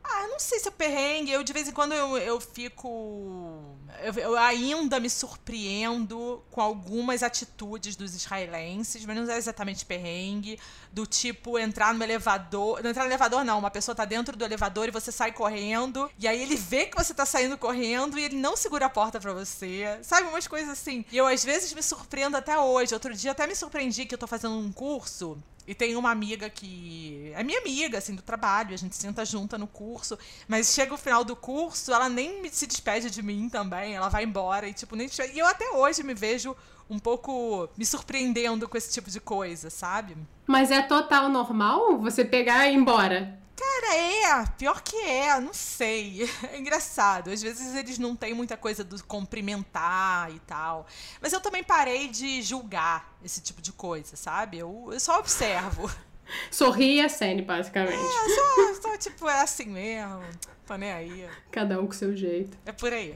Ah, 0.04 0.24
eu 0.24 0.30
não 0.30 0.40
sei 0.40 0.60
se 0.60 0.68
é 0.68 0.72
perrengue. 0.72 1.32
Eu, 1.32 1.44
de 1.44 1.54
vez 1.54 1.68
em 1.68 1.72
quando, 1.72 1.94
eu, 1.94 2.18
eu 2.18 2.40
fico. 2.40 3.78
Eu, 4.02 4.14
eu, 4.14 4.38
ainda 4.38 5.00
me 5.00 5.10
surpreendo 5.10 6.44
com 6.50 6.62
algumas 6.62 7.22
atitudes 7.22 7.96
dos 7.96 8.16
israelenses, 8.16 9.06
mas 9.06 9.16
não 9.16 9.30
é 9.32 9.38
exatamente 9.38 9.86
perrengue. 9.86 10.60
Do 10.92 11.06
tipo 11.06 11.60
entrar 11.60 11.94
no 11.94 12.04
elevador. 12.04 12.82
Não 12.82 12.90
entrar 12.90 13.04
no 13.04 13.10
elevador, 13.10 13.44
não. 13.44 13.60
Uma 13.60 13.72
pessoa 13.72 13.96
tá 13.96 14.06
dentro 14.06 14.36
do 14.36 14.44
elevador 14.44 14.88
e 14.88 14.92
você 14.92 15.12
sai 15.12 15.32
correndo. 15.32 16.10
E 16.18 16.28
aí 16.28 16.42
ele 16.42 16.56
vê 16.56 16.86
que 16.86 16.98
você 16.98 17.14
tá 17.14 17.26
saindo 17.26 17.58
correndo 17.58 18.18
e 18.18 18.24
ele 18.24 18.36
não 18.36 18.58
segura 18.58 18.88
a 18.88 18.90
porta 18.90 19.20
para 19.20 19.34
você. 19.34 20.00
Sabe? 20.02 20.28
Umas 20.28 20.48
coisas 20.48 20.70
assim. 20.70 21.06
E 21.12 21.18
eu, 21.18 21.28
às 21.28 21.44
vezes, 21.44 21.74
me 21.74 21.84
surpreendo 21.84 22.36
até 22.36 22.58
hoje. 22.60 22.94
Outro 22.94 23.14
dia 23.14 23.32
até 23.32 23.46
me 23.46 23.56
surpreendi 23.56 24.06
que 24.06 24.16
eu 24.16 24.20
tô 24.20 24.28
fazendo 24.28 24.58
um 24.58 24.72
curso 24.72 25.42
e 25.68 25.76
tem 25.76 25.96
uma 25.96 26.12
amiga 26.12 26.50
que 26.50 27.32
é 27.36 27.44
minha 27.44 27.60
amiga, 27.60 27.98
assim, 27.98 28.16
do 28.16 28.22
trabalho, 28.22 28.74
a 28.74 28.78
gente 28.78 28.96
senta 28.96 29.24
junta 29.26 29.58
no 29.58 29.68
curso, 29.68 30.18
mas 30.48 30.74
chega 30.74 30.94
o 30.94 30.98
final 30.98 31.24
do 31.24 31.36
curso, 31.36 31.94
ela 31.94 32.10
nem 32.10 32.50
se 32.50 32.66
despede 32.68 33.10
de 33.10 33.22
mim 33.22 33.50
também, 33.50 33.96
ela 33.96 34.10
vai 34.10 34.24
embora 34.24 34.68
e, 34.68 34.74
tipo, 34.74 34.96
nem. 34.96 35.10
E 35.34 35.40
eu 35.40 35.48
até 35.48 35.70
hoje 35.72 36.04
me 36.04 36.14
vejo 36.14 36.56
um 36.90 37.00
pouco 37.00 37.70
me 37.78 37.86
surpreendendo 37.86 38.68
com 38.68 38.78
esse 38.78 38.92
tipo 38.92 39.10
de 39.10 39.20
coisa, 39.20 39.70
sabe? 39.70 40.18
Mas 40.46 40.72
é 40.72 40.82
total 40.82 41.30
normal 41.30 41.98
você 42.00 42.26
pegar 42.26 42.68
e 42.68 42.74
ir 42.74 42.76
embora? 42.76 43.41
Cara, 43.62 43.96
é. 43.96 44.46
Pior 44.58 44.82
que 44.82 44.96
é, 44.98 45.40
não 45.40 45.54
sei. 45.54 46.28
É 46.52 46.58
engraçado. 46.58 47.30
Às 47.30 47.42
vezes 47.42 47.76
eles 47.76 48.00
não 48.00 48.16
têm 48.16 48.34
muita 48.34 48.58
coisa 48.58 48.84
do 48.84 49.02
cumprimentar 49.06 50.32
e 50.34 50.40
tal. 50.40 50.88
Mas 51.22 51.32
eu 51.32 51.40
também 51.40 51.64
parei 51.64 52.08
de 52.08 52.42
julgar 52.42 53.16
esse 53.24 53.42
tipo 53.42 53.62
de 53.62 53.72
coisa, 53.72 54.16
sabe? 54.16 54.58
Eu, 54.58 54.90
eu 54.92 55.00
só 55.00 55.20
observo. 55.20 55.90
Sorri 56.50 56.96
e 56.96 57.02
acene, 57.02 57.42
basicamente. 57.42 57.94
É, 57.94 58.36
só, 58.36 58.82
só 58.82 58.98
tipo, 58.98 59.30
é 59.30 59.42
assim 59.42 59.66
mesmo. 59.66 60.24
Tô 60.66 60.76
nem 60.76 60.92
aí. 60.92 61.30
Cada 61.52 61.80
um 61.80 61.86
com 61.86 61.92
seu 61.92 62.16
jeito. 62.16 62.58
É 62.66 62.72
por 62.72 62.92
aí. 62.92 63.16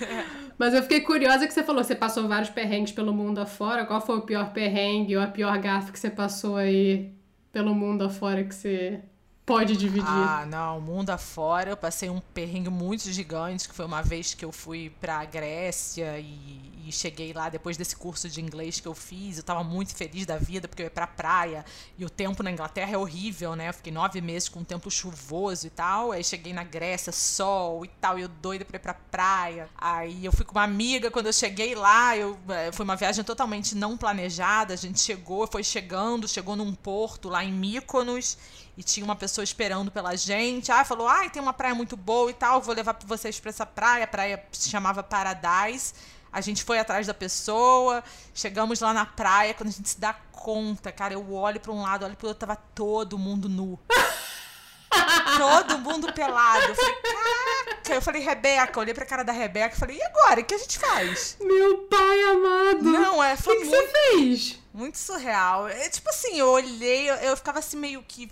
é. 0.00 0.26
Mas 0.56 0.72
eu 0.72 0.82
fiquei 0.82 1.00
curiosa 1.00 1.46
que 1.46 1.52
você 1.52 1.62
falou, 1.62 1.82
você 1.84 1.94
passou 1.94 2.28
vários 2.28 2.50
perrengues 2.50 2.92
pelo 2.92 3.12
mundo 3.12 3.40
afora. 3.40 3.84
Qual 3.84 4.00
foi 4.00 4.18
o 4.18 4.22
pior 4.22 4.52
perrengue 4.52 5.16
ou 5.16 5.22
a 5.22 5.26
pior 5.26 5.58
gafe 5.58 5.92
que 5.92 5.98
você 5.98 6.10
passou 6.10 6.56
aí 6.56 7.12
pelo 7.52 7.74
mundo 7.74 8.04
afora 8.04 8.44
que 8.44 8.54
você 8.54 9.02
pode 9.44 9.76
dividir. 9.76 10.06
Ah, 10.06 10.46
não, 10.46 10.80
mundo 10.80 11.10
afora, 11.10 11.70
eu 11.70 11.76
passei 11.76 12.08
um 12.08 12.20
perrengue 12.20 12.70
muito 12.70 13.10
gigante, 13.10 13.68
que 13.68 13.74
foi 13.74 13.84
uma 13.84 14.02
vez 14.02 14.34
que 14.34 14.44
eu 14.44 14.52
fui 14.52 14.90
pra 15.00 15.24
Grécia 15.24 16.18
e, 16.18 16.86
e, 16.86 16.92
cheguei 16.92 17.32
lá 17.32 17.48
depois 17.48 17.76
desse 17.76 17.96
curso 17.96 18.28
de 18.28 18.40
inglês 18.40 18.80
que 18.80 18.86
eu 18.86 18.94
fiz, 18.94 19.38
eu 19.38 19.42
tava 19.42 19.64
muito 19.64 19.94
feliz 19.94 20.24
da 20.26 20.36
vida, 20.36 20.68
porque 20.68 20.82
eu 20.82 20.86
ia 20.86 20.90
pra 20.90 21.06
praia, 21.06 21.64
e 21.98 22.04
o 22.04 22.10
tempo 22.10 22.42
na 22.42 22.50
Inglaterra 22.50 22.92
é 22.92 22.98
horrível, 22.98 23.56
né? 23.56 23.68
Eu 23.68 23.74
fiquei 23.74 23.92
nove 23.92 24.20
meses 24.20 24.48
com 24.48 24.60
um 24.60 24.64
tempo 24.64 24.90
chuvoso 24.90 25.66
e 25.66 25.70
tal, 25.70 26.12
aí 26.12 26.22
cheguei 26.22 26.52
na 26.52 26.62
Grécia, 26.62 27.12
sol 27.12 27.84
e 27.84 27.88
tal, 27.88 28.18
e 28.18 28.22
eu 28.22 28.28
doida 28.28 28.64
pra 28.64 28.76
ir 28.76 28.80
pra 28.80 28.94
praia. 28.94 29.68
Aí 29.76 30.24
eu 30.24 30.32
fui 30.32 30.44
com 30.44 30.52
uma 30.52 30.64
amiga, 30.64 31.10
quando 31.10 31.26
eu 31.26 31.32
cheguei 31.32 31.74
lá, 31.74 32.16
eu, 32.16 32.38
eh, 32.48 32.70
foi 32.72 32.84
uma 32.84 32.96
viagem 32.96 33.24
totalmente 33.24 33.74
não 33.74 33.96
planejada, 33.96 34.74
a 34.74 34.76
gente 34.76 35.00
chegou, 35.00 35.46
foi 35.46 35.64
chegando, 35.64 36.28
chegou 36.28 36.54
num 36.54 36.74
porto 36.74 37.28
lá 37.28 37.44
em 37.44 37.52
Mykonos, 37.52 38.38
e 38.80 38.82
tinha 38.82 39.04
uma 39.04 39.14
pessoa 39.14 39.44
esperando 39.44 39.90
pela 39.90 40.16
gente. 40.16 40.72
Ah, 40.72 40.82
falou: 40.86 41.06
"Ah, 41.06 41.28
tem 41.28 41.42
uma 41.42 41.52
praia 41.52 41.74
muito 41.74 41.98
boa 41.98 42.30
e 42.30 42.34
tal, 42.34 42.62
vou 42.62 42.74
levar 42.74 42.96
vocês 43.04 43.38
para 43.38 43.50
essa 43.50 43.66
praia". 43.66 44.04
A 44.04 44.06
praia 44.06 44.42
se 44.50 44.70
chamava 44.70 45.02
Paradise. 45.02 45.92
A 46.32 46.40
gente 46.40 46.64
foi 46.64 46.78
atrás 46.78 47.06
da 47.06 47.12
pessoa, 47.12 48.02
chegamos 48.32 48.80
lá 48.80 48.94
na 48.94 49.04
praia, 49.04 49.52
quando 49.52 49.68
a 49.68 49.72
gente 49.72 49.88
se 49.90 50.00
dá 50.00 50.14
conta, 50.32 50.90
cara, 50.90 51.12
eu 51.12 51.32
olho 51.34 51.60
para 51.60 51.72
um 51.72 51.82
lado, 51.82 52.06
olho 52.06 52.16
para 52.16 52.24
o 52.24 52.28
outro, 52.28 52.46
tava 52.46 52.56
todo 52.74 53.18
mundo 53.18 53.48
nu. 53.48 53.78
todo 55.36 55.78
mundo 55.78 56.10
pelado. 56.12 56.66
Eu 56.68 56.74
falei, 56.74 56.94
caraca! 56.94 57.94
Eu 57.94 58.00
falei, 58.00 58.22
Rebeca, 58.22 58.80
olhei 58.80 58.94
pra 58.94 59.04
cara 59.04 59.24
da 59.24 59.32
Rebeca 59.32 59.74
e 59.74 59.78
falei, 59.78 59.98
e 59.98 60.02
agora? 60.02 60.40
O 60.40 60.44
que 60.44 60.54
a 60.54 60.58
gente 60.58 60.78
faz? 60.78 61.36
Meu 61.40 61.78
pai 61.78 62.22
amado! 62.22 62.84
Não, 62.84 63.22
é, 63.22 63.36
foi 63.36 63.56
O 63.56 63.60
que, 63.60 63.64
muito... 63.66 63.82
que 63.82 63.92
você 63.92 64.12
fez? 64.12 64.59
Muito 64.72 64.98
surreal. 64.98 65.68
É 65.68 65.88
tipo 65.88 66.08
assim, 66.08 66.38
eu 66.38 66.48
olhei, 66.48 67.10
eu, 67.10 67.14
eu 67.16 67.36
ficava 67.36 67.58
assim 67.58 67.76
meio 67.76 68.02
que 68.06 68.30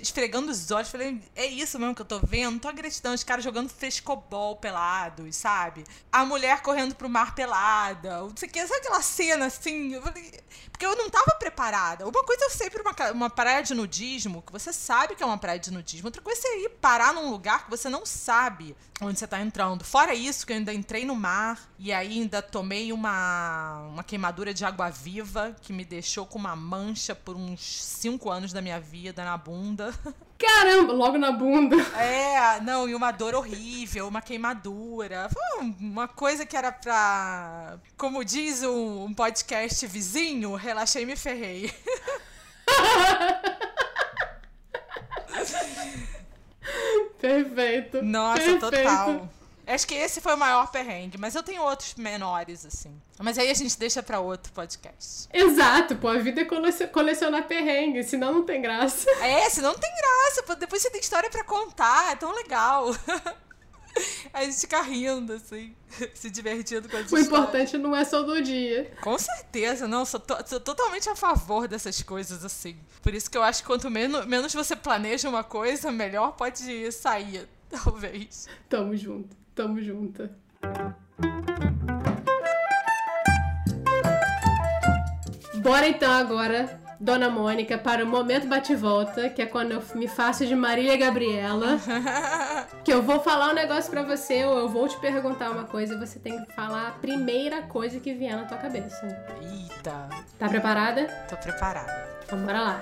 esfregando 0.00 0.50
os 0.50 0.70
olhos. 0.70 0.88
Falei, 0.88 1.20
é 1.36 1.46
isso 1.46 1.78
mesmo 1.78 1.94
que 1.94 2.00
eu 2.00 2.06
tô 2.06 2.18
vendo? 2.20 2.52
Não 2.52 2.58
tô 2.58 2.68
acreditando. 2.68 3.14
Os 3.14 3.24
caras 3.24 3.44
jogando 3.44 3.68
frescobol 3.68 4.56
pelados, 4.56 5.36
sabe? 5.36 5.84
A 6.10 6.24
mulher 6.24 6.62
correndo 6.62 6.94
pro 6.94 7.08
mar 7.08 7.34
pelada. 7.34 8.20
Não 8.20 8.36
sei 8.36 8.48
o 8.48 8.52
que. 8.52 8.66
Sabe 8.66 8.80
aquela 8.80 9.02
cena 9.02 9.46
assim? 9.46 9.92
Eu 9.92 10.02
falei, 10.02 10.32
porque 10.70 10.86
eu 10.86 10.96
não 10.96 11.10
tava 11.10 11.32
preparada. 11.38 12.06
Uma 12.06 12.24
coisa 12.24 12.46
é 12.46 12.48
você 12.48 12.64
ir 12.64 12.70
pra 12.70 12.82
uma, 12.82 13.12
uma 13.12 13.30
praia 13.30 13.62
de 13.62 13.74
nudismo, 13.74 14.42
que 14.42 14.52
você 14.52 14.72
sabe 14.72 15.14
que 15.14 15.22
é 15.22 15.26
uma 15.26 15.38
praia 15.38 15.58
de 15.58 15.70
nudismo. 15.70 16.08
Outra 16.08 16.22
coisa 16.22 16.40
é 16.40 16.42
você 16.42 16.64
ir 16.64 16.70
parar 16.80 17.12
num 17.12 17.30
lugar 17.30 17.64
que 17.64 17.70
você 17.70 17.90
não 17.90 18.06
sabe 18.06 18.74
onde 19.00 19.18
você 19.18 19.26
tá 19.26 19.40
entrando. 19.40 19.84
Fora 19.84 20.14
isso, 20.14 20.46
que 20.46 20.52
eu 20.52 20.56
ainda 20.56 20.72
entrei 20.72 21.04
no 21.04 21.14
mar 21.14 21.68
e 21.78 21.92
ainda 21.92 22.40
tomei 22.40 22.92
uma, 22.92 23.80
uma 23.88 24.04
queimadura 24.04 24.54
de 24.54 24.64
água 24.64 24.90
viva 24.90 25.54
que 25.60 25.72
me 25.74 25.84
deixou 25.84 26.24
com 26.24 26.38
uma 26.38 26.56
mancha 26.56 27.14
por 27.14 27.36
uns 27.36 27.60
cinco 27.60 28.30
anos 28.30 28.52
da 28.52 28.62
minha 28.62 28.80
vida 28.80 29.24
na 29.24 29.36
bunda. 29.36 29.92
Caramba, 30.38 30.92
logo 30.92 31.18
na 31.18 31.32
bunda. 31.32 31.76
É, 31.96 32.60
não, 32.60 32.88
e 32.88 32.94
uma 32.94 33.10
dor 33.10 33.34
horrível, 33.34 34.08
uma 34.08 34.22
queimadura. 34.22 35.28
Uma 35.80 36.08
coisa 36.08 36.46
que 36.46 36.56
era 36.56 36.72
pra. 36.72 37.78
Como 37.96 38.24
diz 38.24 38.62
um, 38.62 39.04
um 39.04 39.14
podcast 39.14 39.86
vizinho, 39.86 40.54
relaxei 40.54 41.02
e 41.02 41.06
me 41.06 41.16
ferrei. 41.16 41.72
Perfeito. 47.20 48.02
Nossa, 48.02 48.40
perfeito. 48.40 48.70
total. 48.70 49.28
Acho 49.66 49.86
que 49.86 49.94
esse 49.94 50.20
foi 50.20 50.34
o 50.34 50.38
maior 50.38 50.70
perrengue, 50.70 51.16
mas 51.18 51.34
eu 51.34 51.42
tenho 51.42 51.62
outros 51.62 51.94
menores, 51.94 52.66
assim. 52.66 53.00
Mas 53.18 53.38
aí 53.38 53.50
a 53.50 53.54
gente 53.54 53.78
deixa 53.78 54.02
pra 54.02 54.20
outro 54.20 54.52
podcast. 54.52 55.28
Exato, 55.32 55.96
pô, 55.96 56.08
a 56.08 56.18
vida 56.18 56.42
é 56.42 56.86
colecionar 56.86 57.46
perrengue, 57.46 58.02
senão 58.02 58.32
não 58.32 58.44
tem 58.44 58.60
graça. 58.60 59.08
É, 59.24 59.48
senão 59.48 59.72
não 59.72 59.78
tem 59.78 59.90
graça, 59.90 60.42
pô, 60.42 60.54
depois 60.54 60.82
você 60.82 60.90
tem 60.90 61.00
história 61.00 61.30
pra 61.30 61.44
contar, 61.44 62.12
é 62.12 62.16
tão 62.16 62.34
legal. 62.34 62.94
A 64.32 64.44
gente 64.44 64.60
fica 64.60 64.82
rindo, 64.82 65.34
assim, 65.34 65.74
se 66.14 66.28
divertindo 66.28 66.88
com 66.88 66.96
as 66.96 67.12
O 67.12 67.18
importante 67.18 67.78
não 67.78 67.94
é 67.94 68.04
só 68.04 68.22
do 68.22 68.42
dia. 68.42 68.92
Com 69.00 69.16
certeza, 69.16 69.86
não, 69.86 70.04
sou, 70.04 70.18
to 70.18 70.36
sou, 70.46 70.58
totalmente 70.58 71.08
a 71.08 71.14
favor 71.14 71.68
dessas 71.68 72.02
coisas, 72.02 72.44
assim. 72.44 72.76
Por 73.00 73.14
isso 73.14 73.30
que 73.30 73.38
eu 73.38 73.42
acho 73.42 73.62
que 73.62 73.66
quanto 73.66 73.88
menos, 73.88 74.26
menos 74.26 74.52
você 74.52 74.74
planeja 74.74 75.28
uma 75.28 75.44
coisa, 75.44 75.92
melhor 75.92 76.32
pode 76.32 76.90
sair, 76.90 77.48
talvez. 77.70 78.48
Tamo 78.68 78.96
junto. 78.96 79.43
Tamo 79.54 79.80
junto. 79.80 80.28
Bora 85.62 85.88
então 85.88 86.12
agora, 86.12 86.80
Dona 86.98 87.30
Mônica, 87.30 87.78
para 87.78 88.04
o 88.04 88.06
momento 88.06 88.46
bate-volta, 88.48 89.30
que 89.30 89.40
é 89.40 89.46
quando 89.46 89.72
eu 89.72 89.82
me 89.94 90.08
faço 90.08 90.44
de 90.44 90.54
Marília 90.54 90.96
Gabriela. 90.96 91.78
que 92.84 92.92
eu 92.92 93.00
vou 93.00 93.20
falar 93.20 93.50
um 93.50 93.54
negócio 93.54 93.90
pra 93.90 94.02
você, 94.02 94.44
ou 94.44 94.58
eu 94.58 94.68
vou 94.68 94.88
te 94.88 94.98
perguntar 94.98 95.50
uma 95.50 95.64
coisa 95.64 95.94
e 95.94 95.98
você 95.98 96.18
tem 96.18 96.44
que 96.44 96.52
falar 96.52 96.88
a 96.88 96.92
primeira 96.92 97.62
coisa 97.62 98.00
que 98.00 98.12
vier 98.12 98.36
na 98.36 98.44
tua 98.44 98.58
cabeça. 98.58 99.06
Eita. 99.40 100.08
Tá 100.38 100.48
preparada? 100.48 101.06
Tô 101.28 101.36
preparada. 101.36 102.08
Então 102.24 102.38
bora 102.40 102.60
lá. 102.60 102.80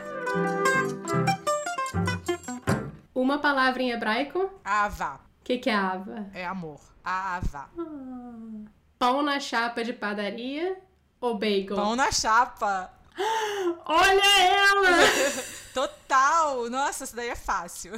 Uma 3.15 3.39
palavra 3.39 3.83
em 3.83 3.91
hebraico? 3.91 4.51
Ava. 4.65 5.32
O 5.43 5.45
que, 5.45 5.59
que 5.59 5.69
é 5.69 5.75
ava? 5.75 6.31
É 6.33 6.47
amor. 6.47 6.81
Ava. 7.05 7.69
Ah. 7.77 8.71
Pão 8.97 9.23
na 9.25 9.41
chapa 9.41 9.83
de 9.83 9.93
padaria 9.93 10.81
ou 11.21 11.37
bagel? 11.37 11.75
Pão 11.75 11.97
na 11.97 12.13
chapa. 12.13 12.93
Olha 13.85 14.41
ela! 14.41 14.99
Total! 15.75 16.71
Nossa, 16.71 17.03
isso 17.03 17.17
daí 17.17 17.31
é 17.31 17.35
fácil. 17.35 17.93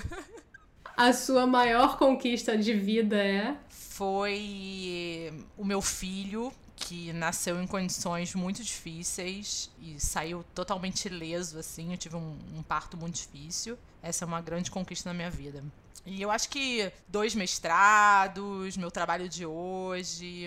A 0.97 1.13
sua 1.13 1.47
maior 1.47 1.99
conquista 1.99 2.57
de 2.57 2.73
vida 2.73 3.23
é? 3.23 3.55
Foi 3.69 5.31
o 5.59 5.67
meu 5.67 5.83
filho, 5.83 6.51
que 6.77 7.13
nasceu 7.13 7.63
em 7.63 7.67
condições 7.67 8.35
muito 8.35 8.63
difíceis 8.63 9.71
e 9.83 10.01
saiu 10.01 10.43
totalmente 10.55 11.05
ileso, 11.09 11.59
assim. 11.59 11.93
Eu 11.93 11.99
tive 11.99 12.17
um, 12.17 12.39
um 12.57 12.63
parto 12.63 12.97
muito 12.97 13.17
difícil. 13.17 13.77
Essa 14.03 14.25
é 14.25 14.27
uma 14.27 14.41
grande 14.41 14.71
conquista 14.71 15.11
na 15.11 15.15
minha 15.15 15.31
vida. 15.31 15.63
E 16.07 16.21
eu 16.21 16.31
acho 16.31 16.49
que 16.49 16.93
dois 17.09 17.35
mestrados, 17.35 18.77
meu 18.77 18.91
trabalho 18.91 19.29
de 19.29 19.47
hoje, 19.47 20.47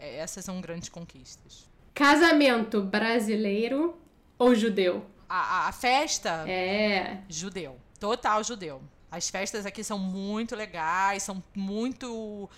essas 0.00 0.44
são 0.44 0.60
grandes 0.60 0.88
conquistas. 0.88 1.68
Casamento 1.94 2.80
brasileiro 2.80 3.98
ou 4.38 4.54
judeu? 4.54 5.04
A, 5.28 5.40
a, 5.40 5.68
a 5.68 5.72
festa? 5.72 6.48
É. 6.48 7.18
Judeu. 7.28 7.78
Total 7.98 8.42
judeu. 8.42 8.80
As 9.10 9.28
festas 9.28 9.66
aqui 9.66 9.82
são 9.82 9.98
muito 9.98 10.54
legais, 10.54 11.22
são 11.22 11.42
muito. 11.54 12.48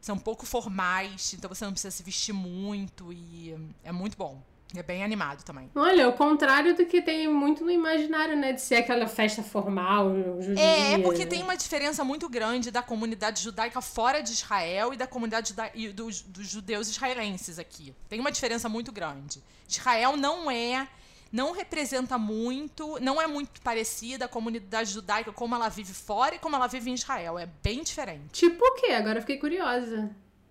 são 0.00 0.18
pouco 0.18 0.44
formais, 0.44 1.34
então 1.34 1.48
você 1.48 1.64
não 1.64 1.72
precisa 1.72 1.90
se 1.90 2.02
vestir 2.02 2.32
muito 2.32 3.12
e 3.12 3.54
é 3.84 3.92
muito 3.92 4.16
bom. 4.16 4.42
É 4.76 4.82
bem 4.82 5.02
animado 5.02 5.42
também. 5.44 5.70
Olha, 5.74 6.08
o 6.08 6.12
contrário 6.12 6.76
do 6.76 6.84
que 6.84 7.00
tem 7.00 7.26
muito 7.26 7.64
no 7.64 7.70
imaginário, 7.70 8.36
né? 8.36 8.52
De 8.52 8.60
ser 8.60 8.76
aquela 8.76 9.06
festa 9.06 9.42
formal, 9.42 10.10
judia. 10.40 10.62
É, 10.62 10.92
é 10.92 10.98
porque 10.98 11.24
tem 11.24 11.42
uma 11.42 11.56
diferença 11.56 12.04
muito 12.04 12.28
grande 12.28 12.70
da 12.70 12.82
comunidade 12.82 13.42
judaica 13.42 13.80
fora 13.80 14.20
de 14.20 14.32
Israel 14.32 14.92
e 14.92 14.96
da 14.96 15.06
comunidade 15.06 15.54
e 15.74 15.88
dos, 15.88 16.20
dos 16.20 16.46
judeus 16.46 16.88
israelenses 16.88 17.58
aqui. 17.58 17.94
Tem 18.08 18.20
uma 18.20 18.30
diferença 18.30 18.68
muito 18.68 18.92
grande. 18.92 19.42
Israel 19.66 20.16
não 20.16 20.50
é 20.50 20.86
não 21.30 21.52
representa 21.52 22.16
muito, 22.16 22.98
não 23.00 23.20
é 23.20 23.26
muito 23.26 23.60
parecida 23.60 24.24
a 24.24 24.28
comunidade 24.28 24.90
judaica 24.92 25.30
como 25.30 25.54
ela 25.54 25.68
vive 25.68 25.92
fora 25.92 26.34
e 26.34 26.38
como 26.38 26.56
ela 26.56 26.66
vive 26.66 26.90
em 26.90 26.94
Israel. 26.94 27.38
É 27.38 27.46
bem 27.62 27.82
diferente. 27.82 28.32
Tipo 28.32 28.64
o 28.64 28.74
quê? 28.74 28.92
Agora 28.92 29.20
fiquei 29.20 29.36
curiosa. 29.36 30.10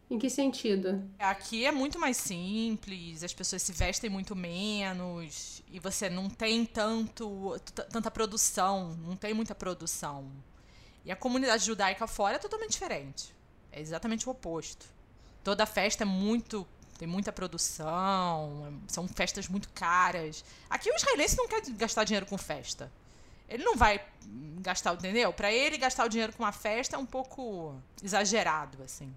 Em 0.09 0.17
que 0.17 0.29
sentido? 0.29 1.03
Aqui 1.19 1.65
é 1.65 1.71
muito 1.71 1.99
mais 1.99 2.15
simples, 2.15 3.23
as 3.23 3.33
pessoas 3.33 3.61
se 3.61 3.73
vestem 3.73 4.09
muito 4.09 4.33
menos 4.35 5.61
e 5.69 5.79
você 5.79 6.09
não 6.09 6.29
tem 6.29 6.65
tanto 6.65 7.59
tanta 7.91 8.09
produção, 8.09 8.97
não 9.05 9.17
tem 9.17 9.33
muita 9.33 9.53
produção. 9.53 10.31
E 11.03 11.11
a 11.11 11.15
comunidade 11.15 11.65
judaica 11.65 12.07
fora 12.07 12.37
é 12.37 12.39
totalmente 12.39 12.71
diferente. 12.71 13.35
É 13.69 13.81
exatamente 13.81 14.27
o 14.27 14.31
oposto. 14.31 14.85
Toda 15.43 15.65
festa 15.65 16.03
é 16.03 16.05
muito 16.05 16.65
tem 16.97 17.07
muita 17.07 17.31
produção, 17.31 18.81
são 18.87 19.07
festas 19.07 19.47
muito 19.47 19.69
caras. 19.69 20.43
Aqui 20.69 20.89
o 20.89 20.95
israelense 20.95 21.37
não 21.37 21.47
quer 21.47 21.61
gastar 21.71 22.05
dinheiro 22.05 22.25
com 22.25 22.37
festa. 22.37 22.91
Ele 23.47 23.63
não 23.63 23.75
vai 23.75 24.01
gastar, 24.61 24.93
entendeu? 24.95 25.31
Para 25.31 25.51
ele 25.51 25.77
gastar 25.77 26.05
o 26.05 26.09
dinheiro 26.09 26.33
com 26.33 26.43
uma 26.43 26.51
festa 26.51 26.95
é 26.95 26.99
um 26.99 27.05
pouco 27.05 27.75
exagerado, 28.03 28.81
assim. 28.83 29.13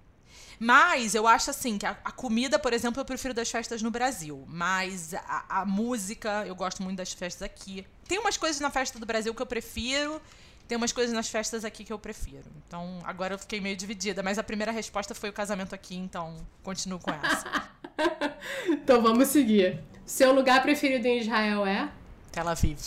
Mas 0.59 1.15
eu 1.15 1.27
acho 1.27 1.51
assim 1.51 1.79
que 1.79 1.87
a, 1.87 1.97
a, 2.05 2.13
comida, 2.13 2.59
por 2.59 2.73
exemplo, 2.73 3.01
eu 3.01 3.05
prefiro 3.05 3.33
das 3.33 3.51
festas 3.51 3.83
no 3.83 3.91
Brasil. 3.91 4.45
Mas 4.47 5.15
a, 5.15 5.61
a, 5.61 5.67
música, 5.67 6.45
eu 6.47 6.55
gosto 6.55 6.83
muito 6.83 6.99
das 6.99 7.13
festas 7.13 7.43
aqui. 7.43 7.87
Tem 8.07 8.19
umas 8.19 8.37
coisas 8.37 8.61
na 8.61 8.71
festa 8.71 8.99
do 8.99 9.07
Brasil 9.07 9.35
que 9.35 9.41
eu 9.41 9.47
prefiro. 9.47 10.21
Tem 10.69 10.77
umas 10.77 10.93
coisas 10.93 11.13
nas 11.13 11.29
festas 11.29 11.65
aqui 11.65 11.83
que 11.83 11.93
eu 11.93 11.99
prefiro. 11.99 12.45
Então, 12.67 13.01
agora 13.05 13.35
eu 13.35 13.39
fiquei 13.39 13.61
meio 13.61 13.77
dividida. 13.77 14.23
Mas 14.23 14.39
a 14.39 14.43
primeira 14.43 14.71
resposta 14.71 15.15
foi 15.15 15.31
o 15.31 15.33
casamento 15.33 15.75
aqui, 15.75 15.97
então 15.97 16.37
continuo 16.63 16.99
com 16.99 17.11
essa. 17.11 17.71
então 18.71 19.03
vamos 19.03 19.29
seguir. 19.29 19.81
Seu 20.05 20.33
lugar 20.33 20.63
preferido 20.63 21.07
em 21.07 21.21
Israel 21.21 21.67
é? 21.67 21.91
Tel 22.31 22.49
Aviv. 22.49 22.79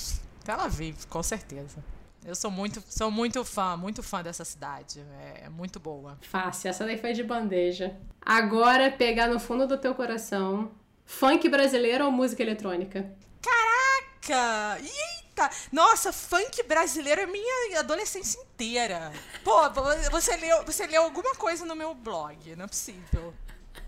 Tel 0.44 0.60
Aviv, 0.60 1.06
com 1.08 1.24
certeza. 1.24 1.84
Eu 2.26 2.36
sou 2.36 2.50
muito, 2.50 2.82
sou 2.88 3.12
muito 3.12 3.44
fã, 3.44 3.76
muito 3.76 4.02
fã 4.02 4.24
dessa 4.24 4.46
cidade. 4.46 5.04
É, 5.22 5.44
é, 5.46 5.50
muito 5.50 5.80
boa. 5.80 6.18
Fácil, 6.22 6.70
essa 6.70 6.86
daí 6.86 6.98
foi 6.98 7.14
de 7.14 7.24
bandeja. 7.24 7.96
Agora, 8.22 8.90
pegar 8.92 9.28
no 9.28 9.40
fundo 9.40 9.68
do 9.68 9.78
teu 9.78 9.94
coração: 9.94 10.72
funk 11.06 11.50
brasileiro 11.50 12.06
ou 12.06 12.12
música 12.12 12.42
eletrônica? 12.42 13.12
Caraca! 13.42 14.80
Eita! 14.80 15.50
Nossa, 15.72 16.14
funk 16.14 16.64
brasileiro 16.64 17.22
é 17.22 17.26
minha 17.26 17.80
adolescência 17.80 18.40
inteira. 18.40 19.12
Pô, 19.44 19.70
você 20.10 20.38
leu, 20.38 20.64
você 20.64 20.88
leu 20.88 21.04
alguma 21.04 21.36
coisa 21.36 21.66
no 21.66 21.76
meu 21.76 21.94
blog, 21.94 22.56
não 22.56 22.66
é 22.66 22.68
possível. 22.68 23.34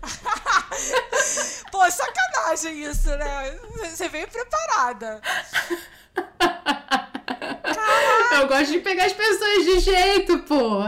Pô, 1.72 1.90
sacanagem 1.90 2.82
isso, 2.82 3.08
né? 3.16 3.58
Você 3.90 4.08
veio 4.08 4.28
preparada. 4.28 5.22
Eu 8.36 8.48
gosto 8.48 8.72
de 8.72 8.80
pegar 8.80 9.06
as 9.06 9.12
pessoas 9.12 9.64
de 9.64 9.80
jeito, 9.80 10.38
pô. 10.40 10.82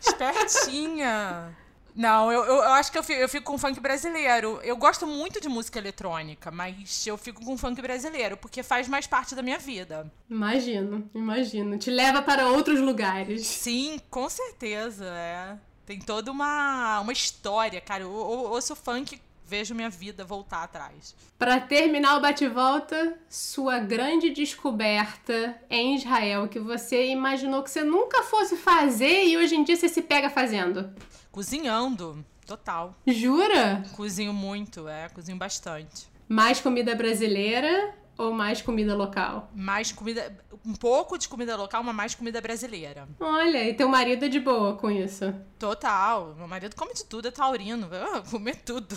Espertinha. 0.00 1.54
Não, 1.94 2.32
eu, 2.32 2.44
eu, 2.44 2.54
eu, 2.54 2.72
acho 2.72 2.90
que 2.92 2.96
eu 2.96 3.02
fico, 3.02 3.20
eu 3.20 3.28
fico 3.28 3.44
com 3.44 3.58
funk 3.58 3.80
brasileiro. 3.80 4.60
Eu 4.62 4.76
gosto 4.76 5.06
muito 5.06 5.40
de 5.40 5.48
música 5.48 5.78
eletrônica, 5.78 6.50
mas 6.50 7.06
eu 7.06 7.18
fico 7.18 7.44
com 7.44 7.58
funk 7.58 7.82
brasileiro, 7.82 8.36
porque 8.36 8.62
faz 8.62 8.88
mais 8.88 9.06
parte 9.06 9.34
da 9.34 9.42
minha 9.42 9.58
vida. 9.58 10.10
Imagino, 10.28 11.10
imagino. 11.14 11.76
Te 11.76 11.90
leva 11.90 12.22
para 12.22 12.48
outros 12.48 12.80
lugares. 12.80 13.46
Sim, 13.46 14.00
com 14.08 14.28
certeza, 14.28 15.06
é. 15.06 15.56
Tem 15.84 15.98
toda 15.98 16.30
uma, 16.30 17.00
uma 17.00 17.12
história, 17.12 17.80
cara. 17.80 18.04
Eu, 18.04 18.10
eu 18.12 18.52
ouço 18.52 18.76
funk 18.76 19.20
vejo 19.50 19.74
minha 19.74 19.90
vida 19.90 20.24
voltar 20.24 20.62
atrás. 20.62 21.16
Para 21.36 21.58
terminar 21.58 22.16
o 22.16 22.20
bate-volta, 22.20 23.18
sua 23.28 23.80
grande 23.80 24.30
descoberta 24.30 25.60
em 25.68 25.96
Israel 25.96 26.46
que 26.46 26.60
você 26.60 27.08
imaginou 27.08 27.64
que 27.64 27.70
você 27.70 27.82
nunca 27.82 28.22
fosse 28.22 28.56
fazer 28.56 29.24
e 29.24 29.36
hoje 29.36 29.56
em 29.56 29.64
dia 29.64 29.74
você 29.74 29.88
se 29.88 30.02
pega 30.02 30.30
fazendo. 30.30 30.94
Cozinhando, 31.32 32.24
total. 32.46 32.94
Jura? 33.04 33.82
Cozinho 33.96 34.32
muito, 34.32 34.88
é, 34.88 35.08
cozinho 35.08 35.36
bastante. 35.36 36.08
Mais 36.28 36.60
comida 36.60 36.94
brasileira 36.94 37.92
ou 38.20 38.32
mais 38.32 38.60
comida 38.60 38.94
local? 38.94 39.50
Mais 39.54 39.90
comida. 39.90 40.32
Um 40.64 40.74
pouco 40.74 41.16
de 41.16 41.26
comida 41.26 41.56
local, 41.56 41.82
mas 41.82 41.94
mais 41.96 42.14
comida 42.14 42.38
brasileira. 42.38 43.08
Olha, 43.18 43.66
e 43.66 43.72
teu 43.72 43.88
marido 43.88 44.26
é 44.26 44.28
de 44.28 44.38
boa 44.38 44.76
com 44.76 44.90
isso? 44.90 45.34
Total. 45.58 46.34
Meu 46.36 46.46
marido 46.46 46.76
come 46.76 46.92
de 46.92 47.02
tudo, 47.04 47.28
é 47.28 47.30
taurino. 47.30 47.88
Eu, 47.90 48.22
comer 48.24 48.56
tudo. 48.56 48.94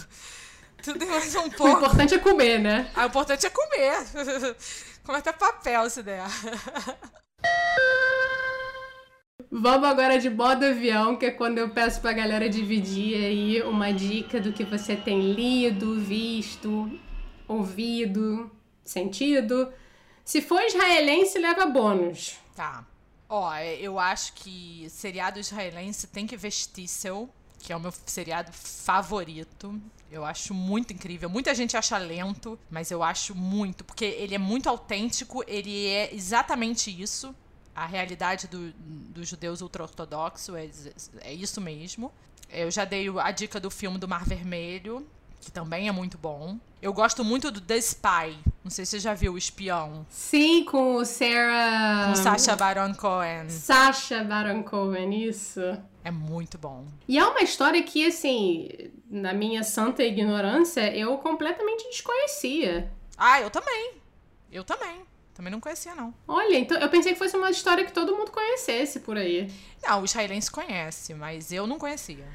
Tudo 0.83 1.01
e 1.01 1.07
mais 1.07 1.33
um 1.35 1.49
pouco. 1.49 1.63
O 1.63 1.77
importante 1.77 2.13
é 2.13 2.19
comer, 2.19 2.59
né? 2.59 2.91
Ah, 2.93 3.05
o 3.05 3.07
importante 3.07 3.45
é 3.45 3.49
comer. 3.49 3.95
Come 5.05 5.17
até 5.17 5.31
papel 5.31 5.89
se 5.89 6.03
der. 6.03 6.25
Vamos 9.49 9.87
agora 9.87 10.19
de 10.19 10.29
modo 10.29 10.65
avião, 10.65 11.15
que 11.15 11.27
é 11.27 11.31
quando 11.31 11.57
eu 11.57 11.69
peço 11.69 12.01
pra 12.01 12.11
galera 12.11 12.49
dividir 12.49 13.15
aí 13.15 13.61
uma 13.61 13.93
dica 13.93 14.41
do 14.41 14.51
que 14.51 14.65
você 14.65 14.95
tem 14.95 15.31
lido, 15.31 16.01
visto, 16.01 16.91
ouvido, 17.47 18.51
sentido. 18.83 19.71
Se 20.25 20.41
for 20.41 20.61
israelense, 20.63 21.39
leva 21.39 21.65
bônus. 21.65 22.37
Tá. 22.55 22.85
Ó, 23.29 23.55
eu 23.57 23.97
acho 23.97 24.33
que 24.33 24.87
seriado 24.89 25.39
israelense 25.39 26.07
tem 26.07 26.27
que 26.27 26.35
vestir 26.35 26.89
seu, 26.89 27.29
que 27.59 27.71
é 27.71 27.75
o 27.75 27.79
meu 27.79 27.93
seriado 28.05 28.51
favorito. 28.51 29.81
Eu 30.13 30.23
acho 30.23 30.53
muito 30.53 30.93
incrível. 30.93 31.27
Muita 31.27 31.55
gente 31.55 31.75
acha 31.75 31.97
lento, 31.97 32.59
mas 32.69 32.91
eu 32.91 33.01
acho 33.01 33.33
muito, 33.33 33.83
porque 33.83 34.05
ele 34.05 34.35
é 34.35 34.37
muito 34.37 34.69
autêntico, 34.69 35.43
ele 35.47 35.87
é 35.87 36.13
exatamente 36.13 36.91
isso 36.91 37.35
a 37.75 37.87
realidade 37.87 38.47
do, 38.47 38.71
dos 38.73 39.27
judeus 39.27 39.61
ultra-ortodoxos, 39.61 40.53
é, 40.55 40.69
é 41.21 41.33
isso 41.33 41.59
mesmo. 41.59 42.11
Eu 42.47 42.69
já 42.69 42.85
dei 42.85 43.07
a 43.09 43.31
dica 43.31 43.59
do 43.59 43.71
filme 43.71 43.97
do 43.97 44.07
Mar 44.07 44.23
Vermelho, 44.23 45.07
que 45.43 45.51
também 45.51 45.87
é 45.87 45.91
muito 45.91 46.17
bom. 46.17 46.57
Eu 46.81 46.93
gosto 46.93 47.23
muito 47.23 47.51
do 47.51 47.61
The 47.61 47.77
Spy. 47.77 48.39
Não 48.63 48.71
sei 48.71 48.85
se 48.85 48.91
você 48.91 48.99
já 48.99 49.13
viu 49.13 49.33
o 49.33 49.37
Espião. 49.37 50.05
Sim, 50.09 50.63
com 50.63 50.95
o 50.95 51.05
Sarah. 51.05 52.09
Com 52.09 52.15
Sacha 52.15 52.55
Baron 52.55 52.93
Cohen. 52.93 53.49
Sacha 53.49 54.23
Baron 54.23 54.63
Cohen, 54.63 55.27
isso. 55.27 55.61
É 56.03 56.11
muito 56.11 56.57
bom. 56.57 56.85
E 57.07 57.17
é 57.17 57.25
uma 57.25 57.41
história 57.41 57.81
que, 57.83 58.05
assim, 58.05 58.69
na 59.09 59.33
minha 59.33 59.63
santa 59.63 60.03
ignorância, 60.03 60.95
eu 60.95 61.17
completamente 61.17 61.89
desconhecia. 61.89 62.91
Ah, 63.17 63.39
eu 63.39 63.49
também. 63.49 63.93
Eu 64.51 64.63
também. 64.63 65.01
Também 65.33 65.51
não 65.51 65.59
conhecia, 65.59 65.95
não. 65.95 66.13
Olha, 66.27 66.57
então 66.57 66.77
eu 66.77 66.89
pensei 66.89 67.13
que 67.13 67.19
fosse 67.19 67.35
uma 67.35 67.49
história 67.49 67.83
que 67.83 67.91
todo 67.91 68.15
mundo 68.15 68.31
conhecesse 68.31 68.99
por 68.99 69.17
aí. 69.17 69.51
Não, 69.81 70.01
o 70.01 70.05
israelense 70.05 70.51
conhece, 70.51 71.13
mas 71.13 71.51
eu 71.51 71.65
não 71.65 71.79
conhecia. 71.79 72.25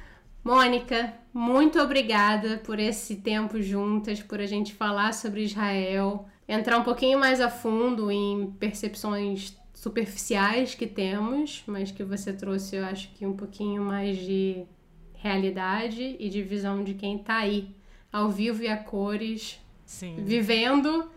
Mônica, 0.49 1.13
muito 1.31 1.79
obrigada 1.79 2.57
por 2.65 2.79
esse 2.79 3.17
tempo 3.17 3.61
juntas, 3.61 4.23
por 4.23 4.41
a 4.41 4.47
gente 4.47 4.73
falar 4.73 5.13
sobre 5.13 5.43
Israel, 5.43 6.27
entrar 6.49 6.79
um 6.79 6.83
pouquinho 6.83 7.19
mais 7.19 7.39
a 7.39 7.51
fundo 7.51 8.11
em 8.11 8.51
percepções 8.53 9.55
superficiais 9.75 10.75
que 10.75 10.87
temos, 10.87 11.63
mas 11.67 11.91
que 11.91 12.03
você 12.03 12.33
trouxe, 12.33 12.77
eu 12.77 12.87
acho 12.87 13.11
que 13.11 13.27
um 13.27 13.35
pouquinho 13.35 13.83
mais 13.83 14.17
de 14.17 14.65
realidade 15.13 16.17
e 16.19 16.31
de 16.31 16.43
visão 16.43 16.83
de 16.83 16.95
quem 16.95 17.19
tá 17.19 17.37
aí, 17.37 17.69
ao 18.11 18.31
vivo 18.31 18.63
e 18.63 18.69
a 18.69 18.77
cores, 18.79 19.61
Sim. 19.85 20.17
vivendo 20.25 21.11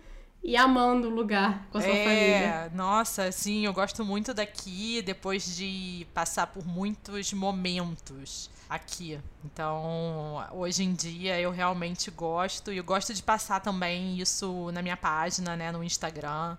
e 0.43 0.57
amando 0.57 1.07
o 1.07 1.11
lugar 1.11 1.67
com 1.71 1.77
a 1.77 1.81
sua 1.81 1.91
é, 1.91 2.03
família. 2.03 2.71
Nossa, 2.73 3.31
sim, 3.31 3.65
eu 3.65 3.73
gosto 3.73 4.03
muito 4.03 4.33
daqui 4.33 5.01
depois 5.01 5.55
de 5.55 6.07
passar 6.13 6.47
por 6.47 6.65
muitos 6.65 7.31
momentos 7.33 8.49
aqui. 8.69 9.19
Então, 9.45 10.43
hoje 10.51 10.83
em 10.83 10.93
dia 10.93 11.39
eu 11.39 11.51
realmente 11.51 12.09
gosto 12.09 12.71
e 12.71 12.77
eu 12.77 12.83
gosto 12.83 13.13
de 13.13 13.21
passar 13.21 13.59
também 13.59 14.17
isso 14.19 14.71
na 14.71 14.81
minha 14.81 14.97
página, 14.97 15.55
né, 15.55 15.71
no 15.71 15.83
Instagram, 15.83 16.57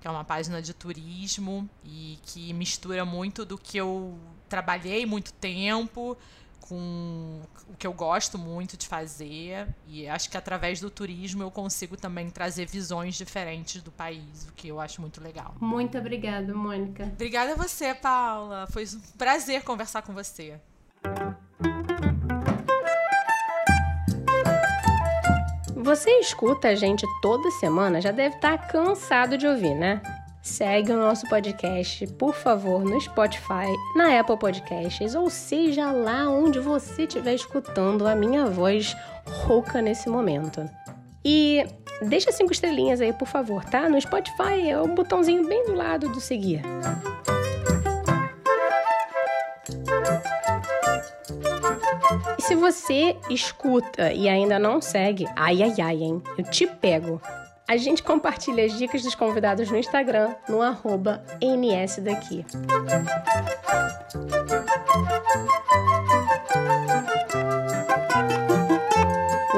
que 0.00 0.06
é 0.06 0.10
uma 0.10 0.24
página 0.24 0.62
de 0.62 0.72
turismo 0.72 1.68
e 1.84 2.18
que 2.22 2.52
mistura 2.54 3.04
muito 3.04 3.44
do 3.44 3.58
que 3.58 3.76
eu 3.76 4.18
trabalhei 4.48 5.04
muito 5.04 5.32
tempo 5.34 6.16
com 6.68 7.40
o 7.68 7.76
que 7.76 7.86
eu 7.86 7.92
gosto 7.92 8.36
muito 8.36 8.76
de 8.76 8.86
fazer 8.86 9.66
e 9.86 10.06
acho 10.06 10.28
que 10.30 10.36
através 10.36 10.80
do 10.80 10.90
turismo 10.90 11.42
eu 11.42 11.50
consigo 11.50 11.96
também 11.96 12.28
trazer 12.28 12.66
visões 12.66 13.14
diferentes 13.14 13.82
do 13.82 13.90
país, 13.90 14.46
o 14.48 14.52
que 14.52 14.68
eu 14.68 14.78
acho 14.80 15.00
muito 15.00 15.22
legal. 15.22 15.54
Muito 15.60 15.96
obrigada, 15.96 16.54
Mônica. 16.54 17.04
Obrigada 17.04 17.52
a 17.52 17.56
você, 17.56 17.94
Paula. 17.94 18.66
Foi 18.70 18.84
um 18.84 19.16
prazer 19.16 19.62
conversar 19.62 20.02
com 20.02 20.12
você. 20.12 20.60
Você 25.76 26.10
escuta 26.18 26.68
a 26.68 26.74
gente 26.74 27.06
toda 27.22 27.50
semana, 27.52 28.00
já 28.00 28.10
deve 28.10 28.34
estar 28.36 28.58
cansado 28.68 29.38
de 29.38 29.46
ouvir, 29.46 29.74
né? 29.74 30.02
Segue 30.42 30.92
o 30.92 30.96
nosso 30.96 31.28
podcast, 31.28 32.06
por 32.14 32.34
favor, 32.34 32.82
no 32.84 33.00
Spotify, 33.00 33.66
na 33.94 34.18
Apple 34.18 34.38
Podcasts, 34.38 35.14
ou 35.14 35.28
seja 35.28 35.90
lá 35.90 36.28
onde 36.28 36.58
você 36.58 37.02
estiver 37.02 37.34
escutando 37.34 38.06
a 38.06 38.14
minha 38.14 38.46
voz 38.46 38.96
rouca 39.26 39.82
nesse 39.82 40.08
momento. 40.08 40.68
E 41.24 41.66
deixa 42.02 42.32
cinco 42.32 42.52
estrelinhas 42.52 43.00
aí, 43.00 43.12
por 43.12 43.28
favor, 43.28 43.64
tá? 43.64 43.88
No 43.88 44.00
Spotify 44.00 44.70
é 44.70 44.80
o 44.80 44.86
botãozinho 44.86 45.46
bem 45.46 45.66
do 45.66 45.74
lado 45.74 46.08
do 46.08 46.20
seguir. 46.20 46.62
E 52.38 52.42
se 52.42 52.54
você 52.54 53.16
escuta 53.28 54.12
e 54.12 54.28
ainda 54.28 54.58
não 54.58 54.80
segue, 54.80 55.26
ai 55.36 55.62
ai 55.62 55.74
ai, 55.80 55.96
hein? 56.02 56.22
Eu 56.38 56.44
te 56.44 56.66
pego. 56.66 57.20
A 57.68 57.76
gente 57.76 58.02
compartilha 58.02 58.64
as 58.64 58.72
dicas 58.72 59.02
dos 59.02 59.14
convidados 59.14 59.70
no 59.70 59.76
Instagram, 59.76 60.34
no 60.48 60.62
arroba 60.62 61.22
nsdaqui. 61.38 62.46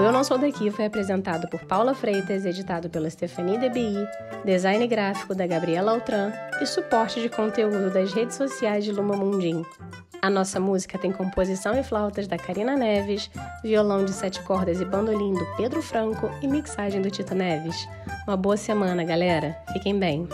O 0.00 0.02
Eu 0.02 0.12
Não 0.12 0.24
Sou 0.24 0.38
Daqui 0.38 0.70
foi 0.70 0.86
apresentado 0.86 1.46
por 1.46 1.60
Paula 1.66 1.92
Freitas, 1.92 2.46
editado 2.46 2.88
pela 2.88 3.10
Stephanie 3.10 3.58
DBI, 3.58 4.08
design 4.46 4.86
gráfico 4.86 5.34
da 5.34 5.46
Gabriela 5.46 5.92
Altran 5.92 6.32
e 6.58 6.64
suporte 6.64 7.20
de 7.20 7.28
conteúdo 7.28 7.92
das 7.92 8.10
redes 8.14 8.34
sociais 8.34 8.82
de 8.82 8.92
Luma 8.92 9.14
Mundim. 9.14 9.62
A 10.22 10.30
nossa 10.30 10.58
música 10.58 10.96
tem 10.96 11.12
composição 11.12 11.78
e 11.78 11.82
flautas 11.82 12.26
da 12.26 12.38
Karina 12.38 12.76
Neves, 12.76 13.30
violão 13.62 14.02
de 14.02 14.14
sete 14.14 14.42
cordas 14.42 14.80
e 14.80 14.86
bandolim 14.86 15.34
do 15.34 15.44
Pedro 15.58 15.82
Franco 15.82 16.30
e 16.40 16.48
mixagem 16.48 17.02
do 17.02 17.10
Tito 17.10 17.34
Neves. 17.34 17.86
Uma 18.26 18.38
boa 18.38 18.56
semana, 18.56 19.04
galera. 19.04 19.54
Fiquem 19.74 19.98
bem. 19.98 20.26